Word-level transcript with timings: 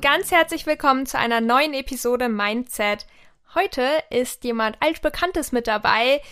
und 0.00 0.04
ganz 0.04 0.30
herzlich 0.30 0.64
willkommen 0.64 1.04
zu 1.04 1.18
einer 1.18 1.42
neuen 1.42 1.74
Episode 1.74 2.30
Mindset. 2.30 3.04
Heute 3.54 3.86
ist 4.08 4.44
jemand 4.44 4.78
altbekanntes 4.80 5.52
mit 5.52 5.66
dabei. 5.66 6.22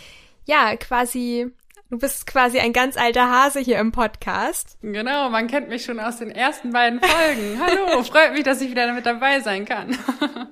Ja, 0.47 0.75
quasi, 0.77 1.51
du 1.91 1.99
bist 1.99 2.27
quasi 2.27 2.61
ein 2.61 2.73
ganz 2.73 2.97
alter 2.97 3.29
Hase 3.31 3.61
hier 3.61 3.79
im 3.79 3.93
Podcast. 3.93 4.79
Genau, 4.81 5.29
man 5.29 5.49
kennt 5.49 5.69
mich 5.69 5.85
schon 5.85 6.01
aus 6.01 6.17
den 6.17 6.31
ersten 6.31 6.73
beiden 6.73 6.99
Folgen. 6.99 7.61
Hallo, 7.63 8.03
freut 8.05 8.33
mich, 8.33 8.45
dass 8.45 8.63
ich 8.63 8.71
wieder 8.71 8.91
mit 8.95 9.05
dabei 9.05 9.41
sein 9.41 9.67
kann. 9.67 9.99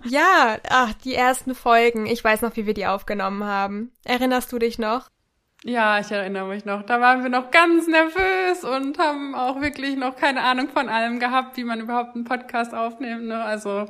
ja, 0.04 0.58
ach, 0.68 0.92
die 1.02 1.14
ersten 1.14 1.54
Folgen. 1.54 2.04
Ich 2.04 2.22
weiß 2.22 2.42
noch, 2.42 2.54
wie 2.56 2.66
wir 2.66 2.74
die 2.74 2.86
aufgenommen 2.86 3.44
haben. 3.44 3.92
Erinnerst 4.04 4.52
du 4.52 4.58
dich 4.58 4.78
noch? 4.78 5.08
Ja, 5.66 5.98
ich 5.98 6.12
erinnere 6.12 6.46
mich 6.46 6.64
noch. 6.64 6.84
Da 6.84 7.00
waren 7.00 7.24
wir 7.24 7.28
noch 7.28 7.50
ganz 7.50 7.88
nervös 7.88 8.62
und 8.62 9.00
haben 9.00 9.34
auch 9.34 9.60
wirklich 9.60 9.96
noch 9.96 10.14
keine 10.14 10.42
Ahnung 10.42 10.68
von 10.68 10.88
allem 10.88 11.18
gehabt, 11.18 11.56
wie 11.56 11.64
man 11.64 11.80
überhaupt 11.80 12.14
einen 12.14 12.22
Podcast 12.22 12.72
aufnimmt. 12.72 13.24
Ne? 13.24 13.42
Also 13.42 13.86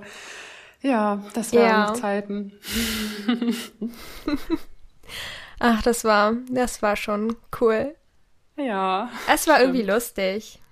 ja, 0.81 1.23
das 1.35 1.53
waren 1.53 1.63
ja. 1.63 1.93
Zeiten. 1.93 2.53
Ach, 5.59 5.83
das 5.83 6.03
war, 6.05 6.33
das 6.49 6.81
war 6.81 6.97
schon 6.97 7.37
cool. 7.61 7.95
Ja. 8.57 9.11
Es 9.31 9.47
war 9.47 9.57
stimmt. 9.57 9.75
irgendwie 9.75 9.91
lustig. 9.91 10.63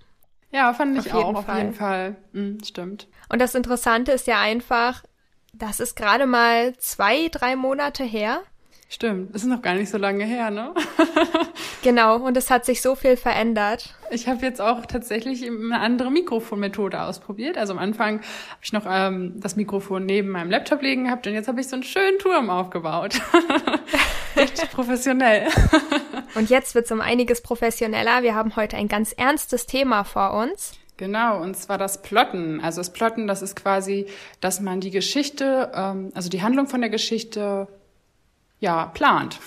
Ja, 0.52 0.72
fand 0.72 0.96
ich 0.96 1.12
auf 1.12 1.22
auch, 1.22 1.34
auf 1.34 1.54
jeden 1.54 1.74
Fall. 1.74 2.16
Mhm, 2.32 2.64
stimmt. 2.64 3.08
Und 3.28 3.40
das 3.42 3.54
Interessante 3.54 4.12
ist 4.12 4.26
ja 4.26 4.40
einfach, 4.40 5.02
das 5.52 5.80
ist 5.80 5.96
gerade 5.96 6.24
mal 6.24 6.74
zwei, 6.78 7.28
drei 7.28 7.56
Monate 7.56 8.04
her. 8.04 8.40
Stimmt, 8.88 9.34
das 9.34 9.42
ist 9.42 9.48
noch 9.48 9.62
gar 9.62 9.74
nicht 9.74 9.90
so 9.90 9.98
lange 9.98 10.24
her, 10.24 10.50
ne? 10.50 10.72
genau, 11.82 12.16
und 12.16 12.36
es 12.36 12.50
hat 12.50 12.64
sich 12.64 12.80
so 12.80 12.94
viel 12.94 13.16
verändert. 13.16 13.94
Ich 14.10 14.28
habe 14.28 14.44
jetzt 14.44 14.60
auch 14.60 14.86
tatsächlich 14.86 15.44
eine 15.44 15.80
andere 15.80 16.10
Mikrofonmethode 16.10 17.00
ausprobiert. 17.00 17.58
Also 17.58 17.72
am 17.72 17.78
Anfang 17.78 18.18
habe 18.18 18.60
ich 18.62 18.72
noch 18.72 18.84
ähm, 18.88 19.40
das 19.40 19.56
Mikrofon 19.56 20.06
neben 20.06 20.28
meinem 20.28 20.50
Laptop 20.50 20.82
liegen 20.82 21.04
gehabt 21.04 21.26
und 21.26 21.34
jetzt 21.34 21.48
habe 21.48 21.60
ich 21.60 21.68
so 21.68 21.76
einen 21.76 21.82
schönen 21.82 22.18
Turm 22.18 22.50
aufgebaut. 22.50 23.20
Richtig 24.36 24.70
professionell. 24.70 25.48
und 26.34 26.50
jetzt 26.50 26.74
wird 26.74 26.84
es 26.84 26.92
um 26.92 27.00
einiges 27.00 27.40
professioneller. 27.42 28.22
Wir 28.22 28.34
haben 28.34 28.54
heute 28.54 28.76
ein 28.76 28.88
ganz 28.88 29.12
ernstes 29.12 29.66
Thema 29.66 30.04
vor 30.04 30.34
uns. 30.34 30.74
Genau, 30.96 31.42
und 31.42 31.56
zwar 31.56 31.78
das 31.78 32.02
Plotten. 32.02 32.60
Also 32.60 32.80
das 32.80 32.92
Plotten, 32.92 33.26
das 33.26 33.42
ist 33.42 33.56
quasi, 33.56 34.06
dass 34.40 34.60
man 34.60 34.80
die 34.80 34.90
Geschichte, 34.90 35.72
ähm, 35.74 36.10
also 36.14 36.28
die 36.28 36.42
Handlung 36.42 36.68
von 36.68 36.80
der 36.80 36.90
Geschichte 36.90 37.66
ja, 38.64 38.86
plant. 38.86 39.38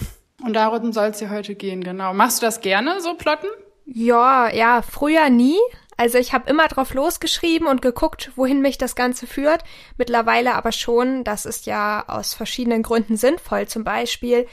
Und 0.43 0.53
darum 0.53 0.93
soll 0.93 1.07
es 1.07 1.19
ja 1.19 1.29
heute 1.29 1.55
gehen, 1.55 1.83
genau. 1.83 2.13
Machst 2.13 2.41
du 2.41 2.45
das 2.45 2.61
gerne, 2.61 3.01
so 3.01 3.15
plotten? 3.15 3.47
Ja, 3.85 4.53
ja, 4.53 4.83
früher 4.83 5.29
nie. 5.31 5.57
Also 5.97 6.19
ich 6.19 6.33
habe 6.33 6.47
immer 6.47 6.67
drauf 6.67 6.93
losgeschrieben 6.93 7.67
und 7.67 7.81
geguckt, 7.81 8.31
wohin 8.35 8.61
mich 8.61 8.77
das 8.77 8.95
Ganze 8.95 9.25
führt. 9.25 9.63
Mittlerweile 9.97 10.53
aber 10.53 10.71
schon, 10.71 11.23
das 11.23 11.47
ist 11.47 11.65
ja 11.65 12.05
aus 12.07 12.35
verschiedenen 12.35 12.83
Gründen 12.83 13.17
sinnvoll. 13.17 13.67
Zum 13.67 13.83
Beispiel, 13.83 14.45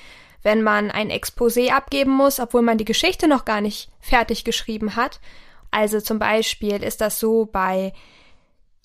wenn 0.42 0.62
man 0.62 0.90
ein 0.90 1.10
Exposé 1.10 1.70
abgeben 1.70 2.12
muss, 2.12 2.40
obwohl 2.40 2.62
man 2.62 2.78
die 2.78 2.86
Geschichte 2.86 3.28
noch 3.28 3.44
gar 3.44 3.60
nicht 3.60 3.90
fertig 4.00 4.44
geschrieben 4.44 4.96
hat. 4.96 5.20
Also 5.70 6.00
zum 6.00 6.18
Beispiel 6.18 6.82
ist 6.82 7.02
das 7.02 7.20
so 7.20 7.44
bei 7.44 7.92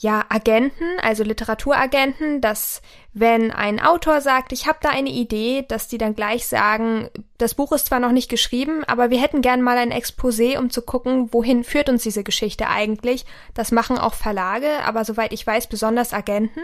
ja, 0.02 0.26
Agenten, 0.30 0.98
also 1.02 1.26
Literaturagenten, 1.26 2.40
dass 2.40 2.82
wenn 3.12 3.52
ein 3.52 3.82
Autor 3.82 4.22
sagt, 4.22 4.54
ich 4.54 4.66
habe 4.66 4.80
da 4.82 4.90
eine 4.90 5.10
Idee, 5.10 5.66
dass 5.68 5.90
die 5.90 5.98
dann 5.98 6.16
gleich 6.16 6.48
sagen, 6.48 7.10
das 7.38 7.54
Buch 7.54 7.74
ist 7.74 7.88
zwar 7.88 8.00
noch 8.00 8.14
nicht 8.14 8.30
geschrieben, 8.30 8.86
aber 8.86 9.10
wir 9.10 9.22
hätten 9.22 9.42
gern 9.42 9.62
mal 9.62 9.78
ein 9.78 9.92
Exposé, 9.92 10.58
um 10.58 10.70
zu 10.70 10.84
gucken, 10.84 11.34
wohin 11.34 11.66
führt 11.66 11.90
uns 11.90 12.04
diese 12.04 12.24
Geschichte 12.24 12.68
eigentlich. 12.70 13.26
Das 13.54 13.74
machen 13.74 13.98
auch 13.98 14.14
Verlage, 14.14 14.70
aber 14.86 15.04
soweit 15.04 15.34
ich 15.34 15.46
weiß, 15.46 15.68
besonders 15.68 16.14
Agenten. 16.14 16.62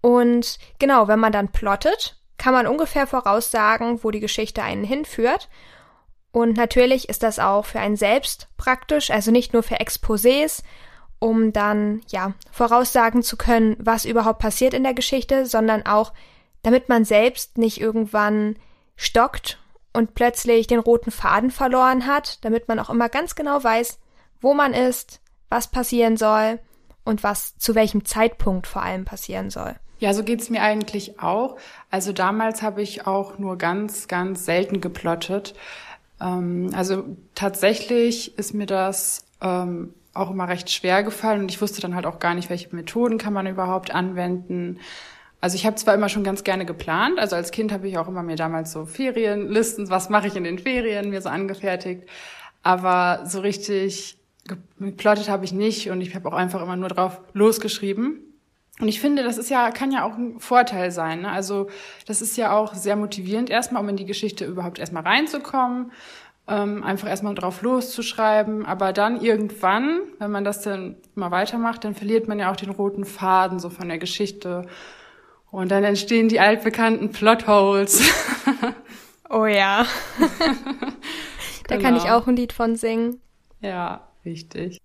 Und 0.00 0.58
genau, 0.80 1.06
wenn 1.06 1.20
man 1.20 1.30
dann 1.30 1.52
plottet, 1.52 2.20
kann 2.36 2.52
man 2.52 2.66
ungefähr 2.66 3.06
voraussagen, 3.06 4.02
wo 4.02 4.10
die 4.10 4.18
Geschichte 4.18 4.64
einen 4.64 4.82
hinführt. 4.82 5.48
Und 6.32 6.56
natürlich 6.56 7.08
ist 7.08 7.22
das 7.22 7.38
auch 7.38 7.64
für 7.64 7.78
einen 7.78 7.96
selbst 7.96 8.48
praktisch, 8.56 9.12
also 9.12 9.30
nicht 9.30 9.52
nur 9.52 9.62
für 9.62 9.76
Exposés, 9.76 10.64
um 11.20 11.52
dann, 11.52 12.00
ja, 12.08 12.32
voraussagen 12.50 13.22
zu 13.22 13.36
können, 13.36 13.76
was 13.78 14.04
überhaupt 14.04 14.40
passiert 14.40 14.74
in 14.74 14.82
der 14.82 14.94
Geschichte, 14.94 15.46
sondern 15.46 15.86
auch, 15.86 16.12
damit 16.62 16.88
man 16.88 17.04
selbst 17.04 17.58
nicht 17.58 17.80
irgendwann 17.80 18.56
stockt 18.96 19.58
und 19.92 20.14
plötzlich 20.14 20.66
den 20.66 20.80
roten 20.80 21.10
Faden 21.10 21.50
verloren 21.50 22.06
hat, 22.06 22.44
damit 22.44 22.68
man 22.68 22.78
auch 22.78 22.90
immer 22.90 23.08
ganz 23.08 23.34
genau 23.34 23.62
weiß, 23.62 23.98
wo 24.40 24.54
man 24.54 24.72
ist, 24.72 25.20
was 25.48 25.68
passieren 25.68 26.16
soll 26.16 26.58
und 27.04 27.22
was 27.22 27.56
zu 27.58 27.74
welchem 27.74 28.04
Zeitpunkt 28.04 28.66
vor 28.66 28.82
allem 28.82 29.04
passieren 29.04 29.50
soll. 29.50 29.74
Ja, 29.98 30.14
so 30.14 30.24
geht's 30.24 30.48
mir 30.48 30.62
eigentlich 30.62 31.20
auch. 31.20 31.56
Also 31.90 32.12
damals 32.12 32.62
habe 32.62 32.80
ich 32.80 33.06
auch 33.06 33.38
nur 33.38 33.58
ganz, 33.58 34.08
ganz 34.08 34.46
selten 34.46 34.80
geplottet. 34.80 35.54
Ähm, 36.20 36.70
also 36.74 37.04
tatsächlich 37.34 38.38
ist 38.38 38.54
mir 38.54 38.66
das 38.66 39.26
ähm, 39.42 39.92
auch 40.14 40.30
immer 40.30 40.48
recht 40.48 40.70
schwer 40.70 41.02
gefallen 41.02 41.40
und 41.40 41.50
ich 41.50 41.60
wusste 41.60 41.80
dann 41.80 41.94
halt 41.94 42.06
auch 42.06 42.18
gar 42.18 42.34
nicht, 42.34 42.50
welche 42.50 42.74
Methoden 42.74 43.18
kann 43.18 43.32
man 43.32 43.46
überhaupt 43.46 43.94
anwenden. 43.94 44.80
Also 45.40 45.54
ich 45.54 45.64
habe 45.64 45.76
zwar 45.76 45.94
immer 45.94 46.08
schon 46.08 46.24
ganz 46.24 46.44
gerne 46.44 46.66
geplant, 46.66 47.18
also 47.18 47.36
als 47.36 47.50
Kind 47.50 47.72
habe 47.72 47.88
ich 47.88 47.96
auch 47.96 48.08
immer 48.08 48.22
mir 48.22 48.36
damals 48.36 48.72
so 48.72 48.84
Ferienlisten, 48.84 49.88
was 49.88 50.10
mache 50.10 50.26
ich 50.26 50.36
in 50.36 50.44
den 50.44 50.58
Ferien, 50.58 51.10
mir 51.10 51.22
so 51.22 51.28
angefertigt, 51.28 52.02
aber 52.62 53.24
so 53.24 53.40
richtig 53.40 54.18
geplottet 54.78 55.28
habe 55.28 55.44
ich 55.44 55.52
nicht 55.52 55.90
und 55.90 56.00
ich 56.00 56.14
habe 56.14 56.28
auch 56.28 56.34
einfach 56.34 56.62
immer 56.62 56.76
nur 56.76 56.88
drauf 56.88 57.20
losgeschrieben. 57.32 58.20
Und 58.80 58.88
ich 58.88 59.00
finde, 59.00 59.22
das 59.22 59.36
ist 59.36 59.50
ja, 59.50 59.70
kann 59.70 59.92
ja 59.92 60.04
auch 60.04 60.16
ein 60.16 60.40
Vorteil 60.40 60.90
sein. 60.90 61.22
Ne? 61.22 61.30
Also 61.30 61.68
das 62.06 62.22
ist 62.22 62.36
ja 62.38 62.56
auch 62.56 62.74
sehr 62.74 62.96
motivierend 62.96 63.50
erstmal, 63.50 63.82
um 63.82 63.88
in 63.90 63.96
die 63.96 64.06
Geschichte 64.06 64.46
überhaupt 64.46 64.78
erstmal 64.78 65.02
reinzukommen 65.02 65.92
ähm, 66.50 66.82
einfach 66.82 67.08
erstmal 67.08 67.34
drauf 67.34 67.62
loszuschreiben. 67.62 68.66
Aber 68.66 68.92
dann 68.92 69.20
irgendwann, 69.20 70.00
wenn 70.18 70.30
man 70.30 70.44
das 70.44 70.62
dann 70.62 70.96
mal 71.14 71.30
weitermacht, 71.30 71.84
dann 71.84 71.94
verliert 71.94 72.28
man 72.28 72.38
ja 72.38 72.50
auch 72.50 72.56
den 72.56 72.70
roten 72.70 73.04
Faden 73.04 73.60
so 73.60 73.70
von 73.70 73.88
der 73.88 73.98
Geschichte. 73.98 74.66
Und 75.50 75.70
dann 75.70 75.84
entstehen 75.84 76.28
die 76.28 76.40
altbekannten 76.40 77.10
Plotholes. 77.10 78.02
oh 79.30 79.46
ja. 79.46 79.86
da 81.68 81.76
genau. 81.76 81.82
kann 81.82 81.96
ich 81.96 82.02
genau. 82.02 82.18
auch 82.18 82.26
ein 82.26 82.36
Lied 82.36 82.52
von 82.52 82.76
singen. 82.76 83.20
Ja, 83.60 84.08
richtig. 84.24 84.80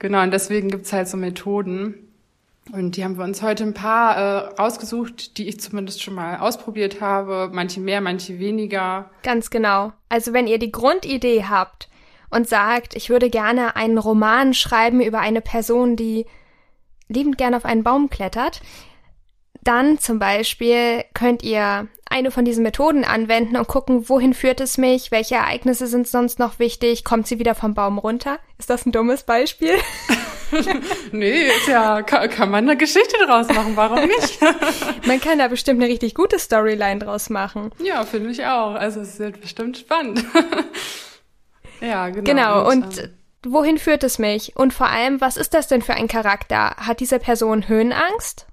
Genau, 0.00 0.22
und 0.22 0.32
deswegen 0.32 0.68
gibt's 0.68 0.92
halt 0.92 1.08
so 1.08 1.16
Methoden, 1.16 2.13
und 2.72 2.96
die 2.96 3.04
haben 3.04 3.18
wir 3.18 3.24
uns 3.24 3.42
heute 3.42 3.64
ein 3.64 3.74
paar 3.74 4.16
äh, 4.16 4.60
rausgesucht, 4.60 5.36
die 5.36 5.48
ich 5.48 5.60
zumindest 5.60 6.02
schon 6.02 6.14
mal 6.14 6.38
ausprobiert 6.38 7.00
habe. 7.00 7.50
Manche 7.52 7.80
mehr, 7.80 8.00
manche 8.00 8.38
weniger. 8.38 9.10
Ganz 9.22 9.50
genau. 9.50 9.92
Also 10.08 10.32
wenn 10.32 10.46
ihr 10.46 10.58
die 10.58 10.72
Grundidee 10.72 11.44
habt 11.44 11.88
und 12.30 12.48
sagt, 12.48 12.96
ich 12.96 13.10
würde 13.10 13.28
gerne 13.28 13.76
einen 13.76 13.98
Roman 13.98 14.54
schreiben 14.54 15.00
über 15.02 15.20
eine 15.20 15.42
Person, 15.42 15.96
die 15.96 16.26
liebend 17.08 17.36
gerne 17.36 17.56
auf 17.56 17.66
einen 17.66 17.84
Baum 17.84 18.08
klettert, 18.08 18.62
dann 19.62 19.98
zum 19.98 20.18
Beispiel 20.18 21.04
könnt 21.14 21.42
ihr 21.42 21.88
eine 22.08 22.30
von 22.30 22.44
diesen 22.44 22.62
Methoden 22.62 23.04
anwenden 23.04 23.56
und 23.56 23.68
gucken, 23.68 24.08
wohin 24.08 24.34
führt 24.34 24.60
es 24.60 24.78
mich, 24.78 25.10
welche 25.10 25.36
Ereignisse 25.36 25.86
sind 25.86 26.08
sonst 26.08 26.38
noch 26.38 26.58
wichtig, 26.58 27.04
kommt 27.04 27.26
sie 27.26 27.38
wieder 27.38 27.54
vom 27.54 27.74
Baum 27.74 27.98
runter? 27.98 28.38
Ist 28.58 28.70
das 28.70 28.86
ein 28.86 28.92
dummes 28.92 29.24
Beispiel? 29.24 29.74
nee, 31.12 31.46
ist 31.46 31.68
ja, 31.68 32.02
kann, 32.02 32.28
kann 32.30 32.50
man 32.50 32.68
eine 32.68 32.76
Geschichte 32.76 33.16
draus 33.26 33.48
machen, 33.48 33.76
warum 33.76 34.00
nicht? 34.00 34.38
man 35.06 35.20
kann 35.20 35.38
da 35.38 35.48
bestimmt 35.48 35.82
eine 35.82 35.90
richtig 35.90 36.14
gute 36.14 36.38
Storyline 36.38 37.00
draus 37.00 37.30
machen. 37.30 37.70
Ja, 37.78 38.04
finde 38.04 38.30
ich 38.30 38.44
auch. 38.44 38.74
Also 38.74 39.00
es 39.00 39.18
wird 39.18 39.40
bestimmt 39.40 39.78
spannend. 39.78 40.24
ja, 41.80 42.08
genau. 42.08 42.24
Genau, 42.24 42.68
und, 42.68 42.84
und 42.84 42.98
ähm, 42.98 43.10
wohin 43.44 43.78
führt 43.78 44.04
es 44.04 44.18
mich? 44.18 44.56
Und 44.56 44.72
vor 44.72 44.88
allem, 44.88 45.20
was 45.20 45.36
ist 45.36 45.54
das 45.54 45.68
denn 45.68 45.82
für 45.82 45.94
ein 45.94 46.08
Charakter? 46.08 46.76
Hat 46.76 47.00
diese 47.00 47.18
Person 47.18 47.68
Höhenangst? 47.68 48.46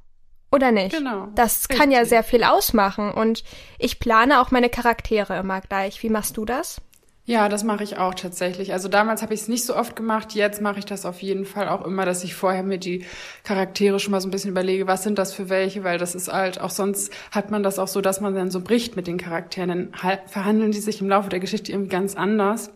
Oder 0.52 0.72
nicht? 0.72 0.96
Genau. 0.96 1.30
Das 1.34 1.62
richtig. 1.62 1.80
kann 1.80 1.92
ja 1.92 2.04
sehr 2.04 2.24
viel 2.24 2.44
ausmachen 2.44 3.12
und 3.12 3.44
ich 3.80 4.00
plane 4.00 4.42
auch 4.42 4.52
meine 4.52 4.70
Charaktere 4.70 5.40
immer 5.40 5.62
gleich. 5.62 6.04
Wie 6.04 6.10
machst 6.10 6.36
du 6.36 6.44
das? 6.44 6.82
Ja, 7.26 7.50
das 7.50 7.64
mache 7.64 7.84
ich 7.84 7.98
auch 7.98 8.16
tatsächlich. 8.16 8.74
Also 8.74 8.88
damals 8.88 9.22
habe 9.22 9.34
ich 9.34 9.42
es 9.42 9.48
nicht 9.48 9.64
so 9.64 9.76
oft 9.76 9.96
gemacht, 9.96 10.34
jetzt 10.34 10.60
mache 10.60 10.80
ich 10.80 10.86
das 10.86 11.06
auf 11.06 11.22
jeden 11.22 11.46
Fall 11.46 11.70
auch 11.70 11.86
immer, 11.86 12.04
dass 12.04 12.24
ich 12.24 12.34
vorher 12.34 12.64
mir 12.64 12.80
die 12.80 13.06
Charaktere 13.44 14.00
schon 14.00 14.12
mal 14.12 14.22
so 14.22 14.28
ein 14.28 14.32
bisschen 14.32 14.50
überlege, 14.50 14.88
was 14.88 15.04
sind 15.04 15.20
das 15.20 15.32
für 15.32 15.48
welche, 15.48 15.84
weil 15.84 16.00
das 16.00 16.16
ist 16.16 16.34
halt 16.34 16.60
auch 16.60 16.72
sonst 16.72 17.14
hat 17.30 17.52
man 17.52 17.62
das 17.62 17.78
auch 17.78 17.88
so, 17.88 18.02
dass 18.02 18.22
man 18.22 18.34
dann 18.34 18.50
so 18.50 18.62
bricht 18.62 18.96
mit 18.96 19.06
den 19.06 19.20
Charakteren, 19.20 19.70
dann 19.70 20.20
verhandeln 20.28 20.72
die 20.72 20.80
sich 20.80 21.00
im 21.00 21.10
Laufe 21.10 21.30
der 21.30 21.40
Geschichte 21.40 21.72
irgendwie 21.72 21.92
ganz 21.92 22.16
anders. 22.16 22.70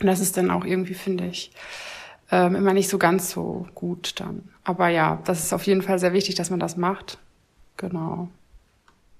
Und 0.00 0.06
das 0.06 0.20
ist 0.20 0.36
dann 0.36 0.50
auch 0.50 0.64
irgendwie, 0.64 0.94
finde 0.94 1.26
ich, 1.26 1.52
ähm, 2.32 2.56
immer 2.56 2.72
nicht 2.74 2.88
so 2.88 2.98
ganz 2.98 3.30
so 3.30 3.66
gut 3.74 4.20
dann. 4.20 4.50
Aber 4.64 4.88
ja, 4.88 5.22
das 5.24 5.44
ist 5.44 5.52
auf 5.52 5.62
jeden 5.62 5.82
Fall 5.82 6.00
sehr 6.00 6.12
wichtig, 6.12 6.34
dass 6.34 6.50
man 6.50 6.60
das 6.60 6.76
macht. 6.76 7.18
Genau. 7.76 8.28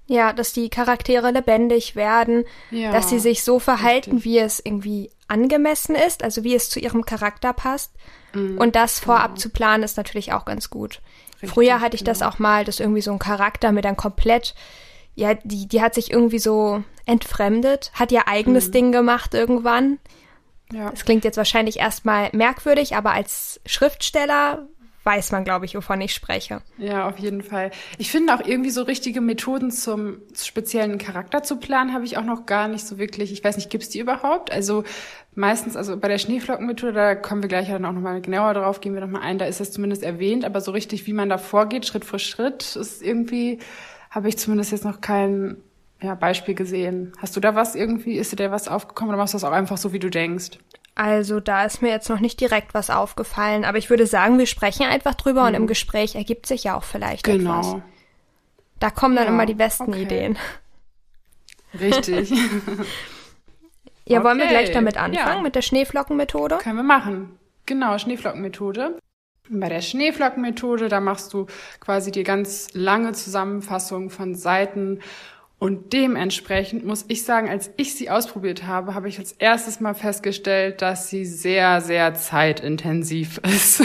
Ja, 0.07 0.31
dass 0.31 0.53
die 0.53 0.69
Charaktere 0.69 1.31
lebendig 1.31 1.95
werden, 1.95 2.45
ja, 2.71 2.91
dass 2.91 3.09
sie 3.09 3.19
sich 3.19 3.43
so 3.43 3.59
verhalten, 3.59 4.11
richtig. 4.11 4.25
wie 4.25 4.39
es 4.39 4.61
irgendwie 4.63 5.11
angemessen 5.27 5.95
ist, 5.95 6.23
also 6.23 6.43
wie 6.43 6.55
es 6.55 6.69
zu 6.69 6.79
ihrem 6.79 7.05
Charakter 7.05 7.53
passt. 7.53 7.91
Mhm, 8.33 8.57
Und 8.57 8.75
das 8.75 8.99
vorab 8.99 9.31
genau. 9.31 9.39
zu 9.39 9.49
planen 9.49 9.83
ist 9.83 9.97
natürlich 9.97 10.31
auch 10.33 10.45
ganz 10.45 10.69
gut. 10.69 11.01
Richtig, 11.35 11.51
Früher 11.51 11.81
hatte 11.81 11.95
ich 11.95 12.03
genau. 12.03 12.11
das 12.11 12.21
auch 12.21 12.39
mal, 12.39 12.63
dass 12.63 12.79
irgendwie 12.79 13.01
so 13.01 13.11
ein 13.11 13.19
Charakter 13.19 13.71
mir 13.71 13.81
dann 13.81 13.97
komplett, 13.97 14.55
ja, 15.15 15.33
die, 15.33 15.67
die 15.67 15.81
hat 15.81 15.93
sich 15.93 16.11
irgendwie 16.11 16.39
so 16.39 16.83
entfremdet, 17.05 17.91
hat 17.93 18.11
ihr 18.11 18.27
eigenes 18.27 18.67
mhm. 18.67 18.71
Ding 18.71 18.91
gemacht 18.91 19.33
irgendwann. 19.33 19.99
Ja. 20.71 20.89
Das 20.89 21.05
klingt 21.05 21.23
jetzt 21.23 21.37
wahrscheinlich 21.37 21.79
erstmal 21.79 22.29
merkwürdig, 22.33 22.95
aber 22.95 23.11
als 23.11 23.61
Schriftsteller 23.65 24.67
weiß 25.07 25.31
man, 25.31 25.45
glaube 25.45 25.63
ich, 25.63 25.73
wovon 25.73 26.01
ich 26.01 26.13
spreche. 26.13 26.61
Ja, 26.77 27.07
auf 27.07 27.17
jeden 27.17 27.41
Fall. 27.41 27.71
Ich 27.97 28.11
finde 28.11 28.35
auch 28.35 28.45
irgendwie 28.45 28.71
so 28.71 28.83
richtige 28.83 29.21
Methoden 29.21 29.71
zum 29.71 30.17
speziellen 30.35 30.97
Charakter 30.97 31.43
zu 31.43 31.55
planen, 31.55 31.93
habe 31.93 32.03
ich 32.03 32.17
auch 32.17 32.25
noch 32.25 32.45
gar 32.45 32.67
nicht 32.67 32.85
so 32.85 32.97
wirklich. 32.97 33.31
Ich 33.31 33.41
weiß 33.41 33.55
nicht, 33.55 33.69
gibt 33.69 33.85
es 33.85 33.89
die 33.89 33.99
überhaupt? 33.99 34.51
Also 34.51 34.83
meistens, 35.33 35.77
also 35.77 35.95
bei 35.95 36.09
der 36.09 36.17
Schneeflockenmethode, 36.17 36.91
da 36.91 37.15
kommen 37.15 37.41
wir 37.41 37.47
gleich 37.47 37.69
dann 37.69 37.85
auch 37.85 37.93
nochmal 37.93 38.19
genauer 38.19 38.53
drauf, 38.53 38.81
gehen 38.81 38.93
wir 38.95 39.01
nochmal 39.01 39.21
ein, 39.21 39.37
da 39.37 39.45
ist 39.45 39.61
das 39.61 39.71
zumindest 39.71 40.03
erwähnt, 40.03 40.43
aber 40.43 40.59
so 40.59 40.71
richtig, 40.71 41.07
wie 41.07 41.13
man 41.13 41.29
da 41.29 41.37
vorgeht, 41.37 41.85
Schritt 41.85 42.03
für 42.03 42.19
Schritt, 42.19 42.75
ist 42.75 43.01
irgendwie, 43.01 43.59
habe 44.09 44.27
ich 44.27 44.37
zumindest 44.37 44.73
jetzt 44.73 44.83
noch 44.83 44.99
kein 44.99 45.55
ja, 46.01 46.15
Beispiel 46.15 46.53
gesehen. 46.53 47.13
Hast 47.17 47.35
du 47.35 47.39
da 47.39 47.55
was 47.55 47.75
irgendwie, 47.75 48.17
ist 48.17 48.33
dir 48.33 48.35
da 48.35 48.51
was 48.51 48.67
aufgekommen 48.67 49.09
oder 49.09 49.17
machst 49.17 49.33
du 49.33 49.37
das 49.37 49.45
auch 49.45 49.53
einfach 49.53 49.77
so, 49.77 49.93
wie 49.93 49.99
du 49.99 50.09
denkst? 50.09 50.59
Also 50.97 51.39
da 51.39 51.63
ist 51.63 51.83
mir 51.83 51.89
jetzt 51.89 52.09
noch 52.09 52.19
nicht 52.19 52.41
direkt 52.41 52.73
was 52.73 52.89
aufgefallen, 52.89 53.65
aber 53.65 53.77
ich 53.77 53.91
würde 53.91 54.07
sagen, 54.07 54.39
wir 54.39 54.47
sprechen 54.47 54.87
einfach 54.87 55.13
drüber 55.13 55.41
mhm. 55.41 55.47
und 55.47 55.53
im 55.53 55.61
mhm. 55.61 55.67
Gespräch 55.67 56.15
ergibt 56.15 56.47
sich 56.47 56.63
ja 56.63 56.75
auch 56.75 56.83
vielleicht 56.83 57.23
genau. 57.23 57.59
etwas. 57.59 57.75
Da 58.79 58.89
kommen 58.89 59.15
dann 59.15 59.25
ja, 59.25 59.29
immer 59.29 59.45
die 59.45 59.53
besten 59.53 59.89
okay. 59.89 60.01
Ideen. 60.01 60.39
Richtig. 61.79 62.31
ja, 64.05 64.17
okay. 64.17 64.23
wollen 64.23 64.39
wir 64.39 64.47
gleich 64.47 64.71
damit 64.71 64.97
anfangen, 64.97 65.37
ja. 65.37 65.41
mit 65.43 65.53
der 65.53 65.61
Schneeflockenmethode? 65.61 66.57
Können 66.57 66.77
wir 66.77 66.83
machen. 66.83 67.37
Genau, 67.67 67.95
Schneeflockenmethode. 67.99 68.97
Bei 69.49 69.69
der 69.69 69.81
Schneeflockenmethode, 69.81 70.89
da 70.89 70.99
machst 70.99 71.31
du 71.31 71.45
quasi 71.79 72.11
die 72.11 72.23
ganz 72.23 72.69
lange 72.73 73.11
Zusammenfassung 73.11 74.09
von 74.09 74.33
Seiten 74.33 75.01
und 75.59 75.91
dementsprechend 75.91 76.85
muss 76.85 77.05
ich 77.07 77.23
sagen, 77.23 77.49
als 77.49 77.71
ich 77.77 77.95
sie 77.95 78.11
ausprobiert 78.11 78.67
habe, 78.67 78.93
habe 78.93 79.09
ich 79.09 79.17
als 79.17 79.31
erstes 79.31 79.79
mal 79.79 79.95
festgestellt, 79.95 80.83
dass 80.83 81.09
sie 81.09 81.25
sehr, 81.25 81.81
sehr 81.81 82.13
zeitintensiv 82.13 83.39
ist. 83.43 83.83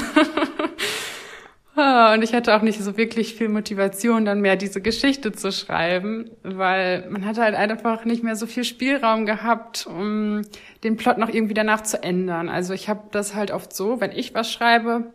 Ah, 1.74 2.12
und 2.12 2.22
ich 2.22 2.34
hatte 2.34 2.54
auch 2.54 2.60
nicht 2.60 2.78
so 2.82 2.98
wirklich 2.98 3.34
viel 3.34 3.48
Motivation, 3.48 4.26
dann 4.26 4.42
mehr 4.42 4.56
diese 4.56 4.82
Geschichte 4.82 5.32
zu 5.32 5.50
schreiben, 5.50 6.30
weil 6.42 7.08
man 7.08 7.24
hatte 7.24 7.40
halt 7.40 7.54
einfach 7.54 8.04
nicht 8.04 8.22
mehr 8.22 8.36
so 8.36 8.46
viel 8.46 8.64
Spielraum 8.64 9.24
gehabt, 9.24 9.86
um 9.86 10.42
den 10.84 10.98
Plot 10.98 11.16
noch 11.16 11.30
irgendwie 11.30 11.54
danach 11.54 11.82
zu 11.82 12.02
ändern. 12.02 12.50
Also 12.50 12.74
ich 12.74 12.90
habe 12.90 13.08
das 13.10 13.34
halt 13.34 13.50
oft 13.50 13.72
so, 13.72 14.02
wenn 14.02 14.12
ich 14.12 14.34
was 14.34 14.52
schreibe, 14.52 15.14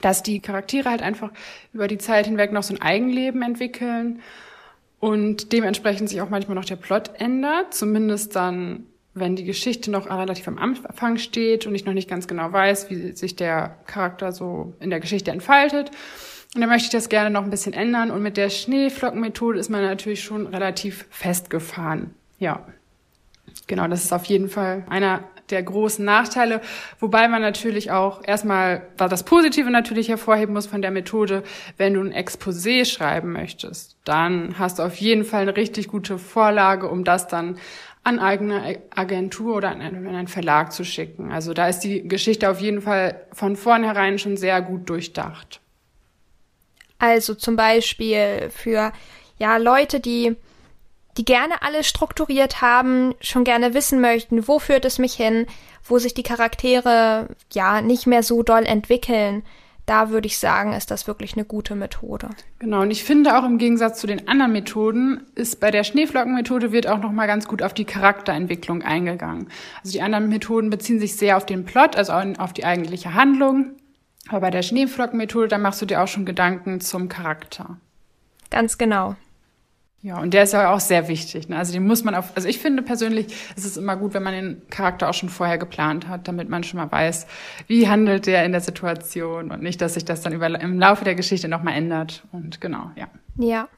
dass 0.00 0.22
die 0.22 0.40
Charaktere 0.40 0.88
halt 0.88 1.02
einfach 1.02 1.32
über 1.74 1.86
die 1.86 1.98
Zeit 1.98 2.26
hinweg 2.26 2.50
noch 2.52 2.62
so 2.62 2.72
ein 2.72 2.80
Eigenleben 2.80 3.42
entwickeln 3.42 4.22
und 5.00 5.52
dementsprechend 5.52 6.08
sich 6.08 6.20
auch 6.20 6.28
manchmal 6.28 6.54
noch 6.54 6.64
der 6.64 6.76
Plot 6.76 7.10
ändert, 7.14 7.74
zumindest 7.74 8.36
dann, 8.36 8.84
wenn 9.14 9.34
die 9.34 9.44
Geschichte 9.44 9.90
noch 9.90 10.08
relativ 10.08 10.46
am 10.46 10.58
Anfang 10.58 11.16
steht 11.16 11.66
und 11.66 11.74
ich 11.74 11.86
noch 11.86 11.94
nicht 11.94 12.08
ganz 12.08 12.28
genau 12.28 12.52
weiß, 12.52 12.90
wie 12.90 13.16
sich 13.16 13.34
der 13.34 13.78
Charakter 13.86 14.30
so 14.30 14.74
in 14.78 14.90
der 14.90 15.00
Geschichte 15.00 15.30
entfaltet. 15.30 15.90
Und 16.54 16.60
dann 16.60 16.70
möchte 16.70 16.86
ich 16.86 16.92
das 16.92 17.08
gerne 17.08 17.30
noch 17.30 17.44
ein 17.44 17.50
bisschen 17.50 17.72
ändern. 17.72 18.10
Und 18.10 18.22
mit 18.22 18.36
der 18.36 18.50
Schneeflockenmethode 18.50 19.58
ist 19.58 19.70
man 19.70 19.82
natürlich 19.82 20.22
schon 20.22 20.46
relativ 20.46 21.06
festgefahren. 21.10 22.14
Ja. 22.38 22.66
Genau, 23.66 23.86
das 23.86 24.04
ist 24.04 24.12
auf 24.12 24.24
jeden 24.24 24.48
Fall 24.48 24.84
einer 24.88 25.24
der 25.50 25.62
großen 25.62 26.04
Nachteile, 26.04 26.60
wobei 26.98 27.28
man 27.28 27.42
natürlich 27.42 27.90
auch 27.90 28.22
erstmal 28.24 28.82
das 28.96 29.24
Positive 29.24 29.70
natürlich 29.70 30.08
hervorheben 30.08 30.54
muss 30.54 30.66
von 30.66 30.82
der 30.82 30.90
Methode, 30.90 31.42
wenn 31.76 31.94
du 31.94 32.00
ein 32.00 32.12
Exposé 32.12 32.84
schreiben 32.84 33.32
möchtest, 33.32 33.96
dann 34.04 34.58
hast 34.58 34.78
du 34.78 34.82
auf 34.82 34.96
jeden 34.96 35.24
Fall 35.24 35.42
eine 35.42 35.56
richtig 35.56 35.88
gute 35.88 36.18
Vorlage, 36.18 36.88
um 36.88 37.04
das 37.04 37.28
dann 37.28 37.58
an 38.02 38.18
eigene 38.18 38.80
Agentur 38.94 39.56
oder 39.56 39.70
an 39.70 39.80
einen 39.80 40.28
Verlag 40.28 40.72
zu 40.72 40.84
schicken. 40.84 41.30
Also 41.30 41.52
da 41.52 41.68
ist 41.68 41.80
die 41.80 42.08
Geschichte 42.08 42.48
auf 42.50 42.60
jeden 42.60 42.80
Fall 42.80 43.26
von 43.32 43.56
vornherein 43.56 44.18
schon 44.18 44.36
sehr 44.36 44.62
gut 44.62 44.88
durchdacht. 44.88 45.60
Also 46.98 47.34
zum 47.34 47.56
Beispiel 47.56 48.50
für 48.50 48.92
ja 49.38 49.56
Leute, 49.56 50.00
die 50.00 50.36
die 51.16 51.24
gerne 51.24 51.62
alles 51.62 51.86
strukturiert 51.86 52.60
haben, 52.60 53.14
schon 53.20 53.44
gerne 53.44 53.74
wissen 53.74 54.00
möchten, 54.00 54.46
wo 54.46 54.58
führt 54.58 54.84
es 54.84 54.98
mich 54.98 55.14
hin, 55.14 55.46
wo 55.84 55.98
sich 55.98 56.14
die 56.14 56.22
Charaktere 56.22 57.28
ja 57.52 57.80
nicht 57.80 58.06
mehr 58.06 58.22
so 58.22 58.42
doll 58.42 58.64
entwickeln. 58.64 59.42
Da 59.86 60.10
würde 60.10 60.28
ich 60.28 60.38
sagen, 60.38 60.72
ist 60.72 60.92
das 60.92 61.08
wirklich 61.08 61.32
eine 61.34 61.44
gute 61.44 61.74
Methode. 61.74 62.30
Genau, 62.60 62.82
und 62.82 62.92
ich 62.92 63.02
finde 63.02 63.36
auch 63.36 63.44
im 63.44 63.58
Gegensatz 63.58 63.98
zu 63.98 64.06
den 64.06 64.28
anderen 64.28 64.52
Methoden 64.52 65.26
ist 65.34 65.58
bei 65.58 65.72
der 65.72 65.82
Schneeflockenmethode 65.82 66.70
wird 66.70 66.86
auch 66.86 67.00
noch 67.00 67.10
mal 67.10 67.26
ganz 67.26 67.48
gut 67.48 67.60
auf 67.60 67.74
die 67.74 67.86
Charakterentwicklung 67.86 68.82
eingegangen. 68.82 69.48
Also 69.82 69.92
die 69.92 70.02
anderen 70.02 70.28
Methoden 70.28 70.70
beziehen 70.70 71.00
sich 71.00 71.16
sehr 71.16 71.36
auf 71.36 71.44
den 71.44 71.64
Plot, 71.64 71.96
also 71.96 72.12
auf 72.12 72.52
die 72.52 72.64
eigentliche 72.64 73.14
Handlung. 73.14 73.72
Aber 74.28 74.42
bei 74.42 74.50
der 74.50 74.62
Schneeflockenmethode, 74.62 75.48
da 75.48 75.58
machst 75.58 75.82
du 75.82 75.86
dir 75.86 76.02
auch 76.02 76.08
schon 76.08 76.24
Gedanken 76.24 76.80
zum 76.80 77.08
Charakter. 77.08 77.78
Ganz 78.50 78.78
genau. 78.78 79.16
Ja, 80.02 80.18
und 80.18 80.32
der 80.32 80.44
ist 80.44 80.54
ja 80.54 80.72
auch 80.72 80.80
sehr 80.80 81.08
wichtig. 81.08 81.50
Ne? 81.50 81.58
Also 81.58 81.74
den 81.74 81.86
muss 81.86 82.04
man 82.04 82.14
auf, 82.14 82.34
also 82.34 82.48
ich 82.48 82.58
finde 82.58 82.82
persönlich, 82.82 83.26
es 83.54 83.66
ist 83.66 83.76
immer 83.76 83.96
gut, 83.96 84.14
wenn 84.14 84.22
man 84.22 84.32
den 84.32 84.62
Charakter 84.70 85.10
auch 85.10 85.14
schon 85.14 85.28
vorher 85.28 85.58
geplant 85.58 86.08
hat, 86.08 86.26
damit 86.26 86.48
man 86.48 86.64
schon 86.64 86.80
mal 86.80 86.90
weiß, 86.90 87.26
wie 87.66 87.86
handelt 87.86 88.26
der 88.26 88.44
in 88.46 88.52
der 88.52 88.62
Situation 88.62 89.50
und 89.50 89.62
nicht, 89.62 89.80
dass 89.82 89.94
sich 89.94 90.06
das 90.06 90.22
dann 90.22 90.32
über, 90.32 90.46
im 90.58 90.78
Laufe 90.78 91.04
der 91.04 91.14
Geschichte 91.14 91.48
nochmal 91.48 91.74
ändert. 91.74 92.24
Und 92.32 92.62
genau, 92.62 92.90
ja. 92.96 93.08
Ja. 93.36 93.68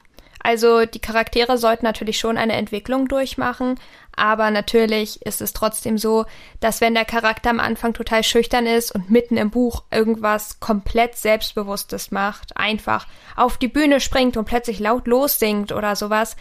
Also 0.43 0.85
die 0.85 0.99
Charaktere 0.99 1.57
sollten 1.57 1.85
natürlich 1.85 2.19
schon 2.19 2.37
eine 2.37 2.53
Entwicklung 2.53 3.07
durchmachen, 3.07 3.79
aber 4.15 4.51
natürlich 4.51 5.25
ist 5.25 5.41
es 5.41 5.53
trotzdem 5.53 5.97
so, 5.97 6.25
dass 6.59 6.81
wenn 6.81 6.93
der 6.93 7.05
Charakter 7.05 7.49
am 7.49 7.61
Anfang 7.61 7.93
total 7.93 8.23
schüchtern 8.23 8.65
ist 8.65 8.93
und 8.93 9.09
mitten 9.09 9.37
im 9.37 9.49
Buch 9.49 9.83
irgendwas 9.89 10.59
komplett 10.59 11.15
Selbstbewusstes 11.15 12.11
macht, 12.11 12.57
einfach 12.57 13.07
auf 13.37 13.57
die 13.57 13.69
Bühne 13.69 14.01
springt 14.01 14.35
und 14.35 14.45
plötzlich 14.45 14.79
laut 14.79 15.07
lossingt 15.07 15.71
oder 15.71 15.95
sowas, 15.95 16.35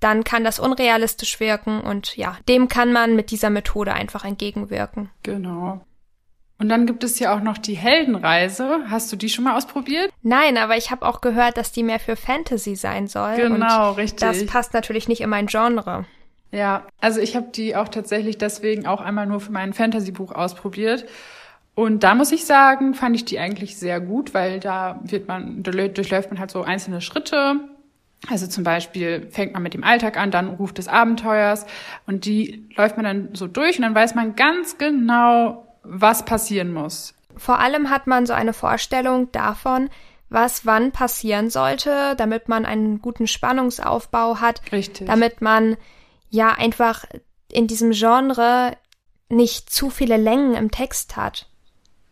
dann 0.00 0.24
kann 0.24 0.42
das 0.42 0.58
unrealistisch 0.58 1.38
wirken 1.38 1.82
und 1.82 2.16
ja, 2.16 2.38
dem 2.48 2.68
kann 2.68 2.92
man 2.92 3.14
mit 3.14 3.30
dieser 3.30 3.50
Methode 3.50 3.92
einfach 3.92 4.24
entgegenwirken. 4.24 5.10
Genau. 5.22 5.84
Und 6.60 6.68
dann 6.68 6.84
gibt 6.84 7.02
es 7.04 7.18
ja 7.18 7.34
auch 7.34 7.40
noch 7.40 7.56
die 7.56 7.74
Heldenreise. 7.74 8.80
Hast 8.90 9.10
du 9.10 9.16
die 9.16 9.30
schon 9.30 9.44
mal 9.44 9.56
ausprobiert? 9.56 10.12
Nein, 10.22 10.58
aber 10.58 10.76
ich 10.76 10.90
habe 10.90 11.06
auch 11.06 11.22
gehört, 11.22 11.56
dass 11.56 11.72
die 11.72 11.82
mehr 11.82 11.98
für 11.98 12.16
Fantasy 12.16 12.76
sein 12.76 13.06
soll. 13.06 13.36
Genau, 13.36 13.92
richtig. 13.92 14.20
Das 14.20 14.44
passt 14.44 14.74
natürlich 14.74 15.08
nicht 15.08 15.22
in 15.22 15.30
mein 15.30 15.46
Genre. 15.46 16.04
Ja, 16.52 16.84
also 17.00 17.20
ich 17.20 17.34
habe 17.34 17.46
die 17.54 17.76
auch 17.76 17.88
tatsächlich 17.88 18.36
deswegen 18.36 18.86
auch 18.86 19.00
einmal 19.00 19.26
nur 19.26 19.40
für 19.40 19.52
mein 19.52 19.72
Fantasy-Buch 19.72 20.32
ausprobiert. 20.32 21.06
Und 21.74 22.02
da 22.02 22.14
muss 22.14 22.30
ich 22.30 22.44
sagen, 22.44 22.92
fand 22.92 23.16
ich 23.16 23.24
die 23.24 23.38
eigentlich 23.38 23.78
sehr 23.78 23.98
gut, 23.98 24.34
weil 24.34 24.60
da 24.60 25.00
wird 25.02 25.28
man, 25.28 25.62
durchläuft 25.62 26.30
man 26.30 26.40
halt 26.40 26.50
so 26.50 26.62
einzelne 26.62 27.00
Schritte. 27.00 27.54
Also 28.28 28.46
zum 28.46 28.64
Beispiel 28.64 29.28
fängt 29.30 29.54
man 29.54 29.62
mit 29.62 29.72
dem 29.72 29.82
Alltag 29.82 30.18
an, 30.18 30.30
dann 30.30 30.48
Ruf 30.48 30.74
des 30.74 30.88
Abenteuers 30.88 31.64
und 32.06 32.26
die 32.26 32.68
läuft 32.76 32.98
man 32.98 33.04
dann 33.04 33.28
so 33.32 33.46
durch 33.46 33.78
und 33.78 33.82
dann 33.82 33.94
weiß 33.94 34.14
man 34.14 34.36
ganz 34.36 34.76
genau, 34.76 35.66
was 35.82 36.24
passieren 36.24 36.72
muss. 36.72 37.14
Vor 37.36 37.58
allem 37.58 37.90
hat 37.90 38.06
man 38.06 38.26
so 38.26 38.32
eine 38.32 38.52
Vorstellung 38.52 39.32
davon, 39.32 39.88
was 40.28 40.64
wann 40.64 40.92
passieren 40.92 41.50
sollte, 41.50 42.14
damit 42.16 42.48
man 42.48 42.64
einen 42.64 43.00
guten 43.00 43.26
Spannungsaufbau 43.26 44.40
hat. 44.40 44.60
Richtig. 44.72 45.06
Damit 45.06 45.40
man 45.40 45.76
ja 46.28 46.52
einfach 46.52 47.04
in 47.50 47.66
diesem 47.66 47.90
Genre 47.90 48.76
nicht 49.28 49.70
zu 49.70 49.90
viele 49.90 50.16
Längen 50.16 50.54
im 50.54 50.70
Text 50.70 51.16
hat. 51.16 51.48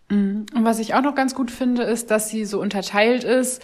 Mhm. 0.08 0.46
Und 0.54 0.64
was 0.64 0.78
ich 0.78 0.94
auch 0.94 1.02
noch 1.02 1.14
ganz 1.14 1.34
gut 1.34 1.50
finde, 1.50 1.82
ist, 1.82 2.10
dass 2.10 2.28
sie 2.28 2.44
so 2.44 2.60
unterteilt 2.60 3.24
ist 3.24 3.62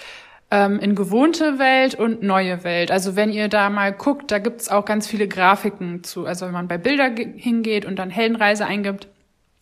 ähm, 0.51 0.79
in 0.79 0.95
gewohnte 0.95 1.59
Welt 1.59 1.95
und 1.95 2.23
neue 2.23 2.63
Welt. 2.65 2.91
Also 2.91 3.17
wenn 3.17 3.33
ihr 3.33 3.49
da 3.49 3.71
mal 3.71 3.93
guckt, 3.93 4.31
da 4.31 4.39
gibt's 4.39 4.69
auch 4.69 4.85
ganz 4.85 5.07
viele 5.07 5.27
Grafiken 5.27 6.05
zu. 6.05 6.27
Also 6.27 6.47
wenn 6.47 6.53
man 6.53 6.69
bei 6.69 6.79
Bilder 6.79 7.11
hingeht 7.37 7.85
und 7.85 7.97
dann 7.97 8.11
Heldenreise 8.11 8.67
eingibt, 8.67 9.09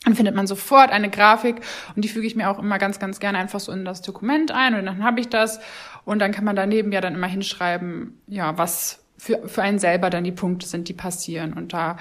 dann 0.05 0.17
findet 0.17 0.35
man 0.35 0.47
sofort 0.47 0.91
eine 0.91 1.11
Grafik 1.11 1.57
und 1.95 2.05
die 2.05 2.09
füge 2.09 2.27
ich 2.27 2.35
mir 2.35 2.51
auch 2.51 2.59
immer 2.59 2.79
ganz, 2.79 2.99
ganz 2.99 3.21
gerne 3.21 3.39
einfach 3.39 3.61
so 3.61 3.73
in 3.73 3.85
das 3.85 4.03
Dokument 4.03 4.51
ein 4.51 4.75
und 4.75 4.87
dann 4.87 5.05
habe 5.05 5.21
ich 5.21 5.29
das 5.29 5.61
und 6.05 6.19
dann 6.19 6.33
kann 6.33 6.45
man 6.45 6.57
daneben 6.57 6.93
ja 6.93 7.01
dann 7.01 7.15
immer 7.15 7.29
hinschreiben, 7.29 8.21
ja, 8.27 8.59
was 8.59 9.05
für, 9.17 9.49
für 9.49 9.63
einen 9.63 9.79
selber 9.79 10.11
dann 10.11 10.25
die 10.25 10.33
Punkte 10.33 10.67
sind, 10.67 10.89
die 10.89 10.95
passieren 10.95 11.53
und 11.53 11.73
da 11.73 11.99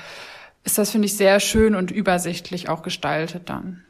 ist 0.64 0.78
das, 0.78 0.92
finde 0.92 1.08
ich, 1.08 1.18
sehr 1.18 1.40
schön 1.40 1.76
und 1.76 1.92
übersichtlich 1.92 2.70
auch 2.70 2.84
gestaltet 2.84 3.50
dann. 3.50 3.84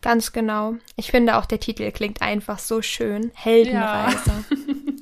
Ganz 0.00 0.32
genau. 0.32 0.74
Ich 0.96 1.10
finde 1.10 1.36
auch 1.36 1.46
der 1.46 1.58
Titel 1.58 1.90
klingt 1.90 2.22
einfach 2.22 2.58
so 2.58 2.82
schön. 2.82 3.32
Heldenreise. 3.34 4.30
Ja. 4.50 4.56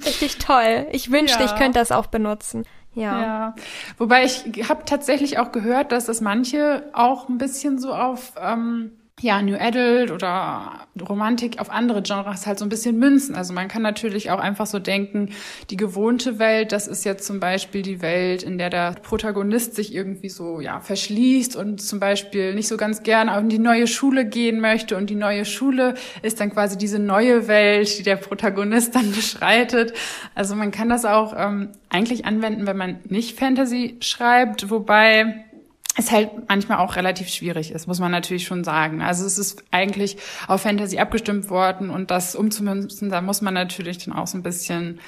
Richtig 0.06 0.38
toll. 0.38 0.87
Ich 0.92 1.11
wünschte, 1.11 1.42
ja. 1.42 1.46
ich 1.46 1.56
könnte 1.56 1.78
das 1.78 1.92
auch 1.92 2.06
benutzen. 2.06 2.64
Ja. 2.97 3.21
ja. 3.21 3.55
Wobei 3.99 4.25
ich 4.25 4.69
habe 4.69 4.85
tatsächlich 4.87 5.38
auch 5.38 5.53
gehört, 5.53 5.93
dass 5.93 6.07
das 6.07 6.21
manche 6.21 6.88
auch 6.95 7.29
ein 7.29 7.37
bisschen 7.38 7.79
so 7.79 7.93
auf 7.93 8.33
ähm, 8.41 8.91
ja, 9.23 9.40
New 9.40 9.56
Adult 9.56 10.11
oder 10.11 10.87
Romantik 11.08 11.58
auf 11.58 11.70
andere 11.70 12.02
Genres 12.02 12.46
halt 12.46 12.58
so 12.58 12.66
ein 12.66 12.68
bisschen 12.68 12.99
münzen. 12.99 13.35
Also 13.35 13.54
man 13.54 13.66
kann 13.66 13.80
natürlich 13.80 14.30
auch 14.30 14.38
einfach 14.38 14.66
so 14.66 14.78
denken, 14.78 15.30
die 15.70 15.78
gewohnte 15.78 16.38
Welt, 16.38 16.70
das 16.70 16.87
ist 16.87 17.02
jetzt 17.06 17.26
zum 17.26 17.40
Beispiel 17.40 17.80
die 17.80 18.02
Welt, 18.02 18.42
in 18.42 18.58
der 18.58 18.68
der 18.68 18.92
Protagonist 18.92 19.75
sich 19.75 19.94
irgendwie 19.94 20.28
so, 20.28 20.61
ja, 20.61 20.80
verschließt 20.80 21.56
und 21.56 21.80
zum 21.80 21.99
Beispiel 21.99 22.54
nicht 22.54 22.68
so 22.68 22.76
ganz 22.76 23.04
gern 23.04 23.28
in 23.28 23.49
die 23.49 23.58
neue 23.58 23.87
Schule 23.87 24.26
gehen 24.26 24.61
möchte 24.61 24.99
und 24.99 25.08
die 25.08 25.14
neue 25.14 25.46
Schule 25.46 25.94
ist 26.20 26.38
dann 26.40 26.50
quasi 26.52 26.76
diese 26.76 26.99
neue 26.99 27.49
Welt, 27.49 27.99
die 27.99 28.02
der 28.02 28.16
Protagonist 28.16 28.94
dann 28.94 29.12
beschreitet. 29.14 29.94
Also 30.35 30.54
man 30.54 30.73
kann 30.73 30.90
das 30.90 31.06
auch 31.06 31.32
ähm, 31.35 31.70
eigentlich 31.88 32.26
anwenden, 32.26 32.66
wenn 32.66 32.76
man 32.76 33.00
nicht 33.08 33.38
Fantasy 33.38 33.96
schreibt, 34.00 34.68
wobei 34.68 35.46
es 35.97 36.12
halt 36.12 36.49
manchmal 36.49 36.79
auch 36.79 36.97
relativ 36.97 37.29
schwierig 37.29 37.73
ist, 37.73 37.87
muss 37.87 38.00
man 38.00 38.12
natürlich 38.12 38.45
schon 38.45 38.65
sagen. 38.65 39.03
Also 39.03 39.25
es 39.25 39.38
ist 39.38 39.65
eigentlich 39.71 40.19
auf 40.47 40.62
Fantasy 40.62 40.99
abgestimmt 40.99 41.49
worden 41.49 41.91
und 41.91 42.11
das 42.11 42.35
umzumünzen, 42.35 43.11
da 43.11 43.21
muss 43.21 43.41
man 43.41 43.55
natürlich 43.55 44.05
dann 44.05 44.15
auch 44.15 44.26
so 44.26 44.37
ein 44.37 44.43
bisschen 44.43 45.00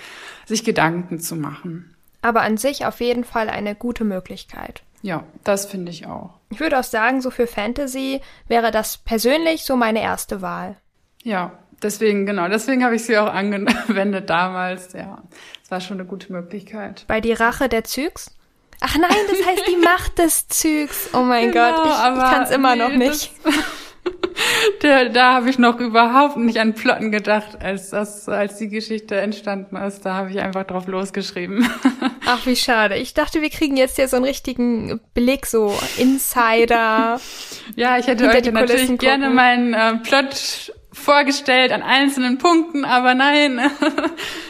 sich 0.47 0.64
Gedanken 0.64 1.21
zu 1.21 1.37
machen. 1.37 1.95
Aber 2.23 2.40
an 2.40 2.57
sich 2.57 2.87
auf 2.87 3.00
jeden 3.00 3.25
Fall 3.25 3.49
eine 3.49 3.75
gute 3.75 4.04
Möglichkeit. 4.04 4.83
Ja, 5.02 5.25
das 5.45 5.66
finde 5.66 5.92
ich 5.92 6.07
auch. 6.07 6.38
Ich 6.50 6.59
würde 6.59 6.78
auch 6.78 6.85
sagen, 6.85 7.21
so 7.21 7.30
für 7.30 7.47
Fantasy 7.47 8.21
wäre 8.49 8.71
das 8.71 8.97
persönlich 8.97 9.62
so 9.62 9.76
meine 9.76 10.02
erste 10.02 10.42
Wahl. 10.42 10.76
Ja, 11.23 11.52
deswegen, 11.83 12.26
genau, 12.26 12.49
deswegen 12.49 12.83
habe 12.83 12.97
ich 12.97 13.04
sie 13.04 13.18
auch 13.18 13.33
angewendet 13.33 14.28
damals. 14.30 14.92
Ja, 14.95 15.23
es 15.62 15.71
war 15.71 15.80
schon 15.80 16.00
eine 16.00 16.09
gute 16.09 16.33
Möglichkeit. 16.33 17.04
Bei 17.07 17.21
Die 17.21 17.33
Rache 17.33 17.68
der 17.68 17.85
Zyks? 17.85 18.38
Ach 18.80 18.97
nein, 18.97 19.16
das 19.28 19.47
heißt 19.47 19.66
die 19.68 19.76
Macht 19.76 20.18
des 20.18 20.47
Zygs. 20.49 21.11
Oh 21.12 21.23
mein 21.23 21.50
genau, 21.50 21.70
Gott, 21.70 21.87
ich, 21.87 21.92
ich 21.92 22.30
kann 22.30 22.42
es 22.42 22.50
immer 22.50 22.76
nee, 22.76 22.82
noch 22.82 22.94
nicht. 22.94 23.32
da, 24.80 25.06
da 25.06 25.35
habe 25.35 25.50
ich 25.50 25.58
noch 25.58 25.80
überhaupt 25.80 26.37
nicht 26.37 26.58
an 26.58 26.75
Plotten 26.75 27.11
gedacht, 27.11 27.61
als 27.61 27.90
das, 27.90 28.28
als 28.28 28.58
die 28.58 28.68
Geschichte 28.68 29.16
entstanden 29.16 29.76
ist. 29.76 30.02
Da 30.02 30.14
habe 30.14 30.30
ich 30.30 30.38
einfach 30.40 30.64
drauf 30.64 30.87
losgeschrieben. 30.87 31.68
Ach, 32.26 32.47
wie 32.47 32.56
schade. 32.56 32.97
Ich 32.97 33.14
dachte, 33.14 33.42
wir 33.42 33.50
kriegen 33.50 33.76
jetzt 33.76 33.99
ja 33.99 34.06
so 34.06 34.16
einen 34.16 34.25
richtigen 34.25 35.00
Blick, 35.14 35.47
so 35.47 35.76
Insider. 35.97 37.20
ja, 37.76 37.99
ich 37.99 38.06
hätte 38.06 38.28
euch 38.28 38.52
natürlich 38.52 38.82
gucken. 38.82 38.99
gerne 38.99 39.30
meinen 39.30 39.75
äh, 39.75 39.97
Plot 39.97 40.73
vorgestellt 40.92 41.73
an 41.73 41.82
einzelnen 41.82 42.38
Punkten, 42.38 42.85
aber 42.85 43.14
nein, 43.14 43.61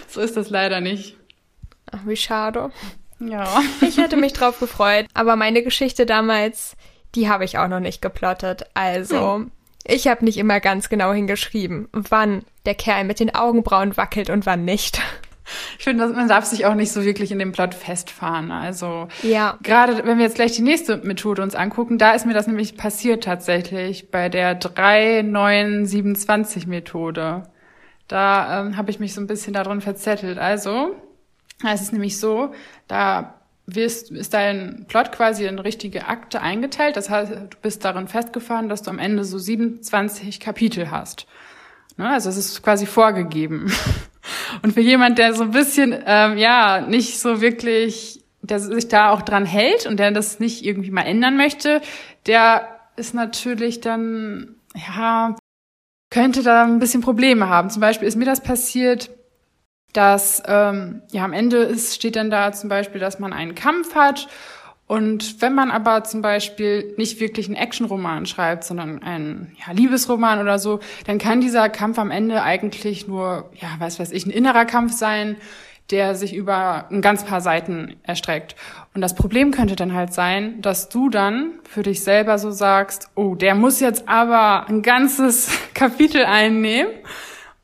so 0.08 0.20
ist 0.20 0.36
das 0.36 0.50
leider 0.50 0.80
nicht. 0.80 1.16
Ach, 1.90 2.00
wie 2.06 2.16
schade. 2.16 2.70
Ja. 3.20 3.62
Ich 3.80 3.96
hätte 3.96 4.16
mich 4.16 4.32
drauf 4.32 4.60
gefreut. 4.60 5.06
Aber 5.14 5.36
meine 5.36 5.62
Geschichte 5.62 6.06
damals, 6.06 6.76
die 7.14 7.28
habe 7.28 7.44
ich 7.44 7.58
auch 7.58 7.68
noch 7.68 7.80
nicht 7.80 8.02
geplottet. 8.02 8.66
Also, 8.74 9.36
hm. 9.36 9.50
ich 9.84 10.08
habe 10.08 10.24
nicht 10.24 10.38
immer 10.38 10.60
ganz 10.60 10.88
genau 10.88 11.12
hingeschrieben, 11.12 11.88
wann 11.92 12.44
der 12.66 12.74
Kerl 12.74 13.04
mit 13.04 13.20
den 13.20 13.34
Augenbrauen 13.34 13.96
wackelt 13.96 14.30
und 14.30 14.46
wann 14.46 14.64
nicht. 14.64 15.00
Ich 15.78 15.84
finde, 15.84 16.08
man 16.08 16.28
darf 16.28 16.44
sich 16.44 16.66
auch 16.66 16.74
nicht 16.74 16.92
so 16.92 17.02
wirklich 17.04 17.32
in 17.32 17.38
dem 17.38 17.52
Plot 17.52 17.74
festfahren. 17.74 18.50
Also 18.50 19.08
ja. 19.22 19.56
gerade 19.62 20.04
wenn 20.04 20.18
wir 20.18 20.24
jetzt 20.24 20.34
gleich 20.34 20.52
die 20.52 20.60
nächste 20.62 20.98
Methode 20.98 21.40
uns 21.42 21.54
angucken, 21.54 21.96
da 21.96 22.12
ist 22.12 22.26
mir 22.26 22.34
das 22.34 22.46
nämlich 22.46 22.76
passiert 22.76 23.24
tatsächlich 23.24 24.10
bei 24.10 24.28
der 24.28 24.56
3927 24.56 26.66
Methode. 26.66 27.44
Da 28.08 28.60
ähm, 28.60 28.76
habe 28.76 28.90
ich 28.90 29.00
mich 29.00 29.14
so 29.14 29.22
ein 29.22 29.26
bisschen 29.26 29.54
darin 29.54 29.80
verzettelt. 29.80 30.38
Also 30.38 30.94
es 31.64 31.82
ist 31.82 31.92
nämlich 31.92 32.18
so, 32.18 32.52
da 32.86 33.34
wirst, 33.66 34.10
ist 34.10 34.32
dein 34.32 34.86
Plot 34.88 35.12
quasi 35.12 35.44
in 35.46 35.58
richtige 35.58 36.06
Akte 36.06 36.40
eingeteilt. 36.40 36.96
Das 36.96 37.10
heißt, 37.10 37.32
du 37.32 37.56
bist 37.60 37.84
darin 37.84 38.08
festgefahren, 38.08 38.68
dass 38.68 38.82
du 38.82 38.90
am 38.90 38.98
Ende 38.98 39.24
so 39.24 39.38
27 39.38 40.40
Kapitel 40.40 40.90
hast. 40.90 41.26
Ne? 41.96 42.08
Also 42.08 42.30
es 42.30 42.36
ist 42.36 42.62
quasi 42.62 42.86
vorgegeben. 42.86 43.70
Und 44.62 44.72
für 44.72 44.80
jemand, 44.80 45.18
der 45.18 45.34
so 45.34 45.44
ein 45.44 45.50
bisschen, 45.50 45.94
ähm, 46.06 46.38
ja, 46.38 46.80
nicht 46.80 47.18
so 47.18 47.40
wirklich, 47.40 48.24
der 48.40 48.60
sich 48.60 48.88
da 48.88 49.10
auch 49.10 49.22
dran 49.22 49.44
hält 49.44 49.86
und 49.86 49.98
der 49.98 50.10
das 50.10 50.40
nicht 50.40 50.64
irgendwie 50.64 50.90
mal 50.90 51.02
ändern 51.02 51.36
möchte, 51.36 51.82
der 52.26 52.68
ist 52.96 53.14
natürlich 53.14 53.80
dann, 53.80 54.56
ja, 54.74 55.34
könnte 56.10 56.42
da 56.42 56.64
ein 56.64 56.78
bisschen 56.78 57.00
Probleme 57.00 57.48
haben. 57.48 57.70
Zum 57.70 57.80
Beispiel 57.80 58.08
ist 58.08 58.16
mir 58.16 58.24
das 58.24 58.42
passiert, 58.42 59.10
dass 59.92 60.42
ähm, 60.46 61.02
ja 61.10 61.24
am 61.24 61.32
Ende 61.32 61.58
ist, 61.58 61.94
steht 61.94 62.16
dann 62.16 62.30
da 62.30 62.52
zum 62.52 62.68
Beispiel, 62.68 63.00
dass 63.00 63.18
man 63.18 63.32
einen 63.32 63.54
Kampf 63.54 63.94
hat 63.94 64.28
und 64.88 65.42
wenn 65.42 65.54
man 65.54 65.70
aber 65.70 66.02
zum 66.04 66.22
Beispiel 66.22 66.94
nicht 66.96 67.20
wirklich 67.20 67.46
einen 67.46 67.56
Actionroman 67.56 68.24
schreibt, 68.24 68.64
sondern 68.64 69.02
einen 69.02 69.54
ja, 69.64 69.72
Liebesroman 69.74 70.40
oder 70.40 70.58
so, 70.58 70.80
dann 71.06 71.18
kann 71.18 71.42
dieser 71.42 71.68
Kampf 71.68 71.98
am 71.98 72.10
Ende 72.10 72.42
eigentlich 72.42 73.06
nur, 73.06 73.50
ja, 73.60 73.68
weiß 73.78 74.00
weiß 74.00 74.12
ich, 74.12 74.24
ein 74.24 74.30
innerer 74.30 74.64
Kampf 74.64 74.94
sein, 74.94 75.36
der 75.90 76.14
sich 76.14 76.34
über 76.34 76.86
ein 76.90 77.02
ganz 77.02 77.24
paar 77.24 77.42
Seiten 77.42 77.96
erstreckt. 78.02 78.56
Und 78.94 79.02
das 79.02 79.14
Problem 79.14 79.50
könnte 79.50 79.76
dann 79.76 79.92
halt 79.92 80.14
sein, 80.14 80.62
dass 80.62 80.88
du 80.88 81.10
dann 81.10 81.52
für 81.64 81.82
dich 81.82 82.02
selber 82.02 82.38
so 82.38 82.50
sagst, 82.50 83.10
oh, 83.14 83.34
der 83.34 83.54
muss 83.54 83.80
jetzt 83.80 84.08
aber 84.08 84.68
ein 84.68 84.80
ganzes 84.80 85.50
Kapitel 85.74 86.24
einnehmen. 86.24 86.90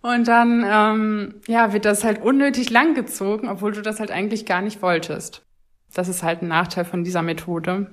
Und 0.04 0.28
dann 0.28 0.66
ähm, 0.70 1.34
ja, 1.46 1.72
wird 1.72 1.86
das 1.86 2.04
halt 2.04 2.20
unnötig 2.20 2.68
lang 2.68 2.92
gezogen, 2.92 3.48
obwohl 3.48 3.72
du 3.72 3.80
das 3.80 4.00
halt 4.00 4.10
eigentlich 4.10 4.44
gar 4.44 4.60
nicht 4.60 4.82
wolltest. 4.82 5.46
Das 5.94 6.08
ist 6.08 6.22
halt 6.22 6.42
ein 6.42 6.48
Nachteil 6.48 6.84
von 6.84 7.04
dieser 7.04 7.22
Methode. 7.22 7.90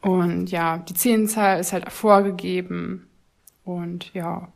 Und 0.00 0.50
ja, 0.50 0.78
die 0.78 0.94
Szenenzahl 0.94 1.60
ist 1.60 1.72
halt 1.72 1.88
vorgegeben. 1.92 3.06
Und 3.62 4.12
ja, 4.12 4.48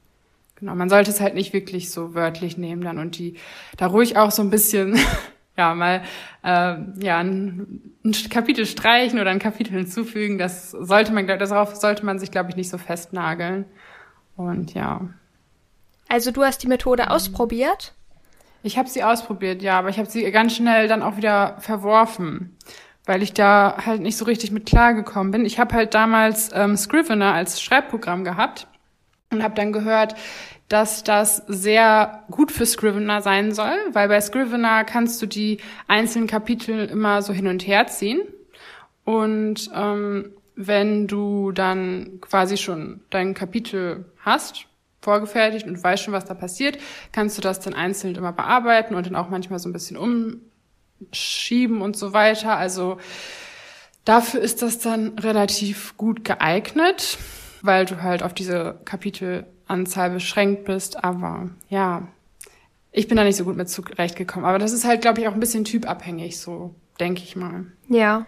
genau, 0.56 0.74
man 0.74 0.88
sollte 0.88 1.12
es 1.12 1.20
halt 1.20 1.34
nicht 1.34 1.52
wirklich 1.52 1.92
so 1.92 2.12
wörtlich 2.12 2.58
nehmen 2.58 2.82
dann 2.82 2.98
und 2.98 3.16
die 3.16 3.36
da 3.76 3.86
ruhig 3.86 4.16
auch 4.16 4.32
so 4.32 4.42
ein 4.42 4.50
bisschen, 4.50 4.98
ja, 5.56 5.76
mal 5.76 6.02
äh, 6.42 6.74
ja, 6.98 7.18
ein, 7.18 7.94
ein 8.04 8.16
Kapitel 8.30 8.66
streichen 8.66 9.20
oder 9.20 9.30
ein 9.30 9.38
Kapitel 9.38 9.74
hinzufügen. 9.74 10.38
Das 10.38 10.72
sollte 10.72 11.12
man, 11.12 11.28
darauf 11.28 11.76
sollte 11.76 12.04
man 12.04 12.18
sich, 12.18 12.32
glaube 12.32 12.50
ich, 12.50 12.56
nicht 12.56 12.68
so 12.68 12.78
festnageln. 12.78 13.64
Und 14.34 14.74
ja. 14.74 15.08
Also 16.08 16.30
du 16.30 16.42
hast 16.42 16.62
die 16.62 16.68
Methode 16.68 17.04
mhm. 17.04 17.08
ausprobiert? 17.10 17.92
Ich 18.62 18.76
habe 18.76 18.88
sie 18.88 19.04
ausprobiert, 19.04 19.62
ja, 19.62 19.78
aber 19.78 19.88
ich 19.88 19.98
habe 19.98 20.10
sie 20.10 20.28
ganz 20.30 20.56
schnell 20.56 20.88
dann 20.88 21.02
auch 21.02 21.16
wieder 21.16 21.56
verworfen, 21.60 22.56
weil 23.04 23.22
ich 23.22 23.32
da 23.32 23.76
halt 23.86 24.00
nicht 24.00 24.16
so 24.16 24.24
richtig 24.24 24.50
mit 24.50 24.66
klargekommen 24.66 25.30
bin. 25.30 25.44
Ich 25.46 25.58
habe 25.58 25.74
halt 25.74 25.94
damals 25.94 26.50
ähm, 26.52 26.76
Scrivener 26.76 27.34
als 27.34 27.62
Schreibprogramm 27.62 28.24
gehabt 28.24 28.66
und 29.30 29.42
habe 29.42 29.54
dann 29.54 29.72
gehört, 29.72 30.16
dass 30.68 31.02
das 31.02 31.42
sehr 31.46 32.24
gut 32.30 32.52
für 32.52 32.66
Scrivener 32.66 33.22
sein 33.22 33.52
soll, 33.52 33.76
weil 33.92 34.08
bei 34.08 34.20
Scrivener 34.20 34.84
kannst 34.84 35.22
du 35.22 35.26
die 35.26 35.58
einzelnen 35.86 36.26
Kapitel 36.26 36.86
immer 36.86 37.22
so 37.22 37.32
hin 37.32 37.46
und 37.46 37.66
her 37.66 37.86
ziehen. 37.86 38.20
Und 39.04 39.70
ähm, 39.74 40.32
wenn 40.56 41.06
du 41.06 41.52
dann 41.52 42.18
quasi 42.20 42.56
schon 42.56 43.00
dein 43.10 43.32
Kapitel 43.32 44.04
hast, 44.18 44.66
vorgefertigt 45.00 45.66
und 45.66 45.82
weißt 45.82 46.02
schon, 46.02 46.14
was 46.14 46.24
da 46.24 46.34
passiert, 46.34 46.78
kannst 47.12 47.38
du 47.38 47.42
das 47.42 47.60
dann 47.60 47.74
einzeln 47.74 48.16
immer 48.16 48.32
bearbeiten 48.32 48.94
und 48.94 49.06
dann 49.06 49.16
auch 49.16 49.28
manchmal 49.28 49.58
so 49.58 49.68
ein 49.68 49.72
bisschen 49.72 49.96
umschieben 49.96 51.80
und 51.80 51.96
so 51.96 52.12
weiter. 52.12 52.56
Also 52.56 52.98
dafür 54.04 54.40
ist 54.40 54.62
das 54.62 54.78
dann 54.78 55.18
relativ 55.18 55.96
gut 55.96 56.24
geeignet, 56.24 57.18
weil 57.62 57.84
du 57.84 58.02
halt 58.02 58.22
auf 58.22 58.34
diese 58.34 58.80
Kapitelanzahl 58.84 60.10
beschränkt 60.10 60.64
bist. 60.64 61.04
Aber 61.04 61.50
ja, 61.68 62.08
ich 62.90 63.06
bin 63.06 63.16
da 63.16 63.24
nicht 63.24 63.36
so 63.36 63.44
gut 63.44 63.56
mit 63.56 63.68
zurechtgekommen. 63.68 64.48
Aber 64.48 64.58
das 64.58 64.72
ist 64.72 64.84
halt, 64.84 65.02
glaube 65.02 65.20
ich, 65.20 65.28
auch 65.28 65.34
ein 65.34 65.40
bisschen 65.40 65.64
typabhängig, 65.64 66.40
so 66.40 66.74
denke 66.98 67.22
ich 67.22 67.36
mal. 67.36 67.66
Ja. 67.88 68.26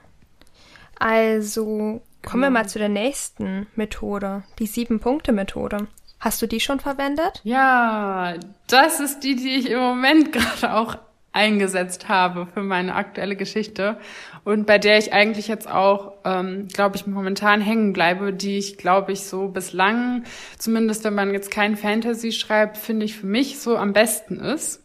Also 0.99 2.03
kommen 2.23 2.43
wir 2.43 2.49
genau. 2.49 2.61
mal 2.61 2.69
zu 2.69 2.79
der 2.79 2.91
nächsten 2.91 3.67
Methode, 3.75 4.45
die 4.59 4.67
Sieben-Punkte-Methode. 4.67 5.89
Hast 6.21 6.43
du 6.43 6.47
die 6.47 6.61
schon 6.61 6.81
verwendet? 6.81 7.41
Ja, 7.45 8.35
das 8.67 9.01
ist 9.01 9.21
die, 9.21 9.37
die 9.37 9.57
ich 9.57 9.71
im 9.71 9.81
Moment 9.81 10.33
gerade 10.33 10.75
auch 10.75 10.97
eingesetzt 11.33 12.09
habe 12.09 12.49
für 12.53 12.63
meine 12.63 12.95
aktuelle 12.95 13.37
Geschichte 13.37 13.97
und 14.43 14.67
bei 14.67 14.79
der 14.79 14.99
ich 14.99 15.13
eigentlich 15.13 15.47
jetzt 15.47 15.71
auch, 15.71 16.15
ähm, 16.25 16.67
glaube 16.69 16.97
ich, 16.97 17.07
momentan 17.07 17.61
hängen 17.61 17.93
bleibe, 17.93 18.33
die 18.33 18.59
ich, 18.59 18.79
glaube 18.79 19.13
ich, 19.13 19.23
so 19.25 19.49
bislang, 19.49 20.25
zumindest 20.59 21.05
wenn 21.05 21.15
man 21.15 21.33
jetzt 21.33 21.53
kein 21.53 21.77
Fantasy 21.77 22.33
schreibt, 22.33 22.79
finde 22.79 23.07
ich 23.07 23.17
für 23.17 23.27
mich 23.27 23.61
so 23.61 23.77
am 23.77 23.93
besten 23.93 24.41
ist, 24.41 24.83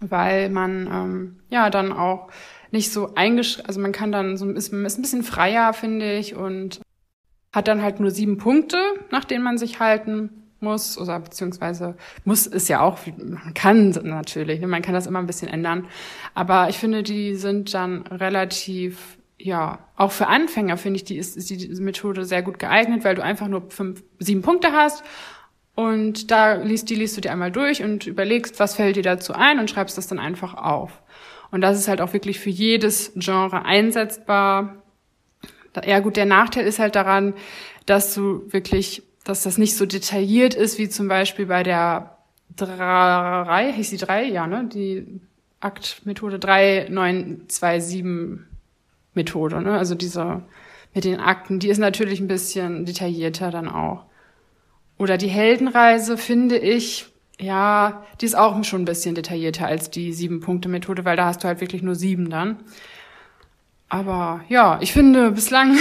weil 0.00 0.50
man 0.50 0.86
ähm, 0.86 1.40
ja 1.48 1.70
dann 1.70 1.92
auch 1.94 2.28
nicht 2.70 2.92
so 2.92 3.14
eingeschränkt, 3.14 3.68
also 3.68 3.80
man 3.80 3.92
kann 3.92 4.12
dann 4.12 4.36
so 4.36 4.50
ist, 4.50 4.72
ist 4.72 4.98
ein 4.98 5.02
bisschen 5.02 5.22
freier, 5.22 5.72
finde 5.72 6.12
ich, 6.12 6.36
und 6.36 6.80
hat 7.54 7.68
dann 7.68 7.82
halt 7.82 8.00
nur 8.00 8.10
sieben 8.10 8.36
Punkte, 8.36 8.78
nach 9.10 9.24
denen 9.24 9.42
man 9.42 9.56
sich 9.56 9.80
halten 9.80 10.39
muss 10.60 10.98
oder 10.98 11.18
beziehungsweise 11.20 11.96
muss 12.24 12.46
ist 12.46 12.68
ja 12.68 12.80
auch, 12.80 12.98
man 13.16 13.54
kann 13.54 13.90
natürlich, 14.02 14.60
ne, 14.60 14.66
man 14.66 14.82
kann 14.82 14.94
das 14.94 15.06
immer 15.06 15.18
ein 15.18 15.26
bisschen 15.26 15.48
ändern. 15.48 15.86
Aber 16.34 16.68
ich 16.68 16.78
finde, 16.78 17.02
die 17.02 17.34
sind 17.34 17.74
dann 17.74 18.06
relativ 18.06 19.18
ja, 19.42 19.78
auch 19.96 20.12
für 20.12 20.26
Anfänger 20.26 20.76
finde 20.76 20.98
ich, 20.98 21.04
die 21.04 21.16
ist, 21.16 21.34
ist 21.34 21.48
die 21.48 21.68
Methode 21.80 22.26
sehr 22.26 22.42
gut 22.42 22.58
geeignet, 22.58 23.04
weil 23.04 23.14
du 23.14 23.22
einfach 23.22 23.48
nur 23.48 23.70
fünf, 23.70 24.02
sieben 24.18 24.42
Punkte 24.42 24.72
hast 24.72 25.02
und 25.74 26.30
da 26.30 26.54
liest, 26.54 26.90
die 26.90 26.94
liest 26.94 27.16
du 27.16 27.22
dir 27.22 27.32
einmal 27.32 27.50
durch 27.50 27.82
und 27.82 28.06
überlegst, 28.06 28.60
was 28.60 28.74
fällt 28.74 28.96
dir 28.96 29.02
dazu 29.02 29.32
ein 29.32 29.58
und 29.58 29.70
schreibst 29.70 29.96
das 29.96 30.08
dann 30.08 30.18
einfach 30.18 30.52
auf. 30.52 31.00
Und 31.50 31.62
das 31.62 31.78
ist 31.78 31.88
halt 31.88 32.02
auch 32.02 32.12
wirklich 32.12 32.38
für 32.38 32.50
jedes 32.50 33.12
Genre 33.16 33.64
einsetzbar. 33.64 34.82
Ja 35.84 36.00
gut, 36.00 36.16
der 36.16 36.26
Nachteil 36.26 36.66
ist 36.66 36.78
halt 36.78 36.96
daran, 36.96 37.34
dass 37.86 38.14
du 38.14 38.42
wirklich, 38.52 39.02
dass 39.24 39.42
das 39.42 39.58
nicht 39.58 39.76
so 39.76 39.86
detailliert 39.86 40.54
ist, 40.54 40.78
wie 40.78 40.88
zum 40.88 41.08
Beispiel 41.08 41.46
bei 41.46 41.62
der 41.62 42.16
drei, 42.56 43.72
hieß 43.72 43.90
die 43.90 43.96
drei, 43.98 44.24
ja, 44.24 44.46
ne? 44.46 44.68
Die 44.72 45.20
Aktmethode 45.60 46.38
3927 46.38 48.04
Methode, 49.14 49.60
ne? 49.60 49.76
Also 49.78 49.94
diese 49.94 50.42
mit 50.94 51.04
den 51.04 51.20
Akten, 51.20 51.60
die 51.60 51.68
ist 51.68 51.78
natürlich 51.78 52.20
ein 52.20 52.28
bisschen 52.28 52.84
detaillierter 52.84 53.50
dann 53.50 53.68
auch. 53.68 54.06
Oder 54.98 55.18
die 55.18 55.28
Heldenreise 55.28 56.18
finde 56.18 56.58
ich, 56.58 57.06
ja, 57.38 58.04
die 58.20 58.26
ist 58.26 58.36
auch 58.36 58.62
schon 58.64 58.82
ein 58.82 58.86
bisschen 58.86 59.14
detaillierter 59.14 59.66
als 59.66 59.90
die 59.90 60.12
Sieben-Punkte-Methode, 60.12 61.04
weil 61.04 61.16
da 61.16 61.26
hast 61.26 61.42
du 61.42 61.48
halt 61.48 61.60
wirklich 61.60 61.82
nur 61.82 61.94
sieben 61.94 62.28
dann. 62.28 62.56
Aber 63.88 64.42
ja, 64.48 64.78
ich 64.82 64.92
finde, 64.92 65.30
bislang 65.32 65.76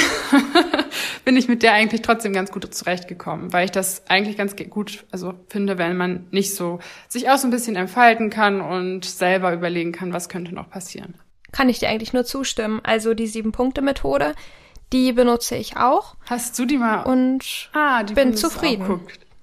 bin 1.30 1.38
ich 1.38 1.48
mit 1.48 1.62
der 1.62 1.74
eigentlich 1.74 2.02
trotzdem 2.02 2.34
ganz 2.34 2.52
gut 2.52 2.74
zurechtgekommen, 2.74 3.54
weil 3.54 3.66
ich 3.66 3.70
das 3.70 4.02
eigentlich 4.10 4.36
ganz 4.36 4.56
gut, 4.56 5.06
also 5.12 5.36
finde, 5.48 5.78
wenn 5.78 5.96
man 5.96 6.26
nicht 6.32 6.56
so 6.56 6.80
sich 7.08 7.30
auch 7.30 7.38
so 7.38 7.46
ein 7.48 7.52
bisschen 7.52 7.76
entfalten 7.76 8.32
kann 8.32 8.62
und 8.62 9.06
selber 9.06 9.54
überlegen 9.54 9.92
kann, 9.92 10.12
was 10.12 10.28
könnte 10.28 10.56
noch 10.56 10.72
passieren. 10.72 11.14
Kann 11.52 11.70
ich 11.70 11.78
dir 11.78 11.90
eigentlich 11.90 12.14
nur 12.14 12.26
zustimmen. 12.26 12.82
Also 12.82 13.14
die 13.14 13.28
Sieben-Punkte-Methode, 13.28 14.34
die 14.92 15.14
benutze 15.14 15.56
ich 15.56 15.78
auch. 15.78 16.16
Hast 16.28 16.58
du 16.58 16.66
die 16.66 16.80
mal? 16.80 17.04
Und 17.04 17.70
ah, 17.74 18.02
die 18.02 18.16
bin 18.16 18.36
zufrieden. 18.36 19.02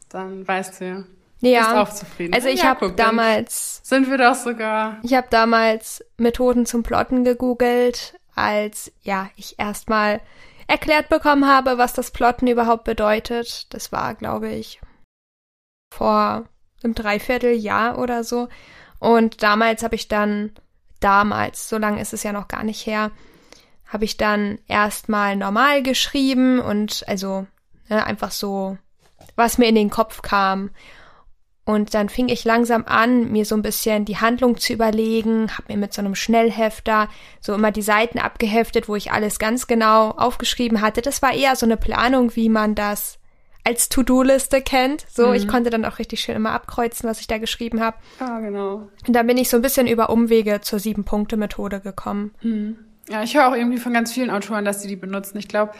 Dann 0.09 0.49
weißt 0.49 0.81
du 0.81 0.85
ja. 0.85 1.05
Ja, 1.38 1.61
bist 1.61 1.73
auch 1.76 1.95
zufrieden. 1.95 2.35
also 2.35 2.49
ich 2.49 2.62
ja, 2.62 2.71
habe 2.71 2.90
damals 2.97 3.81
sind 3.85 4.11
wir 4.11 4.19
doch 4.19 4.35
sogar. 4.35 4.99
Ich 5.05 5.14
habe 5.14 5.28
damals 5.31 6.05
Methoden 6.16 6.66
zum 6.66 6.83
Plotten 6.83 7.23
gegoogelt 7.23 8.19
als 8.35 8.90
ja, 9.02 9.31
ich 9.37 9.61
erstmal 9.61 10.21
erklärt 10.66 11.08
bekommen 11.08 11.46
habe, 11.46 11.78
was 11.78 11.92
das 11.92 12.11
Plotten 12.11 12.46
überhaupt 12.46 12.85
bedeutet. 12.85 13.73
Das 13.73 13.92
war, 13.92 14.14
glaube 14.14 14.49
ich, 14.50 14.80
vor 15.92 16.44
einem 16.82 16.94
Dreivierteljahr 16.94 17.99
oder 17.99 18.25
so. 18.25 18.49
Und 18.99 19.42
damals 19.42 19.82
habe 19.82 19.94
ich 19.94 20.08
dann, 20.08 20.52
damals, 21.00 21.68
so 21.68 21.78
lange 21.78 22.00
ist 22.00 22.12
es 22.12 22.23
ja 22.23 22.32
noch 22.32 22.49
gar 22.49 22.64
nicht 22.64 22.87
her, 22.87 23.11
habe 23.87 24.04
ich 24.04 24.16
dann 24.16 24.58
erstmal 24.66 25.37
normal 25.37 25.82
geschrieben 25.82 26.58
und 26.58 27.04
also 27.06 27.46
ne, 27.88 28.04
einfach 28.04 28.32
so, 28.32 28.78
was 29.37 29.58
mir 29.58 29.68
in 29.68 29.75
den 29.75 29.90
Kopf 29.90 30.23
kam. 30.23 30.70
Und 31.66 31.94
dann 31.94 32.08
fing 32.08 32.28
ich 32.28 32.44
langsam 32.44 32.85
an, 32.87 33.32
mir 33.32 33.44
so 33.44 33.56
ein 33.56 33.62
bisschen 33.62 34.04
die 34.04 34.18
Handlung 34.18 34.56
zu 34.56 34.73
überlegen, 34.73 35.50
habe 35.50 35.73
mir 35.73 35.76
mit 35.76 35.92
so 35.92 36.00
einem 36.00 36.14
Schnellhefter 36.14 37.08
so 37.40 37.54
immer 37.54 37.73
die 37.73 37.82
Seiten 37.82 38.20
abgeheftet, 38.20 38.88
wo 38.88 38.94
ich 38.94 39.11
alles 39.11 39.40
ganz 39.40 39.66
genau 39.66 40.11
aufgeschrieben 40.12 40.80
hatte. 40.80 41.02
Das 41.02 41.23
war 41.23 41.35
eher 41.35 41.56
so 41.56 41.66
eine 41.66 41.76
Planung, 41.76 42.37
wie 42.37 42.49
man 42.49 42.76
das 42.76 43.18
als 43.64 43.88
To-Do-Liste 43.88 44.62
kennt. 44.62 45.06
So, 45.11 45.26
mhm. 45.26 45.35
ich 45.35 45.49
konnte 45.49 45.70
dann 45.70 45.85
auch 45.85 45.99
richtig 45.99 46.20
schön 46.20 46.37
immer 46.37 46.52
abkreuzen, 46.52 47.11
was 47.11 47.18
ich 47.18 47.26
da 47.26 47.38
geschrieben 47.38 47.80
habe. 47.80 47.96
Ah, 48.20 48.38
genau. 48.38 48.88
Und 49.04 49.16
dann 49.16 49.26
bin 49.26 49.37
ich 49.37 49.49
so 49.49 49.56
ein 49.56 49.62
bisschen 49.62 49.88
über 49.88 50.11
Umwege 50.11 50.61
zur 50.61 50.78
Sieben-Punkte-Methode 50.78 51.80
gekommen. 51.80 52.32
Mhm. 52.42 52.76
Ja, 53.08 53.25
ich 53.25 53.37
höre 53.37 53.49
auch 53.49 53.56
irgendwie 53.56 53.78
von 53.78 53.92
ganz 53.92 54.12
vielen 54.12 54.30
Autoren, 54.30 54.64
dass 54.64 54.82
sie 54.82 54.88
die 54.88 54.94
benutzen. 54.94 55.37
Ich 55.38 55.49
glaube, 55.49 55.73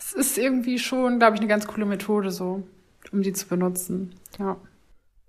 es 0.00 0.14
ist 0.14 0.36
irgendwie 0.36 0.80
schon, 0.80 1.20
glaube 1.20 1.36
ich, 1.36 1.40
eine 1.40 1.48
ganz 1.48 1.68
coole 1.68 1.86
Methode 1.86 2.32
so, 2.32 2.64
um 3.12 3.22
die 3.22 3.32
zu 3.32 3.46
benutzen. 3.46 4.16
Ja. 4.40 4.56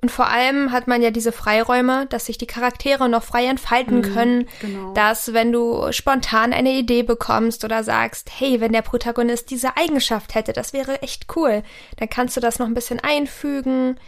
Und 0.01 0.12
vor 0.12 0.27
allem 0.27 0.71
hat 0.71 0.88
man 0.88 1.01
ja 1.01 1.12
diese 1.12 1.33
Freiräume, 1.33 2.05
dass 2.07 2.27
sich 2.27 2.38
die 2.38 2.47
Charaktere 2.47 3.09
noch 3.09 3.23
frei 3.23 3.45
entfalten 3.45 3.97
mhm, 3.97 4.13
können, 4.13 4.47
genau. 4.62 4.93
dass 4.93 5.33
wenn 5.33 5.51
du 5.51 5.91
spontan 5.91 6.53
eine 6.53 6.71
Idee 6.71 7.03
bekommst 7.03 7.65
oder 7.65 7.83
sagst, 7.83 8.29
hey, 8.38 8.62
wenn 8.62 8.71
der 8.71 8.81
Protagonist 8.81 9.51
diese 9.51 9.75
Eigenschaft 9.75 10.35
hätte, 10.35 10.53
das 10.53 10.71
wäre 10.71 11.01
echt 11.01 11.25
cool, 11.35 11.63
dann 11.97 12.09
kannst 12.09 12.38
du 12.38 12.41
das 12.41 12.59
noch 12.59 12.67
ein 12.67 12.73
bisschen 12.73 13.01
einfügen 13.01 13.99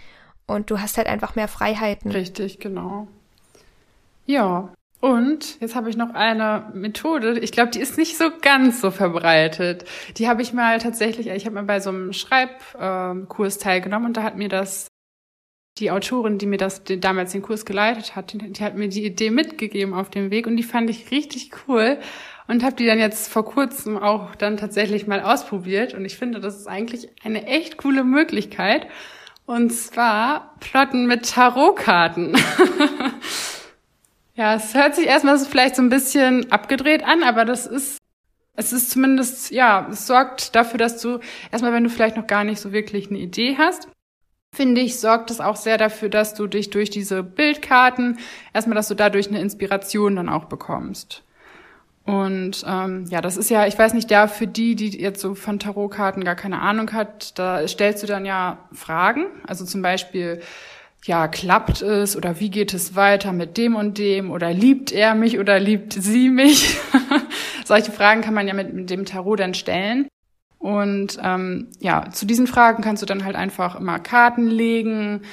und 0.48 0.72
du 0.72 0.80
hast 0.80 0.98
halt 0.98 1.08
einfach 1.08 1.36
mehr 1.36 1.50
Freiheiten. 1.50 2.12
Richtig, 2.12 2.60
genau. 2.60 3.08
Ja. 4.26 4.70
Und 5.02 5.60
jetzt 5.60 5.76
habe 5.76 5.90
ich 5.90 5.98
noch 5.98 6.14
eine 6.14 6.70
Methode, 6.74 7.40
ich 7.40 7.52
glaube, 7.52 7.72
die 7.72 7.80
ist 7.80 7.98
nicht 7.98 8.18
so 8.18 8.30
ganz 8.42 8.82
so 8.82 8.92
verbreitet. 8.92 9.84
Die 10.18 10.30
habe 10.30 10.44
ich 10.44 10.54
mal 10.54 10.78
tatsächlich, 10.78 11.28
ich 11.28 11.46
habe 11.46 11.56
mal 11.56 11.64
bei 11.64 11.80
so 11.80 11.90
einem 11.90 12.14
Schreibkurs 12.14 13.58
teilgenommen 13.58 14.06
und 14.06 14.18
da 14.18 14.24
hat 14.24 14.38
mir 14.38 14.48
das 14.48 14.88
die 15.78 15.92
Autorin, 15.92 16.38
die 16.38 16.46
mir 16.46 16.58
das 16.58 16.84
die 16.84 17.00
damals 17.00 17.32
den 17.32 17.42
Kurs 17.42 17.66
geleitet 17.66 18.16
hat, 18.16 18.34
die, 18.34 18.38
die, 18.38 18.64
hat 18.64 18.76
mir 18.76 18.90
die 18.90 19.06
Idee 19.06 19.30
mitgegeben 19.30 19.94
auf 19.94 20.10
dem 20.10 20.32
Weg 20.32 20.48
und 20.48 20.58
die 20.58 20.64
fand 20.64 20.90
ich 20.90 21.12
richtig 21.12 21.52
cool 21.68 21.98
und 22.48 22.64
habe 22.64 22.76
die 22.76 22.86
dann 22.86 23.00
jetzt 23.00 23.32
vor 23.32 23.46
kurzem 23.46 23.98
auch 23.98 24.36
dann 24.36 24.58
tatsächlich 24.58 25.08
mal 25.08 25.22
ausprobiert 25.22 25.94
und 25.94 26.06
ich 26.06 26.18
finde, 26.18 26.40
das 26.40 26.58
ist 26.58 26.68
eigentlich 26.68 27.10
eine 27.24 27.48
echt 27.48 27.78
coole 27.78 28.04
Möglichkeit 28.04 28.88
und 29.46 29.72
zwar 29.72 30.56
Plotten 30.60 31.08
mit 31.08 31.30
Tarotkarten. 31.30 32.38
ja, 34.36 34.56
es 34.56 34.74
hört 34.74 34.96
sich 34.96 35.08
erstmal 35.08 35.40
vielleicht 35.40 35.76
so 35.76 35.82
ein 35.82 35.90
bisschen 35.90 36.52
abgedreht 36.52 37.04
an, 37.04 37.24
aber 37.24 37.46
das 37.46 37.66
ist 37.66 37.98
es 38.54 38.74
ist 38.74 38.92
zumindest, 38.92 39.52
ja, 39.52 39.88
es 39.90 40.08
sorgt 40.08 40.56
dafür, 40.56 40.78
dass 40.78 41.02
du 41.02 41.20
erstmal, 41.52 41.74
wenn 41.74 41.86
du 41.86 41.90
vielleicht 41.90 42.18
noch 42.18 42.28
gar 42.28 42.44
nicht 42.44 42.60
so 42.60 42.74
wirklich 42.74 43.10
eine 43.10 43.18
Idee 43.18 43.56
hast, 43.58 43.88
finde 44.54 44.82
ich, 44.82 45.00
sorgt 45.00 45.32
es 45.32 45.40
auch 45.40 45.56
sehr 45.56 45.78
dafür, 45.78 46.10
dass 46.10 46.34
du 46.34 46.46
dich 46.46 46.70
durch 46.70 46.90
diese 46.90 47.24
Bildkarten, 47.24 48.20
erstmal, 48.54 48.76
dass 48.76 48.90
du 48.90 48.96
dadurch 48.96 49.28
eine 49.28 49.40
Inspiration 49.40 50.16
dann 50.16 50.30
auch 50.30 50.46
bekommst. 50.46 51.24
Und 52.04 52.66
ähm, 52.68 53.06
ja, 53.10 53.22
das 53.22 53.38
ist 53.38 53.50
ja, 53.50 53.68
ich 53.68 53.78
weiß 53.78 53.94
nicht, 53.94 54.12
da 54.12 54.28
für 54.28 54.48
die, 54.48 54.76
die 54.76 55.00
jetzt 55.00 55.22
so 55.22 55.36
von 55.36 55.60
Tarotkarten 55.60 56.24
gar 56.24 56.36
keine 56.36 56.60
Ahnung 56.62 56.92
hat, 56.94 57.38
da 57.40 57.68
stellst 57.68 58.04
du 58.04 58.08
dann 58.08 58.26
ja 58.26 58.58
Fragen. 58.74 59.28
Also 59.48 59.66
zum 59.66 59.82
Beispiel, 59.82 60.42
ja, 61.06 61.28
klappt 61.28 61.82
es 61.82 62.18
oder 62.18 62.40
wie 62.40 62.50
geht 62.50 62.74
es 62.74 62.96
weiter 62.96 63.34
mit 63.34 63.58
dem 63.58 63.76
und 63.76 63.98
dem 63.98 64.32
oder 64.32 64.52
liebt 64.52 64.92
er 64.92 65.16
mich 65.16 65.40
oder 65.40 65.60
liebt 65.60 65.94
sie 65.94 66.30
mich? 66.30 66.78
Solche 67.66 67.92
Fragen 67.92 68.22
kann 68.22 68.34
man 68.34 68.48
ja 68.48 68.54
mit, 68.54 68.74
mit 68.74 68.90
dem 68.90 69.06
Tarot 69.06 69.40
dann 69.40 69.54
stellen. 69.54 70.08
Und 70.62 71.18
ähm, 71.24 71.70
ja, 71.80 72.12
zu 72.12 72.28
diesen 72.28 72.46
Fragen 72.46 72.84
kannst 72.84 73.02
du 73.02 73.08
dann 73.08 73.26
halt 73.26 73.36
einfach 73.36 73.80
immer 73.80 73.98
Karten 73.98 74.46
legen. 74.48 75.24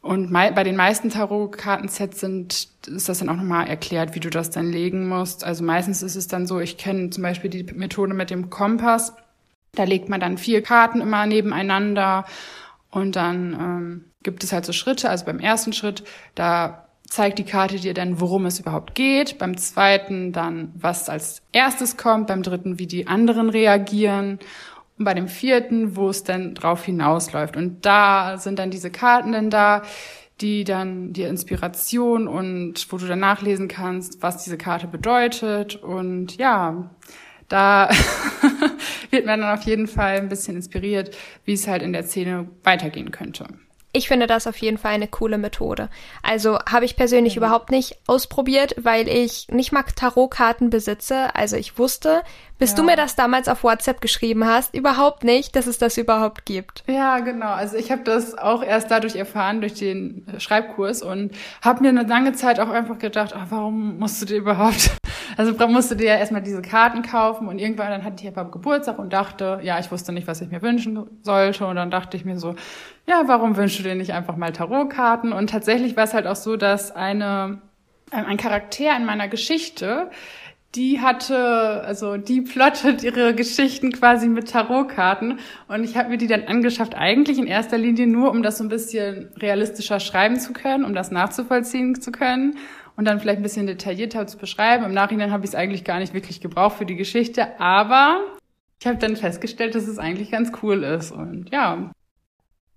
Und 0.00 0.32
bei 0.32 0.64
den 0.64 0.76
meisten 0.76 1.10
Tarot-Kartensets 1.10 2.20
sind, 2.20 2.68
ist 2.86 3.08
das 3.08 3.18
dann 3.18 3.28
auch 3.28 3.36
nochmal 3.36 3.68
erklärt, 3.68 4.14
wie 4.14 4.20
du 4.20 4.30
das 4.30 4.48
dann 4.48 4.72
legen 4.72 5.06
musst. 5.08 5.44
Also 5.44 5.62
meistens 5.62 6.02
ist 6.02 6.16
es 6.16 6.26
dann 6.26 6.46
so, 6.46 6.58
ich 6.58 6.78
kenne 6.78 7.10
zum 7.10 7.22
Beispiel 7.22 7.50
die 7.50 7.70
Methode 7.74 8.14
mit 8.14 8.30
dem 8.30 8.48
Kompass. 8.48 9.12
Da 9.72 9.84
legt 9.84 10.08
man 10.08 10.20
dann 10.20 10.38
vier 10.38 10.62
Karten 10.62 11.02
immer 11.02 11.26
nebeneinander 11.26 12.24
und 12.90 13.14
dann 13.14 13.52
ähm, 13.52 14.04
gibt 14.22 14.42
es 14.42 14.52
halt 14.52 14.64
so 14.64 14.72
Schritte. 14.72 15.10
Also 15.10 15.26
beim 15.26 15.38
ersten 15.38 15.74
Schritt, 15.74 16.02
da 16.34 16.81
zeigt 17.12 17.38
die 17.38 17.44
Karte 17.44 17.76
dir 17.76 17.92
dann, 17.92 18.20
worum 18.22 18.46
es 18.46 18.58
überhaupt 18.58 18.94
geht. 18.94 19.36
Beim 19.36 19.58
zweiten 19.58 20.32
dann, 20.32 20.72
was 20.74 21.10
als 21.10 21.42
erstes 21.52 21.98
kommt. 21.98 22.26
Beim 22.26 22.42
dritten, 22.42 22.78
wie 22.78 22.86
die 22.86 23.06
anderen 23.06 23.50
reagieren. 23.50 24.38
Und 24.96 25.04
bei 25.04 25.12
dem 25.12 25.28
vierten, 25.28 25.94
wo 25.94 26.08
es 26.08 26.24
dann 26.24 26.54
drauf 26.54 26.86
hinausläuft. 26.86 27.54
Und 27.54 27.84
da 27.84 28.38
sind 28.38 28.58
dann 28.58 28.70
diese 28.70 28.90
Karten 28.90 29.32
dann 29.32 29.50
da, 29.50 29.82
die 30.40 30.64
dann 30.64 31.12
dir 31.12 31.28
Inspiration 31.28 32.26
und 32.26 32.90
wo 32.90 32.96
du 32.96 33.06
dann 33.06 33.20
nachlesen 33.20 33.68
kannst, 33.68 34.22
was 34.22 34.42
diese 34.42 34.56
Karte 34.56 34.86
bedeutet. 34.86 35.76
Und 35.76 36.38
ja, 36.38 36.90
da 37.48 37.90
wird 39.10 39.26
man 39.26 39.42
dann 39.42 39.58
auf 39.58 39.64
jeden 39.64 39.86
Fall 39.86 40.16
ein 40.16 40.30
bisschen 40.30 40.56
inspiriert, 40.56 41.14
wie 41.44 41.52
es 41.52 41.68
halt 41.68 41.82
in 41.82 41.92
der 41.92 42.04
Szene 42.04 42.48
weitergehen 42.64 43.10
könnte. 43.10 43.48
Ich 43.92 44.08
finde 44.08 44.26
das 44.26 44.46
auf 44.46 44.56
jeden 44.56 44.78
Fall 44.78 44.92
eine 44.92 45.08
coole 45.08 45.36
Methode. 45.36 45.90
Also 46.22 46.58
habe 46.60 46.84
ich 46.84 46.96
persönlich 46.96 47.36
mhm. 47.36 47.42
überhaupt 47.42 47.70
nicht 47.70 47.98
ausprobiert, 48.06 48.74
weil 48.80 49.06
ich 49.08 49.48
nicht 49.50 49.72
mal 49.72 49.82
Tarotkarten 49.82 50.70
besitze. 50.70 51.34
Also 51.34 51.56
ich 51.56 51.78
wusste, 51.78 52.22
bis 52.62 52.70
ja. 52.70 52.76
du 52.76 52.82
mir 52.84 52.96
das 52.96 53.16
damals 53.16 53.48
auf 53.48 53.64
WhatsApp 53.64 54.00
geschrieben 54.00 54.46
hast, 54.46 54.72
überhaupt 54.74 55.24
nicht, 55.24 55.56
dass 55.56 55.66
es 55.66 55.78
das 55.78 55.98
überhaupt 55.98 56.46
gibt. 56.46 56.84
Ja, 56.86 57.18
genau. 57.18 57.50
Also 57.50 57.76
ich 57.76 57.90
habe 57.90 58.02
das 58.04 58.38
auch 58.38 58.62
erst 58.62 58.90
dadurch 58.90 59.16
erfahren, 59.16 59.60
durch 59.60 59.74
den 59.74 60.24
Schreibkurs 60.38 61.02
und 61.02 61.32
habe 61.60 61.82
mir 61.82 61.88
eine 61.88 62.04
lange 62.04 62.32
Zeit 62.34 62.60
auch 62.60 62.68
einfach 62.68 62.98
gedacht, 62.98 63.34
oh, 63.36 63.46
warum 63.50 63.98
musst 63.98 64.22
du 64.22 64.26
dir 64.26 64.36
überhaupt, 64.36 64.92
also 65.36 65.54
musst 65.66 65.90
du 65.90 65.96
dir 65.96 66.06
ja 66.06 66.16
erstmal 66.16 66.42
diese 66.42 66.62
Karten 66.62 67.02
kaufen 67.02 67.48
und 67.48 67.58
irgendwann 67.58 67.90
dann 67.90 68.04
hatte 68.04 68.22
ich 68.22 68.28
aber 68.28 68.50
Geburtstag 68.50 68.98
und 68.98 69.12
dachte, 69.12 69.58
ja, 69.62 69.80
ich 69.80 69.90
wusste 69.90 70.12
nicht, 70.12 70.28
was 70.28 70.40
ich 70.40 70.50
mir 70.50 70.62
wünschen 70.62 71.04
sollte 71.22 71.66
und 71.66 71.74
dann 71.74 71.90
dachte 71.90 72.16
ich 72.16 72.24
mir 72.24 72.38
so, 72.38 72.54
ja, 73.06 73.24
warum 73.26 73.56
wünschst 73.56 73.78
du 73.78 73.82
dir 73.82 73.94
nicht 73.94 74.12
einfach 74.12 74.36
mal 74.36 74.52
Tarotkarten? 74.52 75.32
Und 75.32 75.50
tatsächlich 75.50 75.96
war 75.96 76.04
es 76.04 76.14
halt 76.14 76.26
auch 76.26 76.36
so, 76.36 76.56
dass 76.56 76.92
eine, 76.92 77.60
ein 78.10 78.36
Charakter 78.36 78.96
in 78.96 79.04
meiner 79.04 79.28
Geschichte, 79.28 80.10
die 80.74 81.00
hatte, 81.00 81.82
also 81.84 82.16
die 82.16 82.40
plottet 82.40 83.02
ihre 83.02 83.34
Geschichten 83.34 83.92
quasi 83.92 84.28
mit 84.28 84.50
Tarotkarten 84.50 85.38
und 85.68 85.84
ich 85.84 85.96
habe 85.96 86.08
mir 86.08 86.16
die 86.16 86.26
dann 86.26 86.44
angeschafft, 86.44 86.94
eigentlich 86.94 87.38
in 87.38 87.46
erster 87.46 87.76
Linie 87.76 88.06
nur, 88.06 88.30
um 88.30 88.42
das 88.42 88.58
so 88.58 88.64
ein 88.64 88.70
bisschen 88.70 89.30
realistischer 89.36 90.00
schreiben 90.00 90.40
zu 90.40 90.54
können, 90.54 90.84
um 90.84 90.94
das 90.94 91.10
nachzuvollziehen 91.10 92.00
zu 92.00 92.10
können 92.10 92.56
und 92.96 93.06
dann 93.06 93.20
vielleicht 93.20 93.40
ein 93.40 93.42
bisschen 93.42 93.66
detaillierter 93.66 94.26
zu 94.26 94.38
beschreiben. 94.38 94.84
Im 94.84 94.94
Nachhinein 94.94 95.30
habe 95.30 95.44
ich 95.44 95.50
es 95.50 95.54
eigentlich 95.54 95.84
gar 95.84 95.98
nicht 95.98 96.14
wirklich 96.14 96.40
gebraucht 96.40 96.78
für 96.78 96.86
die 96.86 96.96
Geschichte, 96.96 97.60
aber 97.60 98.20
ich 98.80 98.86
habe 98.86 98.98
dann 98.98 99.16
festgestellt, 99.16 99.74
dass 99.74 99.86
es 99.86 99.98
eigentlich 99.98 100.30
ganz 100.30 100.52
cool 100.62 100.84
ist 100.84 101.12
und 101.12 101.50
ja, 101.50 101.90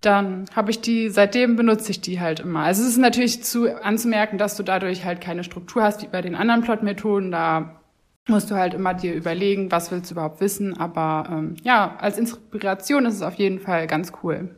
dann 0.05 0.45
habe 0.55 0.71
ich 0.71 0.81
die, 0.81 1.09
seitdem 1.09 1.55
benutze 1.55 1.91
ich 1.91 2.01
die 2.01 2.19
halt 2.19 2.39
immer. 2.39 2.61
Also 2.61 2.83
es 2.83 2.89
ist 2.89 2.97
natürlich 2.97 3.43
zu 3.43 3.69
anzumerken, 3.83 4.37
dass 4.37 4.55
du 4.55 4.63
dadurch 4.63 5.05
halt 5.05 5.21
keine 5.21 5.43
Struktur 5.43 5.83
hast 5.83 6.01
wie 6.01 6.07
bei 6.07 6.21
den 6.21 6.35
anderen 6.35 6.61
Plotmethoden. 6.61 7.31
Da 7.31 7.81
musst 8.27 8.51
du 8.51 8.55
halt 8.55 8.73
immer 8.73 8.93
dir 8.93 9.13
überlegen, 9.13 9.71
was 9.71 9.91
willst 9.91 10.11
du 10.11 10.15
überhaupt 10.15 10.41
wissen. 10.41 10.77
Aber 10.77 11.27
ähm, 11.29 11.55
ja, 11.63 11.95
als 11.99 12.17
Inspiration 12.17 13.05
ist 13.05 13.15
es 13.15 13.21
auf 13.21 13.35
jeden 13.35 13.59
Fall 13.59 13.87
ganz 13.87 14.11
cool. 14.23 14.55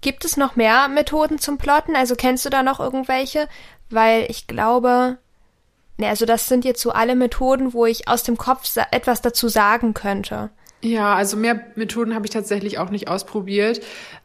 Gibt 0.00 0.24
es 0.24 0.36
noch 0.36 0.54
mehr 0.54 0.88
Methoden 0.88 1.38
zum 1.38 1.58
Plotten? 1.58 1.96
Also 1.96 2.14
kennst 2.14 2.44
du 2.44 2.50
da 2.50 2.62
noch 2.62 2.78
irgendwelche? 2.78 3.48
Weil 3.90 4.26
ich 4.28 4.46
glaube, 4.46 5.18
ne, 5.96 6.08
also 6.08 6.24
das 6.24 6.46
sind 6.46 6.64
jetzt 6.64 6.80
so 6.80 6.92
alle 6.92 7.16
Methoden, 7.16 7.72
wo 7.72 7.86
ich 7.86 8.08
aus 8.08 8.22
dem 8.22 8.36
Kopf 8.36 8.70
etwas 8.90 9.22
dazu 9.22 9.48
sagen 9.48 9.94
könnte. 9.94 10.50
Ja, 10.80 11.16
also 11.16 11.36
mehr 11.36 11.60
Methoden 11.74 12.14
habe 12.14 12.26
ich 12.26 12.30
tatsächlich 12.30 12.78
auch 12.78 12.90
nicht 12.90 13.08
ausprobiert. 13.08 13.80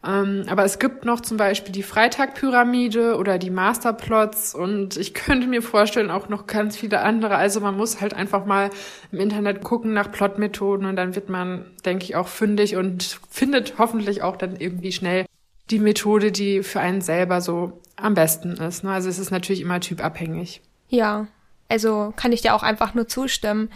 Ähm, 0.06 0.46
aber 0.48 0.64
es 0.64 0.78
gibt 0.78 1.04
noch 1.04 1.22
zum 1.22 1.38
Beispiel 1.38 1.72
die 1.72 1.82
Freitagpyramide 1.82 3.18
oder 3.18 3.40
die 3.40 3.50
Masterplots 3.50 4.54
und 4.54 4.96
ich 4.98 5.16
könnte 5.16 5.48
mir 5.48 5.64
vorstellen 5.64 6.12
auch 6.12 6.30
noch 6.30 6.46
ganz 6.46 6.78
viele 6.78 7.00
andere. 7.02 7.38
Also 7.38 7.60
man 7.60 7.76
muss 7.76 8.02
halt 8.02 8.14
einfach 8.14 8.46
mal 8.46 8.70
im 9.12 9.20
Internet 9.20 9.64
gucken 9.64 9.94
nach 9.94 10.12
Plotmethoden 10.12 10.86
und 10.86 10.96
dann 10.96 11.16
wird 11.16 11.28
man, 11.28 11.66
denke 11.86 12.04
ich, 12.04 12.16
auch 12.16 12.28
fündig 12.28 12.76
und 12.76 13.20
findet 13.32 13.80
hoffentlich 13.80 14.22
auch 14.22 14.36
dann 14.36 14.56
irgendwie 14.56 14.92
schnell 14.92 15.26
die 15.72 15.80
Methode, 15.80 16.32
die 16.32 16.62
für 16.62 16.82
einen 16.82 17.02
selber 17.02 17.42
so 17.42 17.82
am 17.96 18.14
besten 18.14 18.58
ist. 18.58 18.84
Ne? 18.84 18.92
Also 18.92 19.10
es 19.10 19.18
ist 19.18 19.32
natürlich 19.32 19.62
immer 19.62 19.80
typabhängig. 19.80 20.62
Ja, 20.90 21.26
also 21.70 22.14
kann 22.16 22.32
ich 22.32 22.42
dir 22.42 22.54
auch 22.54 22.62
einfach 22.62 22.94
nur 22.94 23.08
zustimmen. 23.08 23.72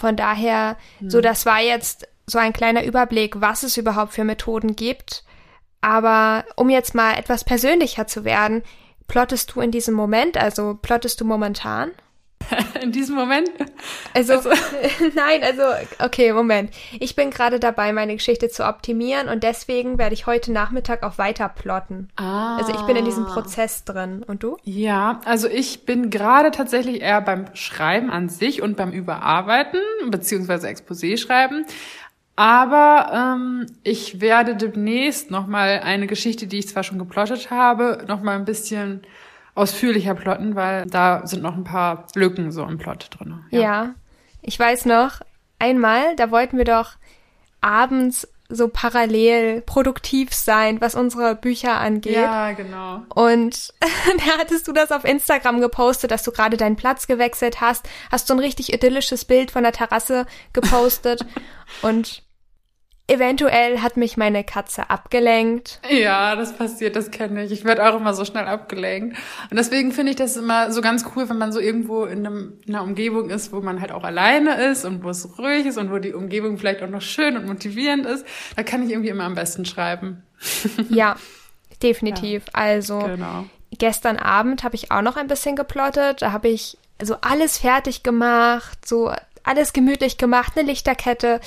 Von 0.00 0.16
daher, 0.16 0.78
hm. 0.98 1.10
so 1.10 1.20
das 1.20 1.44
war 1.44 1.60
jetzt 1.60 2.08
so 2.24 2.38
ein 2.38 2.54
kleiner 2.54 2.84
Überblick, 2.84 3.42
was 3.42 3.62
es 3.62 3.76
überhaupt 3.76 4.14
für 4.14 4.24
Methoden 4.24 4.74
gibt. 4.74 5.24
Aber 5.82 6.46
um 6.56 6.70
jetzt 6.70 6.94
mal 6.94 7.18
etwas 7.18 7.44
persönlicher 7.44 8.06
zu 8.06 8.24
werden, 8.24 8.62
plottest 9.08 9.54
du 9.54 9.60
in 9.60 9.70
diesem 9.70 9.92
Moment, 9.92 10.38
also 10.38 10.78
plottest 10.80 11.20
du 11.20 11.26
momentan? 11.26 11.90
In 12.82 12.92
diesem 12.92 13.14
Moment? 13.14 13.48
Also, 14.14 14.34
also. 14.34 14.50
nein, 15.14 15.42
also, 15.42 15.62
okay, 15.98 16.32
Moment. 16.32 16.70
Ich 16.98 17.14
bin 17.14 17.30
gerade 17.30 17.60
dabei, 17.60 17.92
meine 17.92 18.14
Geschichte 18.14 18.48
zu 18.48 18.66
optimieren 18.66 19.28
und 19.28 19.42
deswegen 19.42 19.98
werde 19.98 20.14
ich 20.14 20.26
heute 20.26 20.52
Nachmittag 20.52 21.02
auch 21.02 21.18
weiter 21.18 21.48
plotten. 21.48 22.08
Ah. 22.16 22.56
Also 22.56 22.72
ich 22.72 22.80
bin 22.82 22.96
in 22.96 23.04
diesem 23.04 23.26
Prozess 23.26 23.84
drin. 23.84 24.22
Und 24.26 24.42
du? 24.42 24.56
Ja, 24.64 25.20
also 25.24 25.48
ich 25.48 25.84
bin 25.84 26.10
gerade 26.10 26.50
tatsächlich 26.50 27.02
eher 27.02 27.20
beim 27.20 27.46
Schreiben 27.54 28.10
an 28.10 28.28
sich 28.28 28.62
und 28.62 28.76
beim 28.76 28.92
Überarbeiten, 28.92 29.80
beziehungsweise 30.08 30.68
Exposé 30.68 31.16
schreiben. 31.18 31.64
Aber 32.36 33.36
ähm, 33.36 33.66
ich 33.82 34.20
werde 34.20 34.56
demnächst 34.56 35.30
nochmal 35.30 35.80
eine 35.84 36.06
Geschichte, 36.06 36.46
die 36.46 36.58
ich 36.58 36.68
zwar 36.68 36.84
schon 36.84 36.98
geplottet 36.98 37.50
habe, 37.50 38.04
nochmal 38.08 38.36
ein 38.36 38.46
bisschen 38.46 39.02
ausführlicher 39.54 40.14
plotten, 40.14 40.54
weil 40.54 40.86
da 40.86 41.26
sind 41.26 41.42
noch 41.42 41.56
ein 41.56 41.64
paar 41.64 42.06
Lücken 42.14 42.52
so 42.52 42.64
im 42.64 42.78
Plot 42.78 43.10
drin. 43.18 43.44
Ja. 43.50 43.60
ja, 43.60 43.94
ich 44.42 44.58
weiß 44.58 44.86
noch, 44.86 45.20
einmal, 45.58 46.16
da 46.16 46.30
wollten 46.30 46.56
wir 46.56 46.64
doch 46.64 46.92
abends 47.60 48.28
so 48.50 48.68
parallel 48.68 49.62
produktiv 49.62 50.34
sein, 50.34 50.80
was 50.80 50.94
unsere 50.94 51.36
Bücher 51.36 51.78
angeht. 51.78 52.16
Ja, 52.16 52.52
genau. 52.52 53.02
Und 53.14 53.72
da 53.80 54.38
hattest 54.38 54.66
du 54.66 54.72
das 54.72 54.90
auf 54.90 55.04
Instagram 55.04 55.60
gepostet, 55.60 56.10
dass 56.10 56.24
du 56.24 56.32
gerade 56.32 56.56
deinen 56.56 56.76
Platz 56.76 57.06
gewechselt 57.06 57.60
hast, 57.60 57.88
hast 58.10 58.26
so 58.26 58.34
ein 58.34 58.40
richtig 58.40 58.72
idyllisches 58.72 59.24
Bild 59.24 59.50
von 59.50 59.62
der 59.62 59.72
Terrasse 59.72 60.26
gepostet 60.52 61.24
und 61.82 62.22
Eventuell 63.10 63.80
hat 63.80 63.96
mich 63.96 64.16
meine 64.16 64.44
Katze 64.44 64.88
abgelenkt. 64.88 65.80
Ja, 65.90 66.36
das 66.36 66.52
passiert, 66.52 66.94
das 66.94 67.10
kenne 67.10 67.44
ich. 67.44 67.50
Ich 67.50 67.64
werde 67.64 67.84
auch 67.84 67.96
immer 67.96 68.14
so 68.14 68.24
schnell 68.24 68.44
abgelenkt. 68.44 69.16
Und 69.50 69.56
deswegen 69.56 69.90
finde 69.90 70.10
ich 70.10 70.16
das 70.16 70.36
immer 70.36 70.70
so 70.70 70.80
ganz 70.80 71.04
cool, 71.16 71.28
wenn 71.28 71.36
man 71.36 71.50
so 71.50 71.58
irgendwo 71.58 72.04
in, 72.04 72.24
einem, 72.24 72.60
in 72.64 72.72
einer 72.72 72.84
Umgebung 72.84 73.28
ist, 73.28 73.52
wo 73.52 73.60
man 73.62 73.80
halt 73.80 73.90
auch 73.90 74.04
alleine 74.04 74.62
ist 74.70 74.84
und 74.84 75.02
wo 75.02 75.08
es 75.08 75.36
ruhig 75.40 75.66
ist 75.66 75.76
und 75.76 75.90
wo 75.90 75.98
die 75.98 76.14
Umgebung 76.14 76.56
vielleicht 76.56 76.84
auch 76.84 76.88
noch 76.88 77.02
schön 77.02 77.36
und 77.36 77.46
motivierend 77.48 78.06
ist. 78.06 78.24
Da 78.54 78.62
kann 78.62 78.84
ich 78.84 78.92
irgendwie 78.92 79.10
immer 79.10 79.24
am 79.24 79.34
besten 79.34 79.64
schreiben. 79.64 80.22
Ja, 80.88 81.16
definitiv. 81.82 82.44
Ja, 82.46 82.60
also 82.60 83.00
genau. 83.00 83.46
gestern 83.76 84.18
Abend 84.18 84.62
habe 84.62 84.76
ich 84.76 84.92
auch 84.92 85.02
noch 85.02 85.16
ein 85.16 85.26
bisschen 85.26 85.56
geplottet. 85.56 86.22
Da 86.22 86.30
habe 86.30 86.48
ich 86.48 86.78
so 87.02 87.16
alles 87.22 87.58
fertig 87.58 88.04
gemacht, 88.04 88.86
so 88.86 89.12
alles 89.42 89.72
gemütlich 89.72 90.16
gemacht, 90.16 90.52
eine 90.54 90.68
Lichterkette 90.68 91.40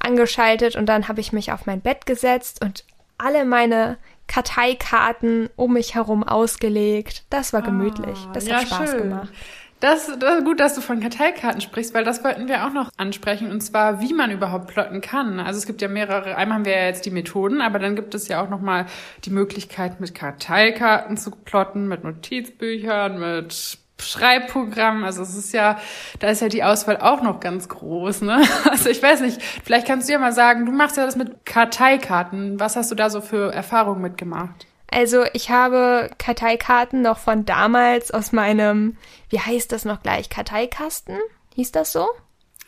angeschaltet 0.00 0.76
und 0.76 0.86
dann 0.86 1.08
habe 1.08 1.20
ich 1.20 1.32
mich 1.32 1.52
auf 1.52 1.66
mein 1.66 1.80
Bett 1.80 2.06
gesetzt 2.06 2.62
und 2.64 2.84
alle 3.18 3.44
meine 3.44 3.98
Karteikarten 4.26 5.50
um 5.56 5.74
mich 5.74 5.94
herum 5.94 6.22
ausgelegt. 6.22 7.24
Das 7.30 7.52
war 7.52 7.62
gemütlich. 7.62 8.18
Ah, 8.26 8.32
das 8.32 8.50
hat 8.50 8.66
Spaß 8.66 8.90
schön. 8.90 9.02
gemacht. 9.02 9.32
Das, 9.80 10.12
das 10.18 10.44
gut, 10.44 10.60
dass 10.60 10.74
du 10.74 10.82
von 10.82 11.00
Karteikarten 11.00 11.62
sprichst, 11.62 11.94
weil 11.94 12.04
das 12.04 12.22
wollten 12.22 12.48
wir 12.48 12.66
auch 12.66 12.72
noch 12.72 12.90
ansprechen 12.98 13.50
und 13.50 13.62
zwar, 13.62 14.02
wie 14.02 14.12
man 14.12 14.30
überhaupt 14.30 14.68
plotten 14.68 15.00
kann. 15.00 15.40
Also 15.40 15.58
es 15.58 15.66
gibt 15.66 15.80
ja 15.80 15.88
mehrere. 15.88 16.36
Einmal 16.36 16.58
haben 16.58 16.64
wir 16.66 16.76
ja 16.76 16.84
jetzt 16.84 17.06
die 17.06 17.10
Methoden, 17.10 17.62
aber 17.62 17.78
dann 17.78 17.96
gibt 17.96 18.14
es 18.14 18.28
ja 18.28 18.44
auch 18.44 18.50
noch 18.50 18.60
mal 18.60 18.84
die 19.24 19.30
Möglichkeit, 19.30 19.98
mit 19.98 20.14
Karteikarten 20.14 21.16
zu 21.16 21.30
plotten, 21.30 21.88
mit 21.88 22.04
Notizbüchern, 22.04 23.18
mit 23.18 23.78
Schreibprogramm. 24.02 25.04
Also 25.04 25.22
es 25.22 25.36
ist 25.36 25.52
ja, 25.52 25.78
da 26.18 26.28
ist 26.28 26.42
ja 26.42 26.48
die 26.48 26.64
Auswahl 26.64 26.98
auch 26.98 27.22
noch 27.22 27.40
ganz 27.40 27.68
groß, 27.68 28.22
ne? 28.22 28.42
Also 28.70 28.88
ich 28.88 29.02
weiß 29.02 29.20
nicht, 29.20 29.42
vielleicht 29.64 29.86
kannst 29.86 30.08
du 30.08 30.12
ja 30.12 30.18
mal 30.18 30.32
sagen, 30.32 30.66
du 30.66 30.72
machst 30.72 30.96
ja 30.96 31.04
das 31.04 31.16
mit 31.16 31.44
Karteikarten. 31.44 32.60
Was 32.60 32.76
hast 32.76 32.90
du 32.90 32.94
da 32.94 33.10
so 33.10 33.20
für 33.20 33.52
Erfahrungen 33.52 34.00
mitgemacht? 34.00 34.66
Also 34.90 35.24
ich 35.32 35.50
habe 35.50 36.10
Karteikarten 36.18 37.02
noch 37.02 37.18
von 37.18 37.44
damals 37.44 38.10
aus 38.10 38.32
meinem, 38.32 38.96
wie 39.28 39.38
heißt 39.38 39.70
das 39.72 39.84
noch 39.84 40.02
gleich, 40.02 40.30
Karteikasten? 40.30 41.16
Hieß 41.54 41.72
das 41.72 41.92
so? 41.92 42.08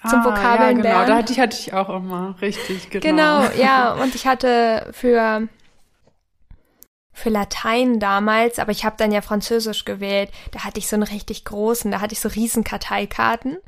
Zum 0.08 0.20
ah, 0.20 0.24
Vokabeln 0.24 0.82
ja, 0.82 1.04
genau, 1.04 1.22
die 1.22 1.40
hatte 1.40 1.56
ich 1.56 1.74
auch 1.74 1.88
immer, 1.88 2.34
richtig, 2.40 2.90
genau. 2.90 3.02
Genau, 3.42 3.50
ja, 3.56 3.92
und 4.02 4.14
ich 4.14 4.26
hatte 4.26 4.88
für 4.92 5.48
für 7.12 7.30
Latein 7.30 8.00
damals, 8.00 8.58
aber 8.58 8.72
ich 8.72 8.84
habe 8.84 8.96
dann 8.98 9.12
ja 9.12 9.20
Französisch 9.20 9.84
gewählt. 9.84 10.30
Da 10.50 10.64
hatte 10.64 10.78
ich 10.78 10.88
so 10.88 10.96
einen 10.96 11.02
richtig 11.02 11.44
großen, 11.44 11.90
da 11.90 12.00
hatte 12.00 12.14
ich 12.14 12.20
so 12.20 12.28
riesen 12.28 12.64
Karteikarten. 12.64 13.58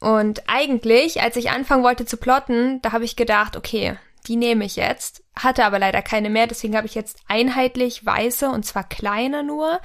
Und 0.00 0.42
eigentlich, 0.46 1.22
als 1.22 1.36
ich 1.36 1.50
anfangen 1.50 1.84
wollte 1.84 2.06
zu 2.06 2.16
plotten, 2.16 2.80
da 2.82 2.92
habe 2.92 3.04
ich 3.04 3.16
gedacht, 3.16 3.56
okay, 3.56 3.96
die 4.26 4.36
nehme 4.36 4.64
ich 4.64 4.76
jetzt, 4.76 5.22
hatte 5.36 5.64
aber 5.64 5.78
leider 5.78 6.02
keine 6.02 6.30
mehr, 6.30 6.46
deswegen 6.46 6.76
habe 6.76 6.86
ich 6.86 6.94
jetzt 6.94 7.18
einheitlich 7.28 8.04
weiße 8.04 8.48
und 8.48 8.64
zwar 8.64 8.84
kleine 8.84 9.42
nur. 9.42 9.80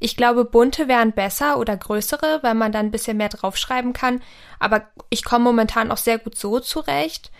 Ich 0.00 0.16
glaube, 0.16 0.44
bunte 0.44 0.88
wären 0.88 1.12
besser 1.12 1.58
oder 1.58 1.76
größere, 1.76 2.40
weil 2.42 2.54
man 2.54 2.72
dann 2.72 2.86
ein 2.86 2.90
bisschen 2.90 3.16
mehr 3.16 3.28
draufschreiben 3.28 3.92
kann. 3.92 4.20
Aber 4.58 4.88
ich 5.10 5.22
komme 5.22 5.44
momentan 5.44 5.92
auch 5.92 5.96
sehr 5.96 6.18
gut 6.18 6.36
so 6.36 6.58
zurecht. 6.58 7.30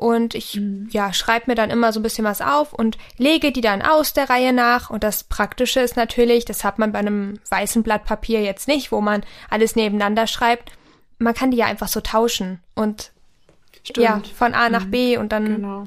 Und 0.00 0.34
ich, 0.34 0.56
mhm. 0.56 0.88
ja, 0.90 1.12
schreibe 1.12 1.50
mir 1.50 1.54
dann 1.54 1.68
immer 1.68 1.92
so 1.92 2.00
ein 2.00 2.02
bisschen 2.02 2.24
was 2.24 2.40
auf 2.40 2.72
und 2.72 2.96
lege 3.18 3.52
die 3.52 3.60
dann 3.60 3.82
aus 3.82 4.14
der 4.14 4.30
Reihe 4.30 4.54
nach. 4.54 4.88
Und 4.88 5.04
das 5.04 5.24
Praktische 5.24 5.80
ist 5.80 5.94
natürlich, 5.94 6.46
das 6.46 6.64
hat 6.64 6.78
man 6.78 6.90
bei 6.90 7.00
einem 7.00 7.38
weißen 7.50 7.82
Blatt 7.82 8.06
Papier 8.06 8.40
jetzt 8.40 8.66
nicht, 8.66 8.92
wo 8.92 9.02
man 9.02 9.22
alles 9.50 9.76
nebeneinander 9.76 10.26
schreibt. 10.26 10.72
Man 11.18 11.34
kann 11.34 11.50
die 11.50 11.58
ja 11.58 11.66
einfach 11.66 11.88
so 11.88 12.00
tauschen 12.00 12.60
und 12.74 13.12
Stimmt. 13.84 14.02
ja, 14.02 14.22
von 14.34 14.54
A 14.54 14.70
nach 14.70 14.86
mhm. 14.86 14.90
B 14.90 15.18
und 15.18 15.32
dann 15.32 15.56
genau. 15.56 15.84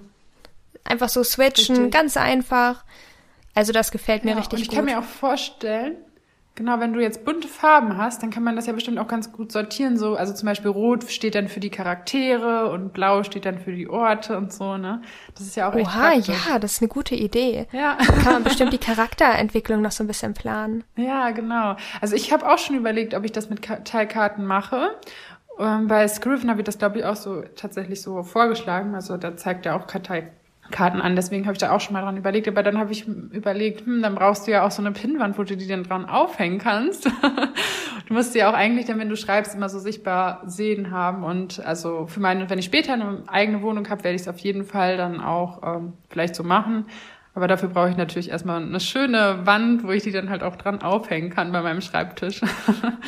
einfach 0.83 1.09
so 1.09 1.23
switchen, 1.23 1.75
richtig. 1.75 1.93
ganz 1.93 2.15
einfach. 2.15 2.85
Also 3.55 3.73
das 3.73 3.89
gefällt 3.89 4.25
mir 4.25 4.33
ja, 4.33 4.37
richtig 4.37 4.59
und 4.59 4.61
ich 4.61 4.67
gut. 4.67 4.73
Ich 4.73 4.77
kann 4.77 4.85
mir 4.85 4.99
auch 4.99 5.09
vorstellen, 5.09 5.95
Genau, 6.55 6.79
wenn 6.79 6.93
du 6.93 7.01
jetzt 7.01 7.25
bunte 7.25 7.47
Farben 7.47 7.97
hast, 7.97 8.21
dann 8.21 8.29
kann 8.29 8.43
man 8.43 8.55
das 8.55 8.67
ja 8.67 8.73
bestimmt 8.73 8.99
auch 8.99 9.07
ganz 9.07 9.31
gut 9.31 9.51
sortieren. 9.51 9.97
So, 9.97 10.15
also 10.15 10.33
zum 10.33 10.45
Beispiel 10.45 10.69
Rot 10.69 11.09
steht 11.09 11.33
dann 11.33 11.47
für 11.47 11.59
die 11.59 11.71
Charaktere 11.71 12.69
und 12.69 12.93
Blau 12.93 13.23
steht 13.23 13.45
dann 13.45 13.57
für 13.57 13.71
die 13.71 13.89
Orte 13.89 14.37
und 14.37 14.53
so, 14.53 14.77
ne? 14.77 15.01
Das 15.33 15.47
ist 15.47 15.55
ja 15.55 15.67
auch 15.67 15.73
echt 15.75 15.87
Oha, 15.87 16.11
praktisch. 16.11 16.27
ja, 16.47 16.59
das 16.59 16.73
ist 16.73 16.81
eine 16.83 16.89
gute 16.89 17.15
Idee. 17.15 17.65
Ja. 17.71 17.97
Da 17.97 18.13
kann 18.13 18.33
man 18.33 18.43
bestimmt 18.43 18.71
die 18.71 18.77
Charakterentwicklung 18.77 19.81
noch 19.81 19.91
so 19.91 20.03
ein 20.03 20.07
bisschen 20.07 20.35
planen. 20.35 20.83
Ja, 20.95 21.31
genau. 21.31 21.75
Also 22.01 22.15
ich 22.15 22.31
habe 22.31 22.47
auch 22.47 22.59
schon 22.59 22.75
überlegt, 22.75 23.15
ob 23.15 23.23
ich 23.25 23.31
das 23.31 23.49
mit 23.49 23.63
Teilkarten 23.63 24.45
mache. 24.45 24.91
Ähm, 25.59 25.87
bei 25.87 26.07
Scriven 26.07 26.51
habe 26.51 26.61
ich 26.61 26.65
das, 26.65 26.77
glaube 26.77 26.99
ich, 26.99 27.05
auch 27.05 27.15
so 27.15 27.41
tatsächlich 27.55 28.01
so 28.03 28.21
vorgeschlagen. 28.21 28.93
Also 28.93 29.17
da 29.17 29.35
zeigt 29.35 29.65
ja 29.65 29.75
auch 29.75 29.87
Kartei 29.87 30.31
Karten 30.71 31.01
an. 31.01 31.15
Deswegen 31.15 31.45
habe 31.45 31.53
ich 31.53 31.59
da 31.59 31.71
auch 31.71 31.79
schon 31.79 31.93
mal 31.93 32.01
dran 32.01 32.17
überlegt. 32.17 32.47
Aber 32.47 32.63
dann 32.63 32.77
habe 32.77 32.91
ich 32.91 33.07
überlegt, 33.07 33.85
hm, 33.85 34.01
dann 34.01 34.15
brauchst 34.15 34.47
du 34.47 34.51
ja 34.51 34.65
auch 34.65 34.71
so 34.71 34.81
eine 34.81 34.91
Pinnwand, 34.91 35.37
wo 35.37 35.43
du 35.43 35.55
die 35.55 35.67
dann 35.67 35.83
dran 35.83 36.05
aufhängen 36.05 36.59
kannst. 36.59 37.05
du 38.07 38.13
musst 38.13 38.33
ja 38.35 38.49
auch 38.49 38.53
eigentlich 38.53 38.85
dann, 38.85 38.99
wenn 38.99 39.09
du 39.09 39.15
schreibst, 39.15 39.55
immer 39.55 39.69
so 39.69 39.79
sichtbar 39.79 40.41
sehen 40.45 40.91
haben. 40.91 41.23
Und 41.23 41.63
also 41.65 42.07
für 42.07 42.19
meine, 42.19 42.49
wenn 42.49 42.59
ich 42.59 42.65
später 42.65 42.93
eine 42.93 43.23
eigene 43.27 43.61
Wohnung 43.61 43.89
habe, 43.89 44.03
werde 44.03 44.15
ich 44.15 44.21
es 44.21 44.27
auf 44.27 44.39
jeden 44.39 44.65
Fall 44.65 44.97
dann 44.97 45.21
auch 45.21 45.61
ähm, 45.63 45.93
vielleicht 46.09 46.35
so 46.35 46.43
machen. 46.43 46.85
Aber 47.35 47.47
dafür 47.47 47.69
brauche 47.69 47.89
ich 47.89 47.97
natürlich 47.97 48.29
erstmal 48.29 48.61
eine 48.61 48.79
schöne 48.79 49.45
Wand, 49.45 49.83
wo 49.83 49.91
ich 49.91 50.03
die 50.03 50.11
dann 50.11 50.29
halt 50.29 50.43
auch 50.43 50.55
dran 50.55 50.81
aufhängen 50.81 51.31
kann 51.31 51.51
bei 51.51 51.61
meinem 51.61 51.81
Schreibtisch. 51.81 52.41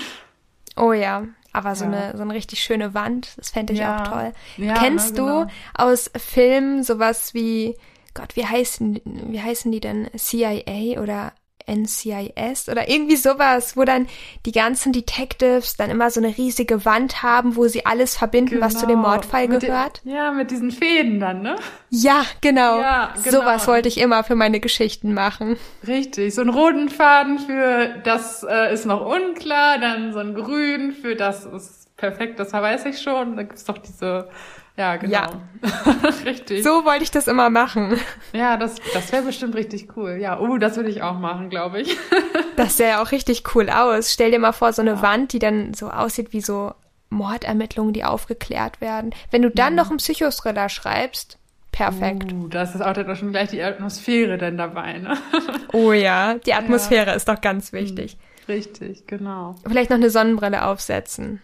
oh 0.75 0.93
ja, 0.93 1.23
aber 1.55 1.75
so, 1.75 1.85
ja. 1.85 1.91
eine, 1.91 2.17
so 2.17 2.23
eine 2.23 2.33
richtig 2.33 2.63
schöne 2.63 2.93
Wand, 2.93 3.37
das 3.37 3.49
fände 3.49 3.73
ich 3.73 3.79
ja. 3.79 4.03
auch 4.03 4.07
toll. 4.07 4.33
Ja, 4.57 4.75
Kennst 4.75 5.17
na, 5.17 5.23
genau. 5.23 5.43
du 5.45 5.51
aus 5.73 6.11
Filmen 6.17 6.83
sowas 6.83 7.33
wie, 7.33 7.75
Gott, 8.13 8.35
wie 8.35 8.45
heißen, 8.45 9.01
wie 9.03 9.41
heißen 9.41 9.71
die 9.71 9.79
denn? 9.79 10.09
CIA 10.15 11.01
oder 11.01 11.33
NCIS 11.67 12.69
oder 12.69 12.89
irgendwie 12.89 13.15
sowas, 13.15 13.75
wo 13.75 13.83
dann 13.83 14.07
die 14.45 14.51
ganzen 14.51 14.91
Detectives 14.91 15.75
dann 15.77 15.89
immer 15.89 16.09
so 16.11 16.19
eine 16.19 16.35
riesige 16.37 16.85
Wand 16.85 17.23
haben, 17.23 17.55
wo 17.55 17.67
sie 17.67 17.85
alles 17.85 18.15
verbinden, 18.17 18.55
genau. 18.55 18.65
was 18.65 18.73
zu 18.73 18.85
dem 18.85 18.97
genau. 18.97 19.09
Mordfall 19.09 19.47
mit 19.47 19.61
gehört. 19.61 20.03
Den, 20.05 20.13
ja, 20.13 20.31
mit 20.31 20.51
diesen 20.51 20.71
Fäden 20.71 21.19
dann, 21.19 21.41
ne? 21.41 21.55
Ja, 21.89 22.23
genau. 22.41 22.79
Ja, 22.79 23.13
genau. 23.23 23.39
Sowas 23.39 23.67
wollte 23.67 23.87
ich 23.87 23.99
immer 23.99 24.23
für 24.23 24.35
meine 24.35 24.59
Geschichten 24.59 25.13
machen. 25.13 25.57
Richtig, 25.87 26.33
so 26.35 26.41
einen 26.41 26.51
roten 26.51 26.89
Faden 26.89 27.39
für 27.39 28.01
das 28.03 28.43
äh, 28.43 28.73
ist 28.73 28.85
noch 28.85 29.05
unklar, 29.05 29.79
dann 29.79 30.13
so 30.13 30.19
ein 30.19 30.35
grün 30.35 30.91
für 30.93 31.15
das 31.15 31.45
ist 31.45 31.85
perfekt, 31.97 32.39
das 32.39 32.53
weiß 32.53 32.85
ich 32.85 33.01
schon. 33.01 33.35
Da 33.35 33.43
gibt's 33.43 33.65
doch 33.65 33.77
diese 33.77 34.29
ja, 34.77 34.97
genau. 34.97 35.13
Ja. 35.13 35.29
richtig. 36.25 36.63
So 36.63 36.83
wollte 36.83 37.03
ich 37.03 37.11
das 37.11 37.27
immer 37.27 37.49
machen. 37.49 37.97
Ja, 38.33 38.57
das, 38.57 38.75
das 38.93 39.11
wäre 39.11 39.23
bestimmt 39.23 39.55
richtig 39.55 39.95
cool. 39.95 40.17
Ja, 40.19 40.39
uh, 40.39 40.57
das 40.57 40.75
würde 40.75 40.89
ich 40.89 41.01
auch 41.01 41.17
machen, 41.17 41.49
glaube 41.49 41.81
ich. 41.81 41.97
das 42.57 42.77
sähe 42.77 42.89
ja 42.89 43.01
auch 43.01 43.11
richtig 43.11 43.55
cool 43.55 43.69
aus. 43.69 44.11
Stell 44.11 44.31
dir 44.31 44.39
mal 44.39 44.51
vor, 44.51 44.73
so 44.73 44.81
eine 44.81 44.95
ja. 44.95 45.01
Wand, 45.01 45.31
die 45.31 45.39
dann 45.39 45.73
so 45.73 45.89
aussieht 45.89 46.33
wie 46.33 46.41
so 46.41 46.73
Mordermittlungen, 47.09 47.93
die 47.93 48.03
aufgeklärt 48.03 48.81
werden. 48.81 49.13
Wenn 49.31 49.43
du 49.43 49.49
dann 49.49 49.73
mhm. 49.73 49.77
noch 49.77 49.89
einen 49.89 49.97
Psychothriller 49.97 50.67
schreibst, 50.67 51.37
perfekt. 51.71 52.33
Uh, 52.33 52.49
das 52.49 52.75
ist 52.75 52.81
auch 52.81 52.93
dann 52.93 53.15
schon 53.15 53.31
gleich 53.31 53.49
die 53.49 53.63
Atmosphäre 53.63 54.37
denn 54.37 54.57
dabei, 54.57 54.97
ne? 54.97 55.17
oh 55.73 55.93
ja, 55.93 56.35
die 56.35 56.53
Atmosphäre 56.53 57.11
ja. 57.11 57.13
ist 57.13 57.29
doch 57.29 57.39
ganz 57.39 57.71
wichtig. 57.71 58.17
Richtig, 58.49 59.07
genau. 59.07 59.55
Vielleicht 59.65 59.89
noch 59.89 59.97
eine 59.97 60.09
Sonnenbrille 60.09 60.65
aufsetzen. 60.65 61.41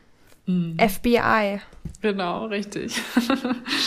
Mhm. 0.52 0.78
FBI. 0.80 1.62
Genau, 2.02 2.46
richtig. 2.46 3.00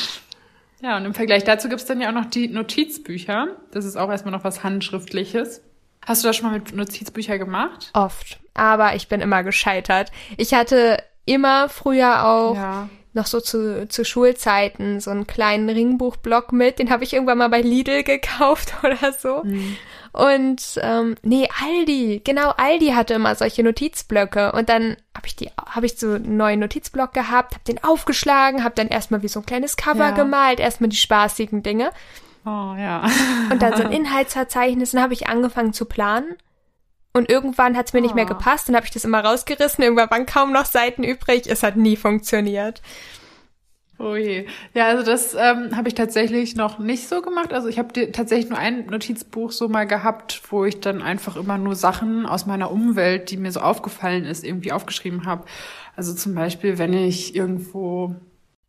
ja, 0.83 0.97
und 0.97 1.05
im 1.05 1.15
Vergleich 1.15 1.45
dazu 1.45 1.69
gibt's 1.69 1.85
dann 1.85 2.01
ja 2.01 2.09
auch 2.09 2.15
noch 2.15 2.27
die 2.27 2.49
Notizbücher. 2.49 3.49
Das 3.71 3.85
ist 3.85 3.97
auch 3.97 4.11
erstmal 4.11 4.33
noch 4.33 4.45
was 4.45 4.63
Handschriftliches. 4.63 5.63
Hast 6.07 6.23
du 6.23 6.29
das 6.29 6.37
schon 6.37 6.51
mal 6.51 6.59
mit 6.59 6.75
Notizbüchern 6.75 7.39
gemacht? 7.39 7.91
Oft. 7.95 8.39
Aber 8.53 8.95
ich 8.95 9.09
bin 9.09 9.21
immer 9.21 9.43
gescheitert. 9.43 10.13
Ich 10.37 10.55
hatte 10.55 11.03
immer 11.25 11.69
früher 11.69 12.27
auch 12.27 12.55
ja. 12.55 12.89
Noch 13.15 13.27
so 13.27 13.41
zu, 13.41 13.89
zu 13.89 14.05
Schulzeiten 14.05 15.01
so 15.01 15.11
einen 15.11 15.27
kleinen 15.27 15.69
Ringbuchblock 15.71 16.53
mit. 16.53 16.79
Den 16.79 16.91
habe 16.91 17.05
ich 17.05 17.15
irgendwann 17.15 17.39
mal 17.39 17.49
bei 17.49 17.61
Lidl 17.63 18.03
gekauft 18.03 18.75
oder 18.83 19.13
so. 19.13 19.43
Mhm. 19.45 19.77
Und 20.13 20.79
ähm, 20.81 21.17
nee, 21.23 21.49
Aldi, 21.65 22.23
genau, 22.25 22.51
Aldi 22.51 22.91
hatte 22.91 23.15
immer 23.15 23.35
solche 23.35 23.65
Notizblöcke. 23.65 24.53
Und 24.53 24.69
dann 24.69 24.97
habe 25.17 25.27
ich 25.27 25.37
die, 25.37 25.51
habe 25.67 25.87
ich 25.87 25.99
so 25.99 26.13
einen 26.13 26.37
neuen 26.37 26.61
Notizblock 26.61 27.13
gehabt, 27.13 27.55
habe 27.55 27.65
den 27.67 27.83
aufgeschlagen, 27.83 28.63
habe 28.63 28.75
dann 28.77 28.89
erstmal 28.89 29.23
wie 29.23 29.29
so 29.29 29.41
ein 29.41 29.47
kleines 29.47 29.77
Cover 29.77 30.07
ja. 30.07 30.11
gemalt, 30.11 30.61
erstmal 30.61 30.91
die 30.91 30.97
spaßigen 30.97 31.63
Dinge. 31.63 31.91
Oh 32.47 32.75
ja. 32.79 33.09
und 33.51 33.63
dann 33.63 33.77
so 33.77 33.83
ein 33.85 33.93
Inhaltsverzeichnis, 33.93 34.93
dann 34.93 35.03
habe 35.03 35.15
ich 35.15 35.29
angefangen 35.29 35.73
zu 35.73 35.85
planen. 35.85 36.37
Und 37.17 37.31
irgendwann 37.31 37.77
hat 37.77 37.87
es 37.87 37.93
mir 37.93 38.01
oh. 38.01 38.03
nicht 38.03 38.15
mehr 38.15 38.25
oh. 38.25 38.35
gepasst, 38.35 38.69
dann 38.69 38.77
habe 38.77 38.87
ich 38.87 38.93
das 38.93 39.05
immer 39.05 39.25
rausgerissen, 39.25 39.85
irgendwann 39.85 40.11
waren 40.11 40.27
kaum 40.27 40.53
noch 40.53 40.67
Seiten 40.67 41.05
übrig, 41.05 41.47
es 41.47 41.63
hat 41.63 41.77
nie 41.77 41.97
funktioniert. 41.97 42.83
Oh 44.01 44.17
je. 44.17 44.47
Ja, 44.75 44.89
also 44.89 45.05
das 45.05 45.35
ähm, 45.35 45.77
habe 45.77 45.87
ich 45.87 45.95
tatsächlich 45.95 46.57
noch 46.57 46.81
nicht 46.81 47.09
so 47.09 47.23
gemacht. 47.23 47.53
Also 47.53 47.69
ich 47.69 47.79
habe 47.79 48.11
tatsächlich 48.11 48.51
nur 48.51 48.59
ein 48.59 48.87
Notizbuch 48.87 49.53
so 49.53 49.69
mal 49.69 49.87
gehabt, 49.87 50.43
wo 50.51 50.65
ich 50.65 50.81
dann 50.81 51.01
einfach 51.01 51.37
immer 51.37 51.59
nur 51.59 51.77
Sachen 51.77 52.27
aus 52.27 52.45
meiner 52.45 52.73
Umwelt, 52.73 53.31
die 53.31 53.37
mir 53.37 53.53
so 53.53 53.61
aufgefallen 53.61 54.25
ist, 54.25 54.43
irgendwie 54.43 54.73
aufgeschrieben 54.73 55.27
habe. 55.27 55.45
Also 55.95 56.13
zum 56.13 56.35
Beispiel, 56.35 56.79
wenn 56.79 56.93
ich 56.93 57.37
irgendwo 57.37 58.17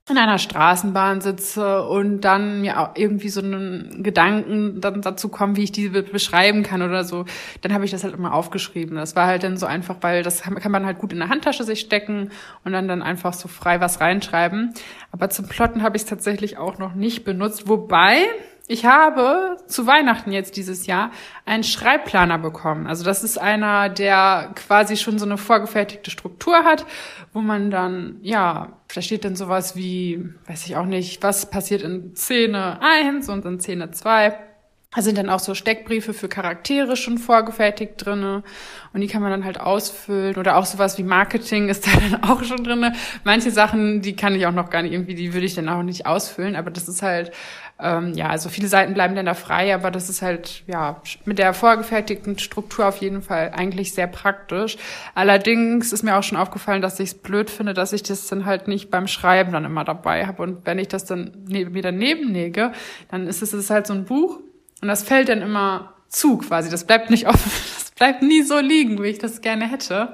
in 0.07 0.19
einer 0.19 0.37
Straßenbahn 0.37 1.21
sitze 1.21 1.81
und 1.83 2.21
dann 2.21 2.61
mir 2.61 2.79
auch 2.79 2.89
irgendwie 2.93 3.29
so 3.29 3.41
einen 3.41 4.03
Gedanken 4.03 4.79
dann 4.79 5.01
dazu 5.01 5.29
kommen, 5.29 5.55
wie 5.55 5.63
ich 5.63 5.71
diese 5.71 6.03
beschreiben 6.03 6.61
kann 6.61 6.83
oder 6.83 7.03
so, 7.03 7.25
dann 7.61 7.73
habe 7.73 7.85
ich 7.85 7.91
das 7.91 8.03
halt 8.03 8.13
immer 8.13 8.31
aufgeschrieben. 8.31 8.97
Das 8.97 9.15
war 9.15 9.25
halt 9.25 9.41
dann 9.41 9.57
so 9.57 9.65
einfach, 9.65 9.97
weil 10.01 10.21
das 10.21 10.43
kann 10.43 10.71
man 10.71 10.85
halt 10.85 10.99
gut 10.99 11.11
in 11.11 11.17
der 11.17 11.29
Handtasche 11.29 11.63
sich 11.63 11.79
stecken 11.79 12.29
und 12.63 12.73
dann 12.73 12.87
dann 12.87 13.01
einfach 13.01 13.33
so 13.33 13.47
frei 13.47 13.81
was 13.81 13.99
reinschreiben. 13.99 14.75
Aber 15.11 15.31
zum 15.31 15.47
Plotten 15.47 15.81
habe 15.81 15.97
ich 15.97 16.03
es 16.03 16.07
tatsächlich 16.07 16.59
auch 16.59 16.77
noch 16.77 16.93
nicht 16.93 17.25
benutzt, 17.25 17.67
wobei 17.67 18.17
ich 18.67 18.85
habe 18.85 19.57
zu 19.67 19.85
Weihnachten 19.85 20.31
jetzt 20.31 20.57
dieses 20.57 20.87
Jahr 20.87 21.11
einen 21.45 21.63
Schreibplaner 21.63 22.39
bekommen. 22.39 22.87
Also 22.87 23.03
das 23.03 23.23
ist 23.23 23.37
einer, 23.37 23.89
der 23.89 24.53
quasi 24.55 24.97
schon 24.97 25.19
so 25.19 25.25
eine 25.25 25.37
vorgefertigte 25.37 26.09
Struktur 26.09 26.63
hat, 26.63 26.85
wo 27.31 27.41
man 27.41 27.69
dann, 27.69 28.17
ja, 28.21 28.73
da 28.93 29.01
steht 29.01 29.23
dann 29.23 29.35
sowas 29.35 29.75
wie, 29.75 30.29
weiß 30.47 30.65
ich 30.65 30.75
auch 30.77 30.85
nicht, 30.85 31.21
was 31.21 31.49
passiert 31.49 31.83
in 31.83 32.15
Szene 32.15 32.79
1 32.81 33.29
und 33.29 33.45
in 33.45 33.59
Szene 33.59 33.91
2. 33.91 34.35
Da 34.95 35.01
sind 35.01 35.17
dann 35.17 35.29
auch 35.29 35.39
so 35.39 35.53
Steckbriefe 35.53 36.13
für 36.13 36.29
Charaktere 36.29 36.95
schon 36.95 37.17
vorgefertigt 37.17 37.93
drinne 37.97 38.43
und 38.93 39.01
die 39.01 39.07
kann 39.07 39.21
man 39.21 39.29
dann 39.29 39.43
halt 39.43 39.59
ausfüllen 39.59 40.37
oder 40.37 40.55
auch 40.55 40.65
sowas 40.65 40.97
wie 40.97 41.03
Marketing 41.03 41.67
ist 41.67 41.85
da 41.87 41.91
dann 41.99 42.23
auch 42.23 42.41
schon 42.45 42.63
drinne. 42.63 42.93
Manche 43.25 43.51
Sachen, 43.51 44.01
die 44.01 44.15
kann 44.15 44.35
ich 44.35 44.47
auch 44.47 44.53
noch 44.53 44.69
gar 44.69 44.83
nicht 44.83 44.93
irgendwie, 44.93 45.15
die 45.15 45.33
würde 45.33 45.45
ich 45.45 45.53
dann 45.53 45.67
auch 45.67 45.83
nicht 45.83 46.05
ausfüllen, 46.05 46.55
aber 46.55 46.71
das 46.71 46.87
ist 46.87 47.01
halt 47.01 47.31
ähm, 47.77 48.13
ja, 48.13 48.27
also 48.29 48.47
viele 48.47 48.69
Seiten 48.69 48.93
bleiben 48.93 49.15
dann 49.15 49.25
da 49.25 49.33
frei, 49.33 49.75
aber 49.75 49.91
das 49.91 50.09
ist 50.09 50.21
halt 50.21 50.63
ja 50.65 51.01
mit 51.25 51.39
der 51.39 51.53
vorgefertigten 51.53 52.39
Struktur 52.39 52.87
auf 52.87 52.97
jeden 52.97 53.21
Fall 53.21 53.51
eigentlich 53.53 53.93
sehr 53.93 54.07
praktisch. 54.07 54.77
Allerdings 55.13 55.91
ist 55.91 56.03
mir 56.03 56.15
auch 56.15 56.23
schon 56.23 56.37
aufgefallen, 56.37 56.81
dass 56.81 56.99
ich 57.01 57.09
es 57.09 57.15
blöd 57.15 57.49
finde, 57.49 57.73
dass 57.73 57.91
ich 57.91 58.03
das 58.03 58.27
dann 58.27 58.45
halt 58.45 58.69
nicht 58.69 58.89
beim 58.89 59.07
Schreiben 59.07 59.51
dann 59.51 59.65
immer 59.65 59.83
dabei 59.83 60.25
habe 60.25 60.41
und 60.41 60.65
wenn 60.65 60.79
ich 60.79 60.87
das 60.87 61.03
dann 61.03 61.31
ne 61.47 61.65
mir 61.65 61.81
daneben 61.81 62.33
lege, 62.33 62.71
dann 63.11 63.27
ist 63.27 63.41
es 63.41 63.53
ist 63.53 63.69
halt 63.69 63.87
so 63.87 63.93
ein 63.93 64.05
Buch 64.05 64.39
und 64.81 64.87
das 64.87 65.03
fällt 65.03 65.27
dann 65.27 65.41
immer 65.41 65.95
zu 66.07 66.37
quasi. 66.37 66.69
Das 66.69 66.85
bleibt 66.85 67.09
nicht 67.09 67.27
offen, 67.27 67.51
das 67.77 67.91
bleibt 67.91 68.21
nie 68.21 68.43
so 68.43 68.57
liegen, 68.59 69.03
wie 69.03 69.07
ich 69.07 69.19
das 69.19 69.41
gerne 69.41 69.69
hätte. 69.69 70.13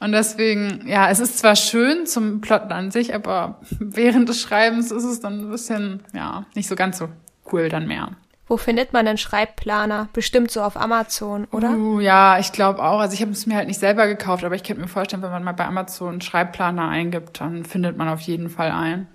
Und 0.00 0.12
deswegen, 0.12 0.86
ja, 0.86 1.10
es 1.10 1.18
ist 1.18 1.38
zwar 1.38 1.56
schön 1.56 2.06
zum 2.06 2.40
Plotten 2.40 2.72
an 2.72 2.90
sich, 2.90 3.14
aber 3.14 3.60
während 3.78 4.28
des 4.28 4.40
Schreibens 4.40 4.90
ist 4.90 5.04
es 5.04 5.20
dann 5.20 5.40
ein 5.40 5.50
bisschen, 5.50 6.02
ja, 6.14 6.44
nicht 6.54 6.68
so 6.68 6.76
ganz 6.76 6.98
so 6.98 7.08
cool 7.52 7.68
dann 7.68 7.86
mehr. 7.86 8.10
Wo 8.46 8.56
findet 8.56 8.94
man 8.94 9.04
denn 9.04 9.18
Schreibplaner? 9.18 10.08
Bestimmt 10.14 10.50
so 10.50 10.62
auf 10.62 10.76
Amazon, 10.78 11.46
oder? 11.50 11.72
Uh, 11.72 12.00
ja, 12.00 12.38
ich 12.38 12.52
glaube 12.52 12.82
auch. 12.82 12.98
Also 13.00 13.12
ich 13.12 13.20
habe 13.20 13.32
es 13.32 13.46
mir 13.46 13.56
halt 13.56 13.68
nicht 13.68 13.78
selber 13.78 14.06
gekauft, 14.06 14.42
aber 14.42 14.54
ich 14.54 14.62
könnte 14.62 14.80
mir 14.80 14.88
vorstellen, 14.88 15.22
wenn 15.22 15.30
man 15.30 15.44
mal 15.44 15.52
bei 15.52 15.66
Amazon 15.66 16.22
Schreibplaner 16.22 16.88
eingibt, 16.88 17.40
dann 17.40 17.66
findet 17.66 17.98
man 17.98 18.08
auf 18.08 18.20
jeden 18.20 18.48
Fall 18.48 18.70
ein. 18.70 19.06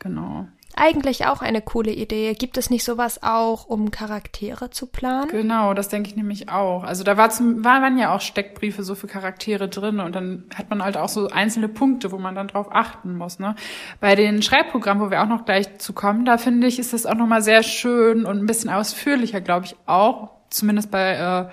Genau. 0.00 0.48
Eigentlich 0.76 1.26
auch 1.26 1.42
eine 1.42 1.60
coole 1.60 1.92
Idee. 1.92 2.34
Gibt 2.34 2.56
es 2.56 2.70
nicht 2.70 2.84
sowas 2.84 3.22
auch, 3.22 3.66
um 3.66 3.90
Charaktere 3.90 4.70
zu 4.70 4.86
planen? 4.86 5.28
Genau, 5.30 5.74
das 5.74 5.88
denke 5.88 6.08
ich 6.08 6.16
nämlich 6.16 6.48
auch. 6.48 6.84
Also 6.84 7.04
da 7.04 7.16
war 7.16 7.30
zum, 7.30 7.64
waren 7.64 7.98
ja 7.98 8.14
auch 8.14 8.20
Steckbriefe 8.20 8.82
so 8.82 8.94
für 8.94 9.06
Charaktere 9.06 9.68
drin 9.68 10.00
und 10.00 10.14
dann 10.14 10.44
hat 10.54 10.70
man 10.70 10.82
halt 10.82 10.96
auch 10.96 11.08
so 11.08 11.28
einzelne 11.28 11.68
Punkte, 11.68 12.12
wo 12.12 12.18
man 12.18 12.34
dann 12.34 12.48
drauf 12.48 12.68
achten 12.70 13.16
muss. 13.16 13.38
Ne? 13.38 13.54
Bei 14.00 14.14
den 14.14 14.42
Schreibprogrammen, 14.42 15.04
wo 15.04 15.10
wir 15.10 15.22
auch 15.22 15.28
noch 15.28 15.44
gleich 15.44 15.78
zu 15.78 15.92
kommen, 15.92 16.24
da 16.24 16.38
finde 16.38 16.66
ich, 16.66 16.78
ist 16.78 16.92
das 16.92 17.06
auch 17.06 17.14
nochmal 17.14 17.42
sehr 17.42 17.62
schön 17.62 18.24
und 18.24 18.38
ein 18.38 18.46
bisschen 18.46 18.70
ausführlicher, 18.70 19.40
glaube 19.40 19.66
ich 19.66 19.76
auch. 19.86 20.30
Zumindest 20.50 20.90
bei 20.90 21.12
äh, 21.12 21.48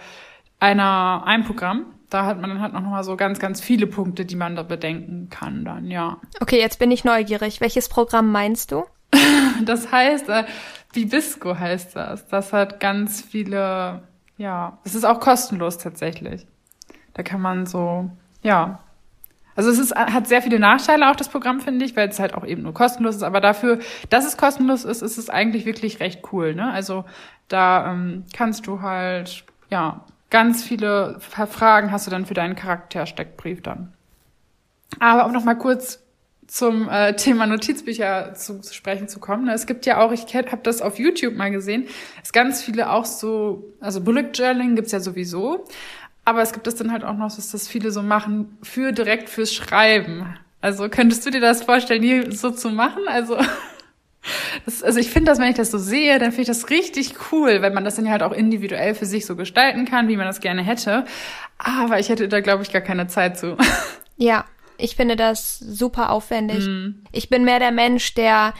einer, 0.59 1.23
einem 1.25 1.43
Programm 1.43 1.85
da 2.09 2.25
hat 2.25 2.39
man 2.39 2.49
dann 2.49 2.61
halt 2.61 2.73
noch 2.73 2.81
mal 2.81 3.03
so 3.03 3.17
ganz, 3.17 3.39
ganz 3.39 3.59
viele 3.59 3.85
Punkte, 3.85 4.25
die 4.25 4.35
man 4.35 4.55
da 4.55 4.63
bedenken 4.63 5.29
kann 5.29 5.65
dann, 5.65 5.91
ja. 5.91 6.17
Okay, 6.39 6.57
jetzt 6.59 6.79
bin 6.79 6.89
ich 6.91 7.03
neugierig. 7.03 7.59
Welches 7.59 7.89
Programm 7.89 8.31
meinst 8.31 8.71
du? 8.71 8.85
Das 9.65 9.91
heißt, 9.91 10.29
äh, 10.29 10.45
Bibisco 10.93 11.57
heißt 11.57 11.95
das. 11.95 12.27
Das 12.27 12.53
hat 12.53 12.79
ganz 12.79 13.21
viele, 13.21 14.01
ja, 14.37 14.77
es 14.83 14.95
ist 14.95 15.03
auch 15.03 15.19
kostenlos 15.19 15.77
tatsächlich. 15.77 16.47
Da 17.13 17.23
kann 17.23 17.41
man 17.41 17.65
so, 17.65 18.09
ja. 18.43 18.79
Also 19.55 19.71
es 19.71 19.79
ist, 19.79 19.95
hat 19.95 20.27
sehr 20.27 20.43
viele 20.43 20.59
Nachteile 20.59 21.09
auch 21.09 21.15
das 21.15 21.29
Programm, 21.29 21.59
finde 21.59 21.83
ich, 21.83 21.95
weil 21.95 22.09
es 22.09 22.19
halt 22.19 22.35
auch 22.35 22.45
eben 22.45 22.61
nur 22.61 22.73
kostenlos 22.73 23.15
ist. 23.15 23.23
Aber 23.23 23.41
dafür, 23.41 23.79
dass 24.09 24.25
es 24.25 24.37
kostenlos 24.37 24.85
ist, 24.85 25.01
ist 25.01 25.17
es 25.17 25.29
eigentlich 25.29 25.65
wirklich 25.65 25.99
recht 25.99 26.21
cool. 26.31 26.53
Ne? 26.53 26.71
Also 26.71 27.05
da 27.47 27.91
ähm, 27.91 28.25
kannst 28.33 28.67
du 28.67 28.81
halt, 28.81 29.43
ja, 29.69 30.01
ganz 30.29 30.63
viele 30.63 31.19
Fragen 31.19 31.91
hast 31.91 32.05
du 32.05 32.11
dann 32.11 32.25
für 32.25 32.33
deinen 32.33 32.55
Charaktersteckbrief 32.55 33.63
dann. 33.63 33.93
Aber 34.99 35.25
um 35.25 35.31
noch 35.31 35.43
mal 35.43 35.57
kurz 35.57 36.03
zum 36.47 36.89
äh, 36.89 37.13
Thema 37.15 37.45
Notizbücher 37.45 38.33
zu, 38.33 38.61
zu 38.61 38.73
sprechen 38.73 39.07
zu 39.09 39.19
kommen. 39.19 39.49
Es 39.49 39.67
gibt 39.67 39.85
ja 39.85 39.99
auch, 39.99 40.11
ich 40.13 40.33
habe 40.33 40.59
das 40.63 40.81
auf 40.81 40.97
YouTube 40.97 41.35
mal 41.35 41.51
gesehen, 41.51 41.87
es 42.23 42.31
ganz 42.31 42.63
viele 42.63 42.89
auch 42.89 43.05
so, 43.05 43.73
also 43.81 44.01
Bullet 44.01 44.31
Journaling 44.33 44.75
gibt's 44.75 44.93
ja 44.93 44.99
sowieso, 45.01 45.65
Aber 46.23 46.41
es 46.41 46.51
gibt 46.51 46.67
es 46.67 46.75
dann 46.75 46.91
halt 46.91 47.05
auch 47.05 47.15
noch, 47.15 47.33
dass 47.33 47.51
das 47.51 47.67
viele 47.69 47.91
so 47.91 48.01
machen 48.01 48.57
für 48.61 48.91
direkt 48.91 49.29
fürs 49.29 49.53
Schreiben. 49.53 50.37
Also 50.59 50.89
könntest 50.89 51.25
du 51.25 51.29
dir 51.29 51.39
das 51.39 51.63
vorstellen, 51.63 52.03
hier 52.03 52.31
so 52.33 52.51
zu 52.51 52.69
machen? 52.69 53.03
Also 53.07 53.37
das, 54.65 54.83
also 54.83 54.99
ich 54.99 55.09
finde 55.09 55.31
das, 55.31 55.39
wenn 55.39 55.49
ich 55.49 55.55
das 55.55 55.71
so 55.71 55.77
sehe, 55.77 56.19
dann 56.19 56.31
finde 56.31 56.41
ich 56.43 56.47
das 56.47 56.69
richtig 56.69 57.15
cool, 57.31 57.61
weil 57.61 57.71
man 57.71 57.85
das 57.85 57.95
dann 57.95 58.09
halt 58.09 58.23
auch 58.23 58.33
individuell 58.33 58.93
für 58.93 59.05
sich 59.05 59.25
so 59.25 59.37
gestalten 59.37 59.85
kann, 59.85 60.09
wie 60.09 60.17
man 60.17 60.25
das 60.25 60.41
gerne 60.41 60.63
hätte. 60.63 61.05
Aber 61.57 61.99
ich 61.99 62.09
hätte 62.09 62.27
da, 62.27 62.41
glaube 62.41 62.63
ich, 62.63 62.71
gar 62.73 62.81
keine 62.81 63.07
Zeit 63.07 63.37
zu. 63.37 63.57
Ja, 64.19 64.45
ich 64.77 64.95
finde 64.95 65.15
das 65.15 65.59
super 65.59 66.11
aufwendig. 66.11 66.65
Mm. 66.65 67.03
Ich 67.11 67.29
bin 67.29 67.43
mehr 67.43 67.59
der 67.59 67.71
Mensch, 67.71 68.13
der 68.13 68.53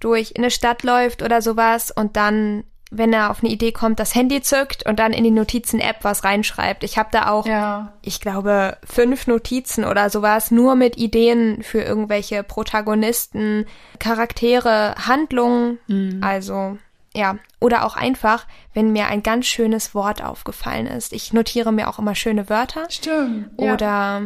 durch 0.00 0.32
in 0.32 0.42
eine 0.42 0.50
Stadt 0.50 0.82
läuft 0.82 1.22
oder 1.22 1.40
sowas 1.42 1.90
und 1.90 2.16
dann 2.16 2.64
wenn 2.96 3.12
er 3.12 3.30
auf 3.30 3.42
eine 3.42 3.52
Idee 3.52 3.72
kommt, 3.72 3.98
das 3.98 4.14
Handy 4.14 4.40
zückt 4.40 4.86
und 4.86 4.98
dann 4.98 5.12
in 5.12 5.24
die 5.24 5.30
Notizen-App 5.30 5.98
was 6.02 6.24
reinschreibt. 6.24 6.84
Ich 6.84 6.96
habe 6.96 7.08
da 7.10 7.28
auch, 7.28 7.46
ja. 7.46 7.92
ich 8.02 8.20
glaube, 8.20 8.78
fünf 8.84 9.26
Notizen 9.26 9.84
oder 9.84 10.10
sowas, 10.10 10.50
nur 10.50 10.76
mit 10.76 10.96
Ideen 10.96 11.62
für 11.62 11.80
irgendwelche 11.80 12.42
Protagonisten, 12.42 13.66
Charaktere, 13.98 14.94
Handlungen. 15.06 15.78
Mhm. 15.88 16.20
Also, 16.22 16.78
ja. 17.14 17.36
Oder 17.60 17.84
auch 17.84 17.96
einfach, 17.96 18.46
wenn 18.74 18.92
mir 18.92 19.06
ein 19.06 19.22
ganz 19.22 19.46
schönes 19.46 19.94
Wort 19.94 20.22
aufgefallen 20.22 20.86
ist. 20.86 21.12
Ich 21.12 21.32
notiere 21.32 21.72
mir 21.72 21.88
auch 21.88 21.98
immer 21.98 22.14
schöne 22.14 22.48
Wörter. 22.48 22.86
Stimmt. 22.90 23.50
Oder 23.56 23.86
ja. 23.86 24.22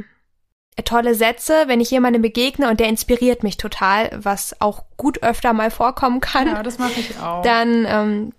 Tolle 0.85 1.15
Sätze, 1.15 1.65
wenn 1.67 1.81
ich 1.81 1.91
jemandem 1.91 2.23
begegne 2.23 2.69
und 2.69 2.81
der 2.81 2.89
inspiriert 2.89 3.43
mich 3.43 3.57
total, 3.57 4.11
was 4.15 4.61
auch 4.61 4.85
gut 4.97 5.23
öfter 5.23 5.53
mal 5.53 5.71
vorkommen 5.71 6.21
kann. 6.21 6.49
Ja, 6.49 6.63
das 6.63 6.79
mache 6.79 7.01
ich 7.01 7.19
auch. 7.19 7.43
Dann 7.43 7.87
ähm, 7.87 8.33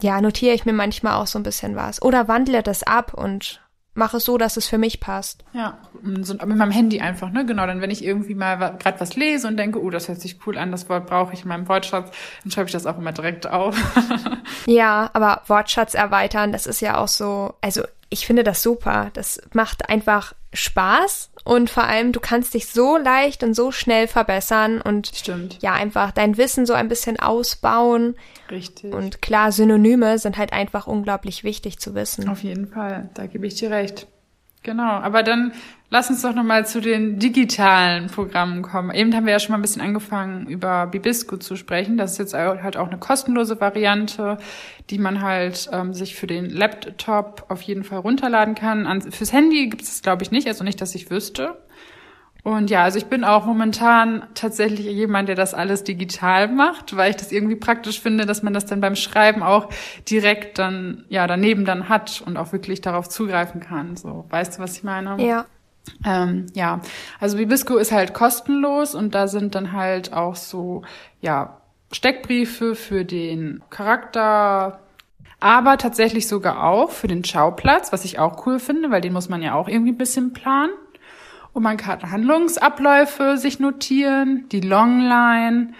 ja, 0.00 0.20
notiere 0.20 0.54
ich 0.54 0.66
mir 0.66 0.72
manchmal 0.72 1.14
auch 1.14 1.26
so 1.26 1.38
ein 1.38 1.42
bisschen 1.42 1.76
was. 1.76 2.02
Oder 2.02 2.28
wandle 2.28 2.62
das 2.62 2.82
ab 2.82 3.14
und 3.14 3.60
mache 3.94 4.18
es 4.18 4.24
so, 4.24 4.36
dass 4.36 4.56
es 4.56 4.68
für 4.68 4.78
mich 4.78 5.00
passt. 5.00 5.44
Ja, 5.52 5.78
so 6.20 6.34
mit 6.34 6.56
meinem 6.56 6.70
Handy 6.70 7.00
einfach, 7.00 7.30
ne? 7.30 7.46
Genau, 7.46 7.66
dann 7.66 7.80
wenn 7.80 7.90
ich 7.90 8.04
irgendwie 8.04 8.34
mal 8.34 8.56
gerade 8.78 9.00
was 9.00 9.16
lese 9.16 9.48
und 9.48 9.56
denke, 9.56 9.82
oh, 9.82 9.90
das 9.90 10.08
hört 10.08 10.20
sich 10.20 10.38
cool 10.46 10.58
an, 10.58 10.70
das 10.70 10.88
Wort 10.88 11.06
brauche 11.06 11.32
ich 11.32 11.42
in 11.42 11.48
meinem 11.48 11.66
Wortschatz, 11.68 12.10
dann 12.42 12.52
schreibe 12.52 12.66
ich 12.66 12.72
das 12.72 12.86
auch 12.86 12.98
immer 12.98 13.12
direkt 13.12 13.46
auf. 13.46 13.74
ja, 14.66 15.10
aber 15.14 15.42
Wortschatz 15.46 15.94
erweitern, 15.94 16.52
das 16.52 16.66
ist 16.66 16.80
ja 16.80 16.98
auch 16.98 17.08
so, 17.08 17.54
also 17.62 17.82
ich 18.10 18.26
finde 18.26 18.44
das 18.44 18.62
super. 18.62 19.10
Das 19.14 19.40
macht 19.52 19.88
einfach 19.88 20.34
Spaß 20.52 21.30
und 21.46 21.70
vor 21.70 21.84
allem 21.84 22.10
du 22.10 22.18
kannst 22.18 22.54
dich 22.54 22.66
so 22.66 22.96
leicht 22.96 23.44
und 23.44 23.54
so 23.54 23.70
schnell 23.70 24.08
verbessern 24.08 24.80
und 24.80 25.12
Stimmt. 25.14 25.58
ja 25.62 25.74
einfach 25.74 26.10
dein 26.10 26.36
Wissen 26.36 26.66
so 26.66 26.72
ein 26.72 26.88
bisschen 26.88 27.20
ausbauen. 27.20 28.16
Richtig. 28.50 28.92
Und 28.92 29.22
klar, 29.22 29.52
Synonyme 29.52 30.18
sind 30.18 30.38
halt 30.38 30.52
einfach 30.52 30.88
unglaublich 30.88 31.44
wichtig 31.44 31.78
zu 31.78 31.94
wissen. 31.94 32.28
Auf 32.28 32.42
jeden 32.42 32.66
Fall, 32.66 33.10
da 33.14 33.26
gebe 33.26 33.46
ich 33.46 33.54
dir 33.54 33.70
recht. 33.70 34.08
Genau, 34.64 34.82
aber 34.82 35.22
dann 35.22 35.52
lass 35.90 36.10
uns 36.10 36.22
doch 36.22 36.34
nochmal 36.34 36.66
zu 36.66 36.80
den 36.80 37.18
digitalen 37.18 38.08
Programmen 38.08 38.62
kommen. 38.62 38.90
Eben 38.90 39.14
haben 39.14 39.26
wir 39.26 39.32
ja 39.32 39.40
schon 39.40 39.52
mal 39.52 39.58
ein 39.58 39.62
bisschen 39.62 39.82
angefangen, 39.82 40.46
über 40.46 40.86
Bibisco 40.86 41.36
zu 41.36 41.56
sprechen. 41.56 41.96
Das 41.96 42.12
ist 42.12 42.18
jetzt 42.18 42.34
halt 42.34 42.76
auch 42.76 42.88
eine 42.88 42.98
kostenlose 42.98 43.60
Variante, 43.60 44.38
die 44.90 44.98
man 44.98 45.22
halt 45.22 45.68
ähm, 45.72 45.94
sich 45.94 46.14
für 46.14 46.26
den 46.26 46.50
Laptop 46.50 47.46
auf 47.48 47.62
jeden 47.62 47.84
Fall 47.84 47.98
runterladen 47.98 48.54
kann. 48.54 48.86
An, 48.86 49.02
fürs 49.02 49.32
Handy 49.32 49.68
gibt 49.68 49.82
es, 49.82 50.02
glaube 50.02 50.22
ich, 50.22 50.30
nicht, 50.30 50.48
also 50.48 50.64
nicht, 50.64 50.80
dass 50.80 50.94
ich 50.94 51.10
wüsste. 51.10 51.56
Und 52.42 52.70
ja, 52.70 52.84
also 52.84 52.96
ich 52.96 53.06
bin 53.06 53.24
auch 53.24 53.44
momentan 53.44 54.22
tatsächlich 54.34 54.86
jemand, 54.86 55.28
der 55.28 55.34
das 55.34 55.52
alles 55.52 55.82
digital 55.82 56.46
macht, 56.46 56.96
weil 56.96 57.10
ich 57.10 57.16
das 57.16 57.32
irgendwie 57.32 57.56
praktisch 57.56 58.00
finde, 58.00 58.24
dass 58.24 58.44
man 58.44 58.52
das 58.52 58.66
dann 58.66 58.80
beim 58.80 58.94
Schreiben 58.94 59.42
auch 59.42 59.68
direkt 60.08 60.60
dann, 60.60 61.04
ja, 61.08 61.26
daneben 61.26 61.64
dann 61.64 61.88
hat 61.88 62.22
und 62.24 62.36
auch 62.36 62.52
wirklich 62.52 62.80
darauf 62.80 63.08
zugreifen 63.08 63.60
kann. 63.60 63.96
So, 63.96 64.26
weißt 64.28 64.58
du, 64.58 64.62
was 64.62 64.76
ich 64.76 64.84
meine? 64.84 65.20
Ja. 65.20 65.46
Ähm, 66.04 66.46
ja, 66.54 66.80
also 67.20 67.36
Bibisco 67.36 67.76
ist 67.76 67.92
halt 67.92 68.14
kostenlos 68.14 68.94
und 68.94 69.14
da 69.14 69.28
sind 69.28 69.54
dann 69.54 69.72
halt 69.72 70.12
auch 70.12 70.36
so, 70.36 70.82
ja, 71.20 71.60
Steckbriefe 71.92 72.74
für 72.74 73.04
den 73.04 73.62
Charakter, 73.70 74.80
aber 75.38 75.78
tatsächlich 75.78 76.28
sogar 76.28 76.64
auch 76.64 76.90
für 76.90 77.08
den 77.08 77.24
Schauplatz, 77.24 77.92
was 77.92 78.04
ich 78.04 78.18
auch 78.18 78.46
cool 78.46 78.58
finde, 78.58 78.90
weil 78.90 79.00
den 79.00 79.12
muss 79.12 79.28
man 79.28 79.42
ja 79.42 79.54
auch 79.54 79.68
irgendwie 79.68 79.92
ein 79.92 79.98
bisschen 79.98 80.32
planen. 80.32 80.72
Und 81.52 81.62
man 81.62 81.76
kann 81.76 82.10
Handlungsabläufe 82.10 83.38
sich 83.38 83.60
notieren, 83.60 84.46
die 84.50 84.60
Longline. 84.60 85.72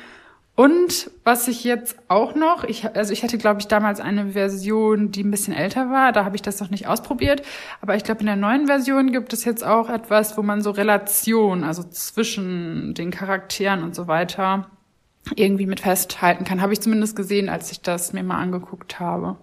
Und 0.56 1.10
was 1.22 1.48
ich 1.48 1.64
jetzt 1.64 1.98
auch 2.08 2.34
noch, 2.34 2.64
ich, 2.64 2.96
also 2.96 3.12
ich 3.12 3.22
hatte, 3.22 3.36
glaube 3.36 3.60
ich, 3.60 3.68
damals 3.68 4.00
eine 4.00 4.30
Version, 4.30 5.12
die 5.12 5.22
ein 5.22 5.30
bisschen 5.30 5.52
älter 5.52 5.90
war, 5.90 6.12
da 6.12 6.24
habe 6.24 6.34
ich 6.34 6.40
das 6.40 6.60
noch 6.60 6.70
nicht 6.70 6.86
ausprobiert. 6.86 7.42
Aber 7.82 7.94
ich 7.94 8.04
glaube, 8.04 8.20
in 8.20 8.26
der 8.26 8.36
neuen 8.36 8.66
Version 8.66 9.12
gibt 9.12 9.34
es 9.34 9.44
jetzt 9.44 9.62
auch 9.62 9.90
etwas, 9.90 10.38
wo 10.38 10.42
man 10.42 10.62
so 10.62 10.70
Relation, 10.70 11.62
also 11.62 11.82
zwischen 11.82 12.94
den 12.94 13.10
Charakteren 13.10 13.82
und 13.82 13.94
so 13.94 14.08
weiter, 14.08 14.70
irgendwie 15.34 15.66
mit 15.66 15.80
festhalten 15.80 16.44
kann. 16.44 16.62
Habe 16.62 16.72
ich 16.72 16.80
zumindest 16.80 17.16
gesehen, 17.16 17.50
als 17.50 17.70
ich 17.70 17.82
das 17.82 18.14
mir 18.14 18.22
mal 18.22 18.40
angeguckt 18.40 18.98
habe. 18.98 19.36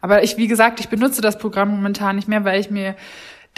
Aber 0.00 0.24
ich, 0.24 0.36
wie 0.36 0.48
gesagt, 0.48 0.80
ich 0.80 0.88
benutze 0.88 1.20
das 1.20 1.38
Programm 1.38 1.70
momentan 1.70 2.16
nicht 2.16 2.26
mehr, 2.26 2.44
weil 2.44 2.58
ich 2.58 2.70
mir 2.70 2.96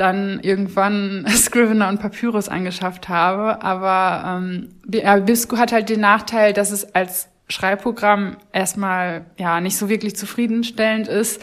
dann 0.03 0.41
irgendwann 0.41 1.25
Scrivener 1.29 1.89
und 1.89 2.01
Papyrus 2.01 2.49
angeschafft 2.49 3.09
habe. 3.09 3.63
Aber 3.63 4.43
ähm, 4.43 4.69
Bisco 5.25 5.57
hat 5.57 5.73
halt 5.73 5.89
den 5.89 6.01
Nachteil, 6.01 6.53
dass 6.53 6.73
es 6.73 6.95
als 6.95 7.29
Schreibprogramm 7.49 8.37
erstmal 8.53 9.27
ja 9.39 9.61
nicht 9.61 9.77
so 9.77 9.89
wirklich 9.89 10.17
zufriedenstellend 10.17 11.07
ist, 11.07 11.41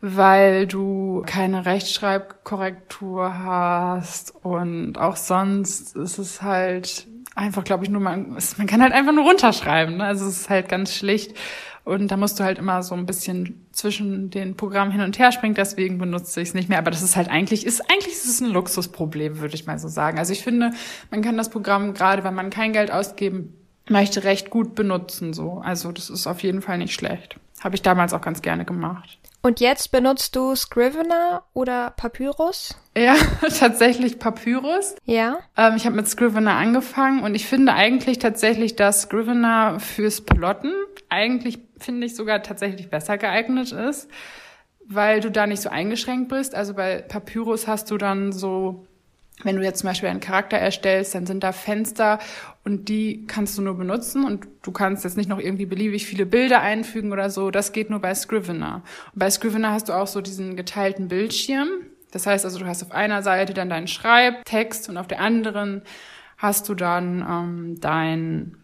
weil 0.00 0.66
du 0.66 1.22
keine 1.26 1.64
Rechtschreibkorrektur 1.64 3.38
hast 3.44 4.34
und 4.42 4.98
auch 4.98 5.16
sonst 5.16 5.94
ist 5.94 6.18
es 6.18 6.42
halt 6.42 7.06
einfach, 7.36 7.64
glaube 7.64 7.84
ich, 7.84 7.90
nur 7.90 8.00
man, 8.00 8.36
man 8.56 8.66
kann 8.66 8.82
halt 8.82 8.92
einfach 8.92 9.12
nur 9.12 9.24
runterschreiben. 9.24 9.98
Ne? 9.98 10.04
Also 10.04 10.26
es 10.26 10.40
ist 10.40 10.50
halt 10.50 10.68
ganz 10.68 10.94
schlicht 10.94 11.36
und 11.84 12.08
da 12.08 12.16
musst 12.16 12.38
du 12.38 12.44
halt 12.44 12.58
immer 12.58 12.82
so 12.82 12.94
ein 12.94 13.06
bisschen 13.06 13.66
zwischen 13.72 14.30
den 14.30 14.56
Programmen 14.56 14.92
hin 14.92 15.00
und 15.00 15.18
her 15.18 15.32
springen, 15.32 15.54
deswegen 15.54 15.98
benutze 15.98 16.40
ich 16.40 16.48
es 16.48 16.54
nicht 16.54 16.68
mehr. 16.68 16.78
Aber 16.78 16.90
das 16.90 17.02
ist 17.02 17.16
halt 17.16 17.28
eigentlich, 17.28 17.66
ist 17.66 17.80
eigentlich 17.90 18.14
ist 18.14 18.26
es 18.26 18.40
ein 18.40 18.50
Luxusproblem, 18.50 19.40
würde 19.40 19.54
ich 19.54 19.66
mal 19.66 19.78
so 19.78 19.88
sagen. 19.88 20.18
Also 20.18 20.32
ich 20.32 20.42
finde, 20.42 20.72
man 21.10 21.22
kann 21.22 21.36
das 21.36 21.50
Programm, 21.50 21.94
gerade 21.94 22.22
wenn 22.22 22.34
man 22.34 22.50
kein 22.50 22.72
Geld 22.72 22.92
ausgeben 22.92 23.54
möchte, 23.88 24.24
recht 24.24 24.50
gut 24.50 24.74
benutzen. 24.74 25.32
So. 25.32 25.60
Also 25.64 25.90
das 25.90 26.08
ist 26.08 26.26
auf 26.26 26.42
jeden 26.42 26.62
Fall 26.62 26.78
nicht 26.78 26.94
schlecht. 26.94 27.36
Habe 27.60 27.74
ich 27.74 27.82
damals 27.82 28.12
auch 28.12 28.20
ganz 28.20 28.42
gerne 28.42 28.64
gemacht. 28.64 29.18
Und 29.44 29.58
jetzt 29.58 29.90
benutzt 29.90 30.36
du 30.36 30.54
Scrivener 30.54 31.42
oder 31.52 31.90
Papyrus? 31.90 32.76
Ja, 32.96 33.16
tatsächlich 33.58 34.20
Papyrus. 34.20 34.94
Ja. 35.04 35.38
Ähm, 35.56 35.74
ich 35.76 35.84
habe 35.84 35.96
mit 35.96 36.08
Scrivener 36.08 36.54
angefangen 36.54 37.24
und 37.24 37.34
ich 37.34 37.46
finde 37.46 37.72
eigentlich 37.74 38.20
tatsächlich, 38.20 38.76
dass 38.76 39.02
Scrivener 39.02 39.80
fürs 39.80 40.20
Plotten 40.20 40.72
eigentlich, 41.08 41.58
finde 41.82 42.06
ich, 42.06 42.14
sogar 42.14 42.42
tatsächlich 42.42 42.90
besser 42.90 43.18
geeignet 43.18 43.72
ist, 43.72 44.10
weil 44.86 45.20
du 45.20 45.30
da 45.30 45.46
nicht 45.46 45.62
so 45.62 45.68
eingeschränkt 45.68 46.28
bist. 46.28 46.54
Also 46.54 46.74
bei 46.74 47.02
Papyrus 47.02 47.66
hast 47.66 47.90
du 47.90 47.98
dann 47.98 48.32
so 48.32 48.86
wenn 49.44 49.56
du 49.56 49.62
jetzt 49.62 49.80
zum 49.80 49.88
Beispiel 49.88 50.08
einen 50.08 50.20
Charakter 50.20 50.56
erstellst, 50.56 51.14
dann 51.14 51.26
sind 51.26 51.42
da 51.42 51.52
Fenster 51.52 52.18
und 52.64 52.88
die 52.88 53.26
kannst 53.26 53.58
du 53.58 53.62
nur 53.62 53.76
benutzen 53.76 54.24
und 54.24 54.46
du 54.62 54.72
kannst 54.72 55.04
jetzt 55.04 55.16
nicht 55.16 55.28
noch 55.28 55.38
irgendwie 55.38 55.66
beliebig 55.66 56.06
viele 56.06 56.26
Bilder 56.26 56.60
einfügen 56.60 57.12
oder 57.12 57.30
so. 57.30 57.50
Das 57.50 57.72
geht 57.72 57.90
nur 57.90 58.00
bei 58.00 58.14
Scrivener. 58.14 58.82
Und 59.12 59.18
bei 59.18 59.30
Scrivener 59.30 59.72
hast 59.72 59.88
du 59.88 59.94
auch 59.94 60.06
so 60.06 60.20
diesen 60.20 60.56
geteilten 60.56 61.08
Bildschirm. 61.08 61.68
Das 62.12 62.26
heißt 62.26 62.44
also, 62.44 62.58
du 62.58 62.66
hast 62.66 62.82
auf 62.82 62.92
einer 62.92 63.22
Seite 63.22 63.54
dann 63.54 63.70
deinen 63.70 63.88
Schreibtext 63.88 64.88
und 64.88 64.96
auf 64.96 65.08
der 65.08 65.20
anderen 65.20 65.82
hast 66.36 66.68
du 66.68 66.74
dann 66.74 67.24
ähm, 67.28 67.80
dein 67.80 68.56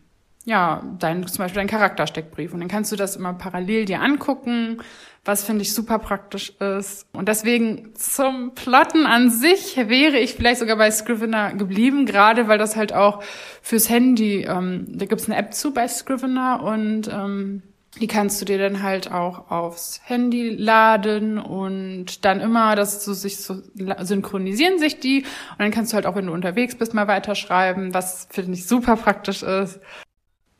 ja, 0.48 0.82
dein, 0.98 1.26
zum 1.26 1.44
Beispiel 1.44 1.60
dein 1.60 1.66
Charaktersteckbrief. 1.68 2.54
Und 2.54 2.60
dann 2.60 2.70
kannst 2.70 2.90
du 2.90 2.96
das 2.96 3.16
immer 3.16 3.34
parallel 3.34 3.84
dir 3.84 4.00
angucken, 4.00 4.78
was 5.22 5.44
finde 5.44 5.60
ich 5.60 5.74
super 5.74 5.98
praktisch 5.98 6.54
ist. 6.58 7.06
Und 7.12 7.28
deswegen 7.28 7.94
zum 7.94 8.54
Plotten 8.54 9.04
an 9.04 9.28
sich 9.28 9.76
wäre 9.76 10.16
ich 10.16 10.36
vielleicht 10.36 10.60
sogar 10.60 10.76
bei 10.78 10.90
Scrivener 10.90 11.52
geblieben, 11.52 12.06
gerade 12.06 12.48
weil 12.48 12.56
das 12.56 12.76
halt 12.76 12.94
auch 12.94 13.22
fürs 13.60 13.90
Handy, 13.90 14.44
ähm, 14.44 14.86
da 14.88 15.04
gibt's 15.04 15.26
eine 15.26 15.36
App 15.36 15.52
zu 15.52 15.74
bei 15.74 15.86
Scrivener 15.86 16.62
und 16.62 17.08
ähm, 17.08 17.62
die 18.00 18.06
kannst 18.06 18.40
du 18.40 18.46
dir 18.46 18.56
dann 18.56 18.82
halt 18.82 19.12
auch 19.12 19.50
aufs 19.50 20.00
Handy 20.04 20.48
laden 20.48 21.36
und 21.36 22.24
dann 22.24 22.40
immer, 22.40 22.74
dass 22.74 23.04
du 23.04 23.12
sich 23.12 23.36
so 23.38 23.60
synchronisieren 23.74 24.78
sich 24.78 24.98
die 24.98 25.24
und 25.24 25.58
dann 25.58 25.72
kannst 25.72 25.92
du 25.92 25.96
halt 25.96 26.06
auch, 26.06 26.14
wenn 26.14 26.26
du 26.26 26.32
unterwegs 26.32 26.74
bist, 26.74 26.94
mal 26.94 27.06
weiterschreiben, 27.06 27.92
was 27.92 28.28
finde 28.30 28.52
ich 28.52 28.66
super 28.66 28.96
praktisch 28.96 29.42
ist. 29.42 29.80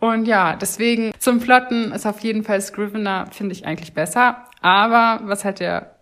Und 0.01 0.27
ja, 0.27 0.55
deswegen 0.57 1.13
zum 1.19 1.41
Plotten 1.41 1.93
ist 1.93 2.07
auf 2.07 2.21
jeden 2.21 2.45
Fall 2.45 2.61
Scrivener, 2.61 3.27
finde 3.33 3.53
ich 3.53 3.67
eigentlich 3.67 3.95
besser. 3.95 4.45
Aber 4.61 5.21
was 5.25 5.45
halt 5.45 5.61
der 5.61 5.97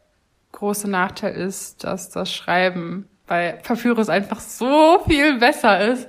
große 0.53 0.89
Nachteil 0.89 1.35
ist, 1.35 1.85
dass 1.85 2.11
das 2.11 2.33
Schreiben 2.33 3.09
bei 3.27 3.53
Papyrus 3.53 4.09
einfach 4.09 4.41
so 4.41 5.03
viel 5.07 5.39
besser 5.39 5.81
ist. 5.93 6.09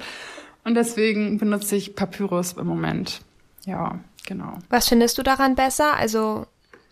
Und 0.64 0.76
deswegen 0.76 1.38
benutze 1.38 1.76
ich 1.76 1.96
Papyrus 1.96 2.54
im 2.54 2.68
Moment. 2.68 3.22
Ja, 3.66 4.00
genau. 4.26 4.58
Was 4.70 4.88
findest 4.90 5.18
du 5.18 5.24
daran 5.24 5.56
besser? 5.56 5.96
Also, 5.96 6.46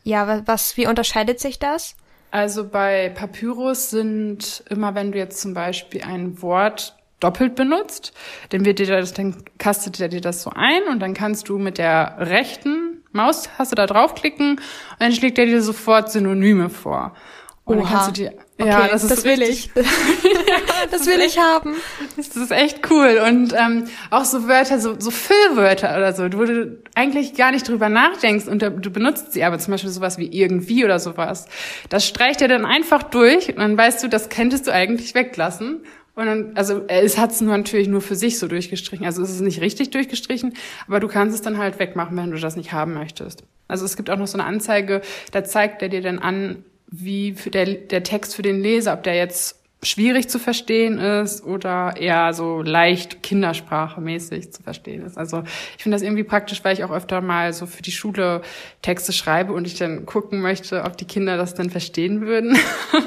ja, 0.04 0.41
was, 0.48 0.78
wie 0.78 0.88
unterscheidet 0.88 1.39
sich 1.39 1.60
das? 1.60 1.96
Also 2.32 2.68
bei 2.68 3.10
Papyrus 3.10 3.91
sind 3.91 4.64
immer, 4.70 4.93
wenn 4.96 5.12
du 5.12 5.18
jetzt 5.18 5.39
zum 5.39 5.54
Beispiel 5.54 6.04
ein 6.04 6.41
Wort 6.41 6.98
doppelt 7.26 7.55
benutzt, 7.55 8.13
dann 8.49 8.65
wird 8.65 8.80
dir 8.80 8.86
das, 8.86 9.13
dann 9.13 9.43
kastet 9.57 9.99
er 9.99 10.09
dir 10.09 10.21
das 10.21 10.43
so 10.43 10.51
ein 10.53 10.84
und 10.89 10.99
dann 10.99 11.13
kannst 11.13 11.49
du 11.49 11.57
mit 11.57 11.80
der 11.80 12.17
rechten 12.19 13.03
Maustaste 13.11 13.76
da 13.76 13.88
draufklicken 13.88 14.51
und 14.51 14.61
dann 14.99 15.11
schlägt 15.11 15.39
er 15.39 15.45
dir 15.45 15.61
sofort 15.61 16.11
Synonyme 16.11 16.69
vor. 16.69 17.15
Und 17.63 17.80
dann 17.80 17.88
kannst 17.88 18.09
du 18.09 18.11
dir, 18.11 18.34
okay, 18.59 18.69
ja, 18.69 18.88
das, 18.88 19.03
ist 19.03 19.11
das 19.11 19.23
will 19.23 19.41
ich. 19.41 19.71
das 20.91 21.07
will 21.07 21.19
ich 21.19 21.39
haben. 21.39 21.73
Das 22.15 22.36
ist 22.36 22.51
echt 22.51 22.91
cool. 22.91 23.19
Und 23.28 23.53
ähm, 23.53 23.86
auch 24.11 24.23
so 24.23 24.47
Wörter, 24.47 24.80
so, 24.80 24.99
so 24.99 25.09
Füllwörter 25.09 25.97
oder 25.97 26.13
so, 26.13 26.26
wo 26.26 26.45
du 26.45 26.78
eigentlich 26.93 27.34
gar 27.34 27.51
nicht 27.51 27.67
drüber 27.67 27.89
nachdenkst 27.89 28.47
und 28.47 28.61
du 28.61 28.91
benutzt 28.91 29.34
sie 29.34 29.43
aber 29.43 29.57
zum 29.57 29.71
Beispiel 29.71 29.89
sowas 29.89 30.19
wie 30.19 30.28
irgendwie 30.28 30.86
oder 30.86 30.99
sowas. 30.99 31.47
Das 31.89 32.05
streicht 32.05 32.43
er 32.43 32.47
dann 32.47 32.65
einfach 32.65 33.01
durch 33.01 33.49
und 33.49 33.57
dann 33.57 33.76
weißt 33.76 34.03
du, 34.03 34.09
das 34.09 34.30
könntest 34.30 34.67
du 34.67 34.71
eigentlich 34.71 35.15
weglassen. 35.15 35.82
Und 36.16 36.55
also 36.55 36.86
es 36.88 37.18
hat 37.18 37.32
es 37.32 37.41
nur 37.41 37.57
natürlich 37.57 37.89
nur 37.89 38.01
für 38.01 38.16
sich 38.16 38.39
so 38.39 38.47
durchgestrichen. 38.47 39.05
Also 39.05 39.22
es 39.22 39.30
ist 39.30 39.41
nicht 39.41 39.59
richtig 39.59 39.89
durchgestrichen, 39.89 40.53
aber 40.88 40.99
du 40.99 41.07
kannst 41.07 41.36
es 41.36 41.41
dann 41.41 41.57
halt 41.57 41.78
wegmachen, 41.78 42.16
wenn 42.16 42.32
du 42.32 42.39
das 42.39 42.55
nicht 42.55 42.72
haben 42.72 42.93
möchtest. 42.93 43.43
Also 43.68 43.84
es 43.84 43.97
gibt 43.97 44.09
auch 44.09 44.18
noch 44.18 44.28
so 44.28 44.38
eine 44.38 44.47
Anzeige, 44.47 45.01
da 45.32 45.43
zeigt 45.43 45.82
er 45.82 45.89
dir 45.89 46.01
dann 46.01 46.20
an, 46.20 46.63
wie 46.88 47.34
der, 47.34 47.66
der 47.66 48.03
Text 48.03 48.36
für 48.36 48.43
den 48.43 48.61
Leser, 48.61 48.93
ob 48.93 49.03
der 49.03 49.16
jetzt 49.16 49.61
schwierig 49.84 50.30
zu 50.30 50.39
verstehen 50.39 50.97
ist 50.97 51.43
oder 51.43 51.95
eher 51.97 52.34
so 52.34 52.61
leicht 52.61 53.21
kindersprachemäßig 53.21 54.51
zu 54.51 54.63
verstehen 54.63 55.05
ist. 55.05 55.17
Also 55.17 55.43
ich 55.78 55.84
finde 55.84 55.95
das 55.95 56.01
irgendwie 56.01 56.23
praktisch, 56.23 56.63
weil 56.63 56.73
ich 56.73 56.84
auch 56.84 56.91
öfter 56.91 57.21
mal 57.21 57.53
so 57.53 57.65
für 57.65 57.84
die 57.84 57.91
Schule 57.91 58.41
Texte 58.82 59.13
schreibe 59.13 59.53
und 59.53 59.67
ich 59.67 59.76
dann 59.76 60.05
gucken 60.05 60.41
möchte, 60.41 60.84
ob 60.84 60.97
die 60.97 61.05
Kinder 61.05 61.38
das 61.38 61.53
dann 61.53 61.69
verstehen 61.69 62.21
würden. 62.21 62.57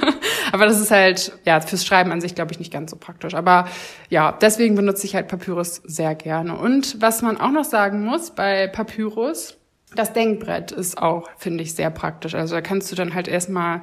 Aber 0.53 0.67
das 0.67 0.81
ist 0.81 0.91
halt, 0.91 1.33
ja, 1.45 1.61
fürs 1.61 1.85
Schreiben 1.85 2.13
an 2.13 2.21
sich, 2.21 2.35
glaube 2.35 2.53
ich, 2.53 2.59
nicht 2.59 2.73
ganz 2.73 2.91
so 2.91 2.97
praktisch. 2.97 3.35
Aber 3.35 3.69
ja, 4.09 4.33
deswegen 4.33 4.77
benutze 4.77 5.07
ich 5.07 5.15
halt 5.15 5.29
Papyrus 5.29 5.83
sehr 5.85 6.15
gerne. 6.15 6.57
Und 6.57 7.01
was 7.03 7.23
man 7.23 7.39
auch 7.39 7.51
noch 7.51 7.65
sagen 7.65 8.05
muss 8.05 8.31
bei 8.31 8.67
Papyrus, 8.69 9.59
das 9.95 10.13
Denkbrett 10.13 10.71
ist 10.71 10.99
auch, 10.99 11.31
finde 11.39 11.65
ich, 11.65 11.75
sehr 11.75 11.91
praktisch. 11.91 12.35
Also 12.35 12.55
da 12.55 12.61
kannst 12.61 12.93
du 12.93 12.97
dann 12.97 13.15
halt 13.15 13.27
erstmal 13.27 13.83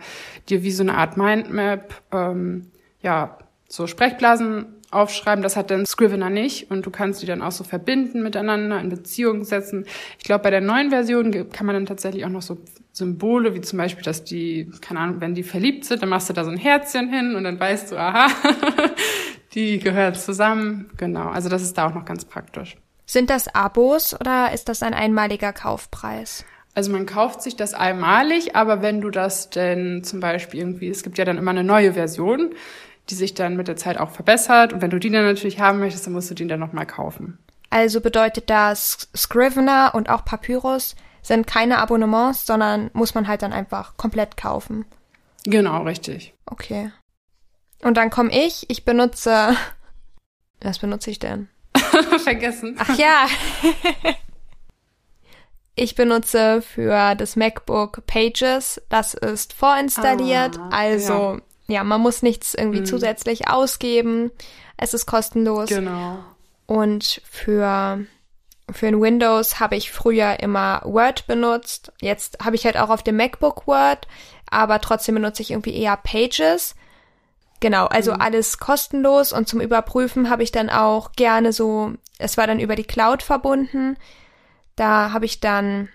dir 0.49 0.63
wie 0.63 0.71
so 0.71 0.83
eine 0.83 0.95
Art 0.95 1.17
Mindmap, 1.17 2.01
ähm, 2.11 2.71
ja, 3.05 3.37
so 3.69 3.87
Sprechblasen 3.87 4.65
aufschreiben. 4.91 5.43
Das 5.43 5.55
hat 5.55 5.71
dann 5.71 5.85
Scrivener 5.85 6.29
nicht 6.29 6.71
und 6.71 6.85
du 6.85 6.91
kannst 6.91 7.21
die 7.21 7.25
dann 7.25 7.41
auch 7.41 7.51
so 7.51 7.63
verbinden 7.63 8.23
miteinander, 8.23 8.79
in 8.79 8.89
Beziehung 8.89 9.43
setzen. 9.43 9.85
Ich 10.17 10.25
glaube, 10.25 10.43
bei 10.43 10.49
der 10.49 10.61
neuen 10.61 10.89
Version 10.89 11.49
kann 11.51 11.65
man 11.65 11.75
dann 11.75 11.85
tatsächlich 11.85 12.25
auch 12.25 12.29
noch 12.29 12.41
so 12.41 12.57
Symbole, 12.93 13.53
wie 13.53 13.61
zum 13.61 13.77
Beispiel, 13.77 14.03
dass 14.03 14.23
die, 14.23 14.71
keine 14.81 15.01
Ahnung, 15.01 15.21
wenn 15.21 15.35
die 15.35 15.43
verliebt 15.43 15.85
sind, 15.85 16.01
dann 16.01 16.09
machst 16.09 16.29
du 16.29 16.33
da 16.33 16.43
so 16.43 16.51
ein 16.51 16.57
Herzchen 16.57 17.09
hin 17.13 17.35
und 17.35 17.43
dann 17.43 17.59
weißt 17.59 17.91
du, 17.91 17.97
aha, 17.97 18.27
die 19.53 19.79
gehören 19.79 20.15
zusammen. 20.15 20.89
Genau, 20.97 21.29
also 21.29 21.49
das 21.49 21.61
ist 21.61 21.77
da 21.77 21.87
auch 21.87 21.93
noch 21.93 22.05
ganz 22.05 22.25
praktisch. 22.25 22.75
Sind 23.05 23.29
das 23.29 23.53
Abos 23.53 24.19
oder 24.19 24.51
ist 24.53 24.67
das 24.69 24.81
ein 24.81 24.93
einmaliger 24.93 25.53
Kaufpreis? 25.53 26.45
Also 26.73 26.91
man 26.91 27.05
kauft 27.05 27.41
sich 27.41 27.55
das 27.55 27.73
einmalig, 27.73 28.55
aber 28.55 28.81
wenn 28.81 28.99
du 28.99 29.09
das 29.09 29.49
denn 29.49 30.03
zum 30.03 30.19
Beispiel 30.19 30.59
irgendwie, 30.59 30.89
es 30.89 31.03
gibt 31.03 31.17
ja 31.17 31.23
dann 31.23 31.37
immer 31.37 31.51
eine 31.51 31.63
neue 31.63 31.93
Version, 31.93 32.53
die 33.09 33.15
sich 33.15 33.33
dann 33.33 33.55
mit 33.55 33.67
der 33.67 33.75
Zeit 33.75 33.97
auch 33.97 34.11
verbessert 34.11 34.73
und 34.73 34.81
wenn 34.81 34.89
du 34.89 34.99
die 34.99 35.09
dann 35.09 35.25
natürlich 35.25 35.59
haben 35.59 35.79
möchtest, 35.79 36.05
dann 36.05 36.13
musst 36.13 36.29
du 36.31 36.35
die 36.35 36.47
dann 36.47 36.59
nochmal 36.59 36.85
kaufen. 36.85 37.37
Also 37.69 38.01
bedeutet 38.01 38.49
das 38.49 39.09
Scrivener 39.15 39.91
und 39.93 40.09
auch 40.09 40.23
Papyrus 40.25 40.95
sind 41.21 41.47
keine 41.47 41.79
Abonnements, 41.79 42.45
sondern 42.45 42.89
muss 42.93 43.15
man 43.15 43.27
halt 43.27 43.41
dann 43.41 43.53
einfach 43.53 43.97
komplett 43.97 44.37
kaufen. 44.37 44.85
Genau, 45.43 45.83
richtig. 45.83 46.33
Okay. 46.45 46.91
Und 47.81 47.97
dann 47.97 48.09
komme 48.09 48.31
ich, 48.31 48.69
ich 48.69 48.85
benutze, 48.85 49.55
was 50.61 50.79
benutze 50.79 51.11
ich 51.11 51.19
denn? 51.19 51.49
Vergessen. 52.23 52.75
Ach 52.79 52.97
ja. 52.97 53.27
ich 55.75 55.95
benutze 55.95 56.61
für 56.61 57.15
das 57.15 57.35
MacBook 57.35 58.05
Pages. 58.07 58.81
Das 58.89 59.13
ist 59.13 59.53
vorinstalliert. 59.53 60.57
Ah, 60.57 60.69
also, 60.71 61.13
ja. 61.13 61.41
Ja. 61.67 61.83
man 61.83 62.01
muss 62.01 62.21
nichts 62.21 62.53
irgendwie 62.53 62.81
mhm. 62.81 62.85
zusätzlich 62.85 63.47
ausgeben. 63.47 64.31
Es 64.77 64.93
ist 64.93 65.05
kostenlos. 65.05 65.69
Genau. 65.69 66.19
Und 66.65 67.21
für, 67.29 68.05
für 68.71 68.87
ein 68.87 69.01
Windows 69.01 69.59
habe 69.59 69.75
ich 69.75 69.91
früher 69.91 70.39
immer 70.39 70.81
Word 70.83 71.27
benutzt. 71.27 71.91
Jetzt 72.01 72.43
habe 72.43 72.55
ich 72.55 72.65
halt 72.65 72.77
auch 72.77 72.89
auf 72.89 73.03
dem 73.03 73.17
MacBook 73.17 73.67
Word, 73.67 74.07
aber 74.49 74.81
trotzdem 74.81 75.15
benutze 75.15 75.41
ich 75.41 75.51
irgendwie 75.51 75.75
eher 75.75 75.97
Pages. 75.97 76.75
Genau, 77.59 77.85
also 77.85 78.13
mhm. 78.13 78.21
alles 78.21 78.57
kostenlos 78.57 79.31
und 79.31 79.47
zum 79.47 79.61
Überprüfen 79.61 80.29
habe 80.29 80.43
ich 80.43 80.51
dann 80.51 80.69
auch 80.69 81.13
gerne 81.13 81.53
so, 81.53 81.93
es 82.17 82.37
war 82.37 82.47
dann 82.47 82.59
über 82.59 82.75
die 82.75 82.83
Cloud 82.83 83.23
verbunden. 83.23 83.97
Da 84.75 85.11
habe 85.11 85.25
ich 85.25 85.39
dann 85.39 85.89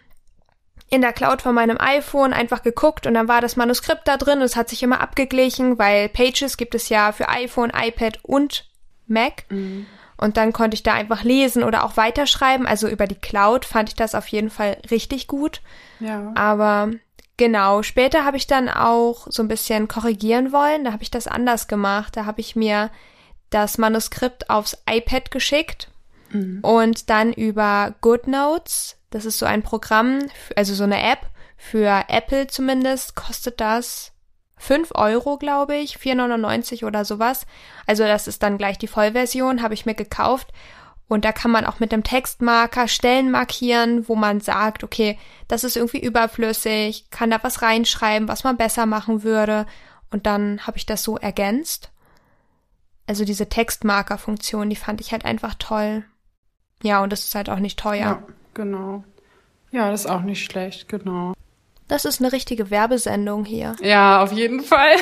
in 0.91 1.01
der 1.01 1.13
Cloud 1.13 1.41
von 1.41 1.55
meinem 1.55 1.79
iPhone 1.81 2.33
einfach 2.33 2.63
geguckt 2.63 3.07
und 3.07 3.15
dann 3.15 3.29
war 3.29 3.41
das 3.41 3.57
Manuskript 3.57 4.07
da 4.07 4.17
drin 4.17 4.39
und 4.39 4.45
es 4.45 4.57
hat 4.57 4.69
sich 4.69 4.83
immer 4.83 5.01
abgeglichen, 5.01 5.79
weil 5.79 6.09
Pages 6.09 6.57
gibt 6.57 6.75
es 6.75 6.89
ja 6.89 7.13
für 7.13 7.29
iPhone, 7.29 7.73
iPad 7.75 8.19
und 8.23 8.69
Mac. 9.07 9.45
Mhm. 9.51 9.87
Und 10.17 10.37
dann 10.37 10.53
konnte 10.53 10.75
ich 10.75 10.83
da 10.83 10.93
einfach 10.93 11.23
lesen 11.25 11.63
oder 11.63 11.85
auch 11.85 11.97
weiterschreiben. 11.97 12.67
Also 12.67 12.89
über 12.89 13.07
die 13.07 13.15
Cloud 13.15 13.65
fand 13.65 13.89
ich 13.89 13.95
das 13.95 14.15
auf 14.15 14.27
jeden 14.27 14.51
Fall 14.51 14.77
richtig 14.91 15.29
gut. 15.29 15.63
Ja. 15.99 16.33
Aber 16.35 16.91
Genau, 17.41 17.83
später 17.83 18.27
habe 18.27 18.37
ich 18.37 18.47
dann 18.47 18.69
auch 18.69 19.27
so 19.31 19.43
ein 19.43 19.49
bisschen 19.49 19.89
korrigieren 19.89 20.53
wollen. 20.53 20.85
Da 20.85 20.93
habe 20.93 21.03
ich 21.03 21.11
das 21.11 21.27
anders 21.27 21.69
gemacht. 21.69 22.15
Da 22.15 22.27
habe 22.27 22.43
ich 22.43 22.55
mir 22.55 22.91
das 23.49 23.79
Manuskript 23.79 24.51
aufs 24.51 24.77
iPad 24.87 25.31
geschickt 25.31 25.89
mhm. 26.31 26.61
und 26.63 27.11
dann 27.11 27.33
über 27.33 27.95
GoodNotes, 28.01 28.97
das 29.11 29.25
ist 29.25 29.39
so 29.39 29.47
ein 29.47 29.63
Programm, 29.63 30.21
also 30.57 30.75
so 30.75 30.85
eine 30.85 31.03
App, 31.03 31.21
für 31.57 32.05
Apple 32.09 32.47
zumindest, 32.47 33.15
kostet 33.17 33.61
das 33.61 34.13
5 34.57 34.93
Euro, 34.95 35.37
glaube 35.37 35.77
ich, 35.77 35.97
4,99 35.97 36.87
oder 36.87 37.05
sowas. 37.05 37.47
Also 37.87 38.05
das 38.05 38.27
ist 38.27 38.43
dann 38.43 38.57
gleich 38.57 38.79
die 38.79 38.87
Vollversion, 38.87 39.63
habe 39.63 39.75
ich 39.75 39.85
mir 39.85 39.95
gekauft 39.95 40.53
und 41.11 41.25
da 41.25 41.33
kann 41.33 41.51
man 41.51 41.67
auch 41.67 41.81
mit 41.81 41.91
dem 41.91 42.05
Textmarker 42.05 42.87
Stellen 42.87 43.33
markieren, 43.33 44.09
wo 44.09 44.15
man 44.15 44.41
sagt, 44.41 44.85
okay, 44.85 45.19
das 45.49 45.65
ist 45.65 45.75
irgendwie 45.75 46.01
überflüssig, 46.01 47.11
kann 47.11 47.31
da 47.31 47.41
was 47.43 47.63
reinschreiben, 47.63 48.29
was 48.29 48.45
man 48.45 48.57
besser 48.57 48.87
machen 48.87 49.25
würde. 49.25 49.67
Und 50.13 50.27
dann 50.27 50.65
habe 50.69 50.77
ich 50.77 50.87
das 50.87 51.03
so 51.03 51.17
ergänzt. 51.17 51.91
Also 53.09 53.25
diese 53.25 53.49
Textmarker-Funktion, 53.49 54.71
die 54.71 54.77
fand 54.77 55.01
ich 55.01 55.11
halt 55.11 55.25
einfach 55.25 55.57
toll. 55.59 56.05
Ja, 56.83 57.03
und 57.03 57.13
das 57.13 57.25
ist 57.25 57.35
halt 57.35 57.51
auch 57.51 57.59
nicht 57.59 57.79
teuer. 57.79 57.99
Ja, 57.99 58.23
genau. 58.55 59.05
Ja, 59.71 59.91
das 59.91 60.05
ist 60.05 60.11
auch 60.11 60.23
nicht 60.23 60.45
schlecht, 60.45 60.89
genau. 60.89 61.35
Das 61.89 62.05
ist 62.05 62.21
eine 62.21 62.33
richtige 62.33 62.71
Werbesendung 62.71 63.45
hier. 63.45 63.75
Ja, 63.83 64.23
auf 64.23 64.33
jeden 64.33 64.61
Fall. 64.61 64.95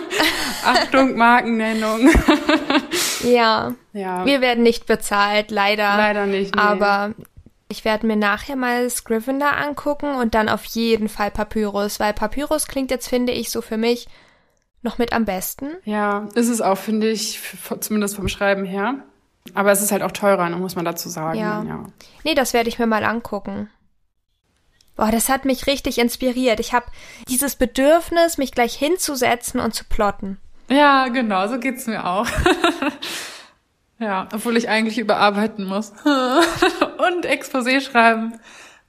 Achtung, 0.64 1.16
Markennennung. 1.16 2.10
ja. 3.24 3.74
ja. 3.92 4.24
Wir 4.24 4.40
werden 4.40 4.62
nicht 4.62 4.86
bezahlt, 4.86 5.50
leider. 5.50 5.96
Leider 5.96 6.24
nicht. 6.24 6.54
Nee. 6.54 6.60
Aber 6.60 7.14
ich 7.68 7.84
werde 7.84 8.06
mir 8.06 8.16
nachher 8.16 8.56
mal 8.56 8.88
Scrivener 8.88 9.58
angucken 9.58 10.14
und 10.14 10.34
dann 10.34 10.48
auf 10.48 10.64
jeden 10.64 11.10
Fall 11.10 11.30
Papyrus, 11.30 12.00
weil 12.00 12.14
Papyrus 12.14 12.66
klingt 12.66 12.90
jetzt, 12.90 13.08
finde 13.08 13.32
ich, 13.32 13.50
so 13.50 13.60
für 13.60 13.76
mich 13.76 14.08
noch 14.82 14.96
mit 14.96 15.12
am 15.12 15.26
besten. 15.26 15.68
Ja, 15.84 16.26
ist 16.34 16.48
es 16.48 16.62
auch, 16.62 16.78
finde 16.78 17.10
ich, 17.10 17.38
zumindest 17.80 18.16
vom 18.16 18.28
Schreiben 18.28 18.64
her. 18.64 19.04
Aber 19.54 19.72
es 19.72 19.82
ist 19.82 19.92
halt 19.92 20.02
auch 20.02 20.12
teurer, 20.12 20.48
muss 20.50 20.76
man 20.76 20.84
dazu 20.84 21.08
sagen. 21.08 21.38
Ja. 21.38 21.62
ja. 21.62 21.84
Nee, 22.24 22.34
das 22.34 22.52
werde 22.52 22.68
ich 22.68 22.78
mir 22.78 22.86
mal 22.86 23.04
angucken. 23.04 23.70
Boah, 24.96 25.10
das 25.10 25.28
hat 25.28 25.44
mich 25.44 25.66
richtig 25.66 25.98
inspiriert. 25.98 26.60
Ich 26.60 26.74
habe 26.74 26.86
dieses 27.28 27.56
Bedürfnis, 27.56 28.36
mich 28.36 28.52
gleich 28.52 28.74
hinzusetzen 28.74 29.58
und 29.58 29.74
zu 29.74 29.84
plotten. 29.84 30.38
Ja, 30.68 31.08
genau, 31.08 31.48
so 31.48 31.58
geht's 31.58 31.86
mir 31.86 32.04
auch. 32.04 32.26
ja, 33.98 34.28
obwohl 34.32 34.56
ich 34.56 34.68
eigentlich 34.68 34.98
überarbeiten 34.98 35.64
muss 35.64 35.90
und 36.04 37.26
Exposé 37.26 37.80
schreiben. 37.80 38.38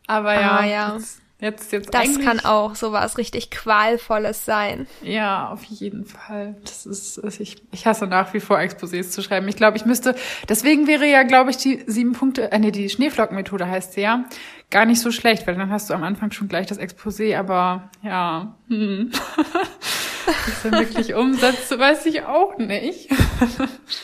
Aber 0.05 0.33
ja, 0.33 0.57
ah, 0.57 0.65
ja. 0.65 0.95
Jetzt, 0.95 1.20
Jetzt, 1.41 1.71
jetzt 1.71 1.91
das 1.91 2.19
kann 2.19 2.39
auch 2.39 2.75
sowas 2.75 3.17
richtig 3.17 3.49
Qualvolles 3.49 4.45
sein. 4.45 4.85
Ja, 5.01 5.49
auf 5.49 5.63
jeden 5.63 6.05
Fall. 6.05 6.55
Das 6.63 6.85
ist, 6.85 7.17
ich, 7.39 7.63
ich 7.71 7.87
hasse 7.87 8.05
nach 8.05 8.35
wie 8.35 8.39
vor 8.39 8.59
Exposés 8.59 9.09
zu 9.09 9.23
schreiben. 9.23 9.47
Ich 9.47 9.55
glaube, 9.55 9.75
ich 9.75 9.83
müsste, 9.83 10.13
deswegen 10.47 10.85
wäre 10.85 11.07
ja, 11.07 11.23
glaube 11.23 11.49
ich, 11.49 11.57
die 11.57 11.83
sieben 11.87 12.13
Punkte, 12.13 12.51
äh, 12.51 12.59
nee, 12.59 12.69
die 12.69 12.87
Schneeflockenmethode 12.89 13.67
heißt 13.67 13.93
sie 13.93 14.01
ja, 14.01 14.25
gar 14.69 14.85
nicht 14.85 15.01
so 15.01 15.11
schlecht, 15.11 15.47
weil 15.47 15.55
dann 15.55 15.71
hast 15.71 15.89
du 15.89 15.95
am 15.95 16.03
Anfang 16.03 16.31
schon 16.31 16.47
gleich 16.47 16.67
das 16.67 16.79
Exposé, 16.79 17.35
aber 17.35 17.89
ja, 18.03 18.55
hm. 18.67 19.11
das 20.45 20.61
dann 20.61 20.73
wirklich 20.73 21.15
umsetze, 21.15 21.79
weiß 21.79 22.05
ich 22.05 22.21
auch 22.21 22.59
nicht. 22.59 23.09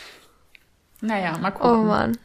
naja, 1.01 1.38
mal 1.38 1.51
gucken. 1.51 1.69
Oh 1.69 1.83
Mann. 1.83 2.17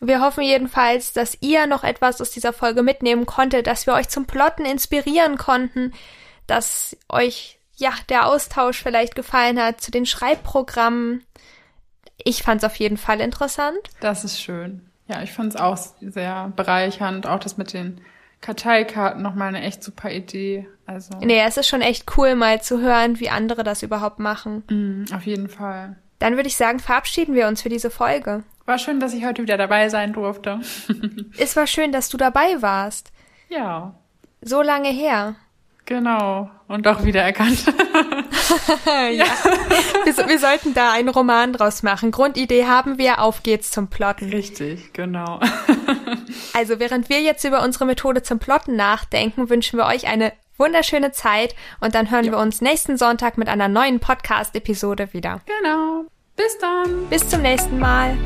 Wir 0.00 0.20
hoffen 0.20 0.42
jedenfalls, 0.42 1.12
dass 1.12 1.38
ihr 1.40 1.66
noch 1.66 1.84
etwas 1.84 2.20
aus 2.20 2.30
dieser 2.30 2.52
Folge 2.52 2.82
mitnehmen 2.82 3.26
konntet, 3.26 3.66
dass 3.66 3.86
wir 3.86 3.94
euch 3.94 4.08
zum 4.08 4.26
Plotten 4.26 4.64
inspirieren 4.64 5.38
konnten, 5.38 5.92
dass 6.46 6.96
euch 7.08 7.58
ja, 7.76 7.92
der 8.08 8.26
Austausch 8.26 8.82
vielleicht 8.82 9.14
gefallen 9.14 9.60
hat 9.60 9.80
zu 9.80 9.90
den 9.90 10.06
Schreibprogrammen. 10.06 11.24
Ich 12.24 12.42
fand 12.42 12.62
es 12.62 12.70
auf 12.70 12.76
jeden 12.76 12.96
Fall 12.96 13.20
interessant. 13.20 13.78
Das 14.00 14.24
ist 14.24 14.40
schön. 14.40 14.88
Ja, 15.08 15.22
ich 15.22 15.32
fand 15.32 15.54
es 15.54 15.60
auch 15.60 15.76
sehr 16.00 16.52
bereichernd. 16.56 17.26
Auch 17.26 17.38
das 17.38 17.56
mit 17.56 17.72
den 17.72 18.00
Karteikarten 18.40 19.22
nochmal 19.22 19.48
eine 19.48 19.62
echt 19.62 19.82
super 19.82 20.10
Idee. 20.10 20.66
Also. 20.86 21.18
Nee, 21.18 21.40
es 21.40 21.56
ist 21.56 21.68
schon 21.68 21.82
echt 21.82 22.16
cool, 22.16 22.34
mal 22.34 22.62
zu 22.62 22.80
hören, 22.80 23.20
wie 23.20 23.28
andere 23.28 23.62
das 23.62 23.82
überhaupt 23.82 24.18
machen. 24.18 24.64
Mm, 24.70 25.14
auf 25.14 25.26
jeden 25.26 25.48
Fall. 25.48 25.96
Dann 26.18 26.36
würde 26.36 26.48
ich 26.48 26.56
sagen, 26.56 26.78
verabschieden 26.78 27.34
wir 27.34 27.46
uns 27.46 27.62
für 27.62 27.68
diese 27.68 27.90
Folge. 27.90 28.42
War 28.66 28.78
schön, 28.78 28.98
dass 28.98 29.14
ich 29.14 29.24
heute 29.24 29.42
wieder 29.42 29.56
dabei 29.56 29.88
sein 29.88 30.12
durfte. 30.12 30.60
es 31.38 31.56
war 31.56 31.66
schön, 31.66 31.92
dass 31.92 32.08
du 32.08 32.16
dabei 32.16 32.60
warst. 32.60 33.12
Ja. 33.48 33.94
So 34.42 34.60
lange 34.60 34.88
her. 34.88 35.36
Genau. 35.86 36.50
Und 36.66 36.84
doch 36.84 37.04
wiedererkannt. 37.04 37.64
ja. 39.12 39.24
Wir, 40.04 40.28
wir, 40.28 40.38
sollten 40.40 40.74
da 40.74 40.90
einen 40.90 41.08
Roman 41.08 41.52
draus 41.52 41.84
machen. 41.84 42.10
Grundidee 42.10 42.66
haben 42.66 42.98
wir, 42.98 43.20
auf 43.20 43.44
geht's 43.44 43.70
zum 43.70 43.86
Plotten. 43.86 44.30
Richtig, 44.30 44.92
genau. 44.92 45.38
also 46.52 46.80
während 46.80 47.08
wir 47.08 47.22
jetzt 47.22 47.44
über 47.44 47.62
unsere 47.62 47.86
Methode 47.86 48.24
zum 48.24 48.40
Plotten 48.40 48.74
nachdenken, 48.74 49.48
wünschen 49.48 49.78
wir 49.78 49.86
euch 49.86 50.08
eine 50.08 50.32
wunderschöne 50.58 51.12
Zeit 51.12 51.54
und 51.80 51.94
dann 51.94 52.10
hören 52.10 52.24
ja. 52.24 52.32
wir 52.32 52.38
uns 52.38 52.60
nächsten 52.60 52.96
Sonntag 52.96 53.38
mit 53.38 53.48
einer 53.48 53.68
neuen 53.68 54.00
Podcast-Episode 54.00 55.12
wieder. 55.12 55.40
Genau. 55.46 56.06
Bis 56.34 56.58
dann. 56.58 57.06
Bis 57.08 57.28
zum 57.28 57.42
nächsten 57.42 57.78
Mal. 57.78 58.18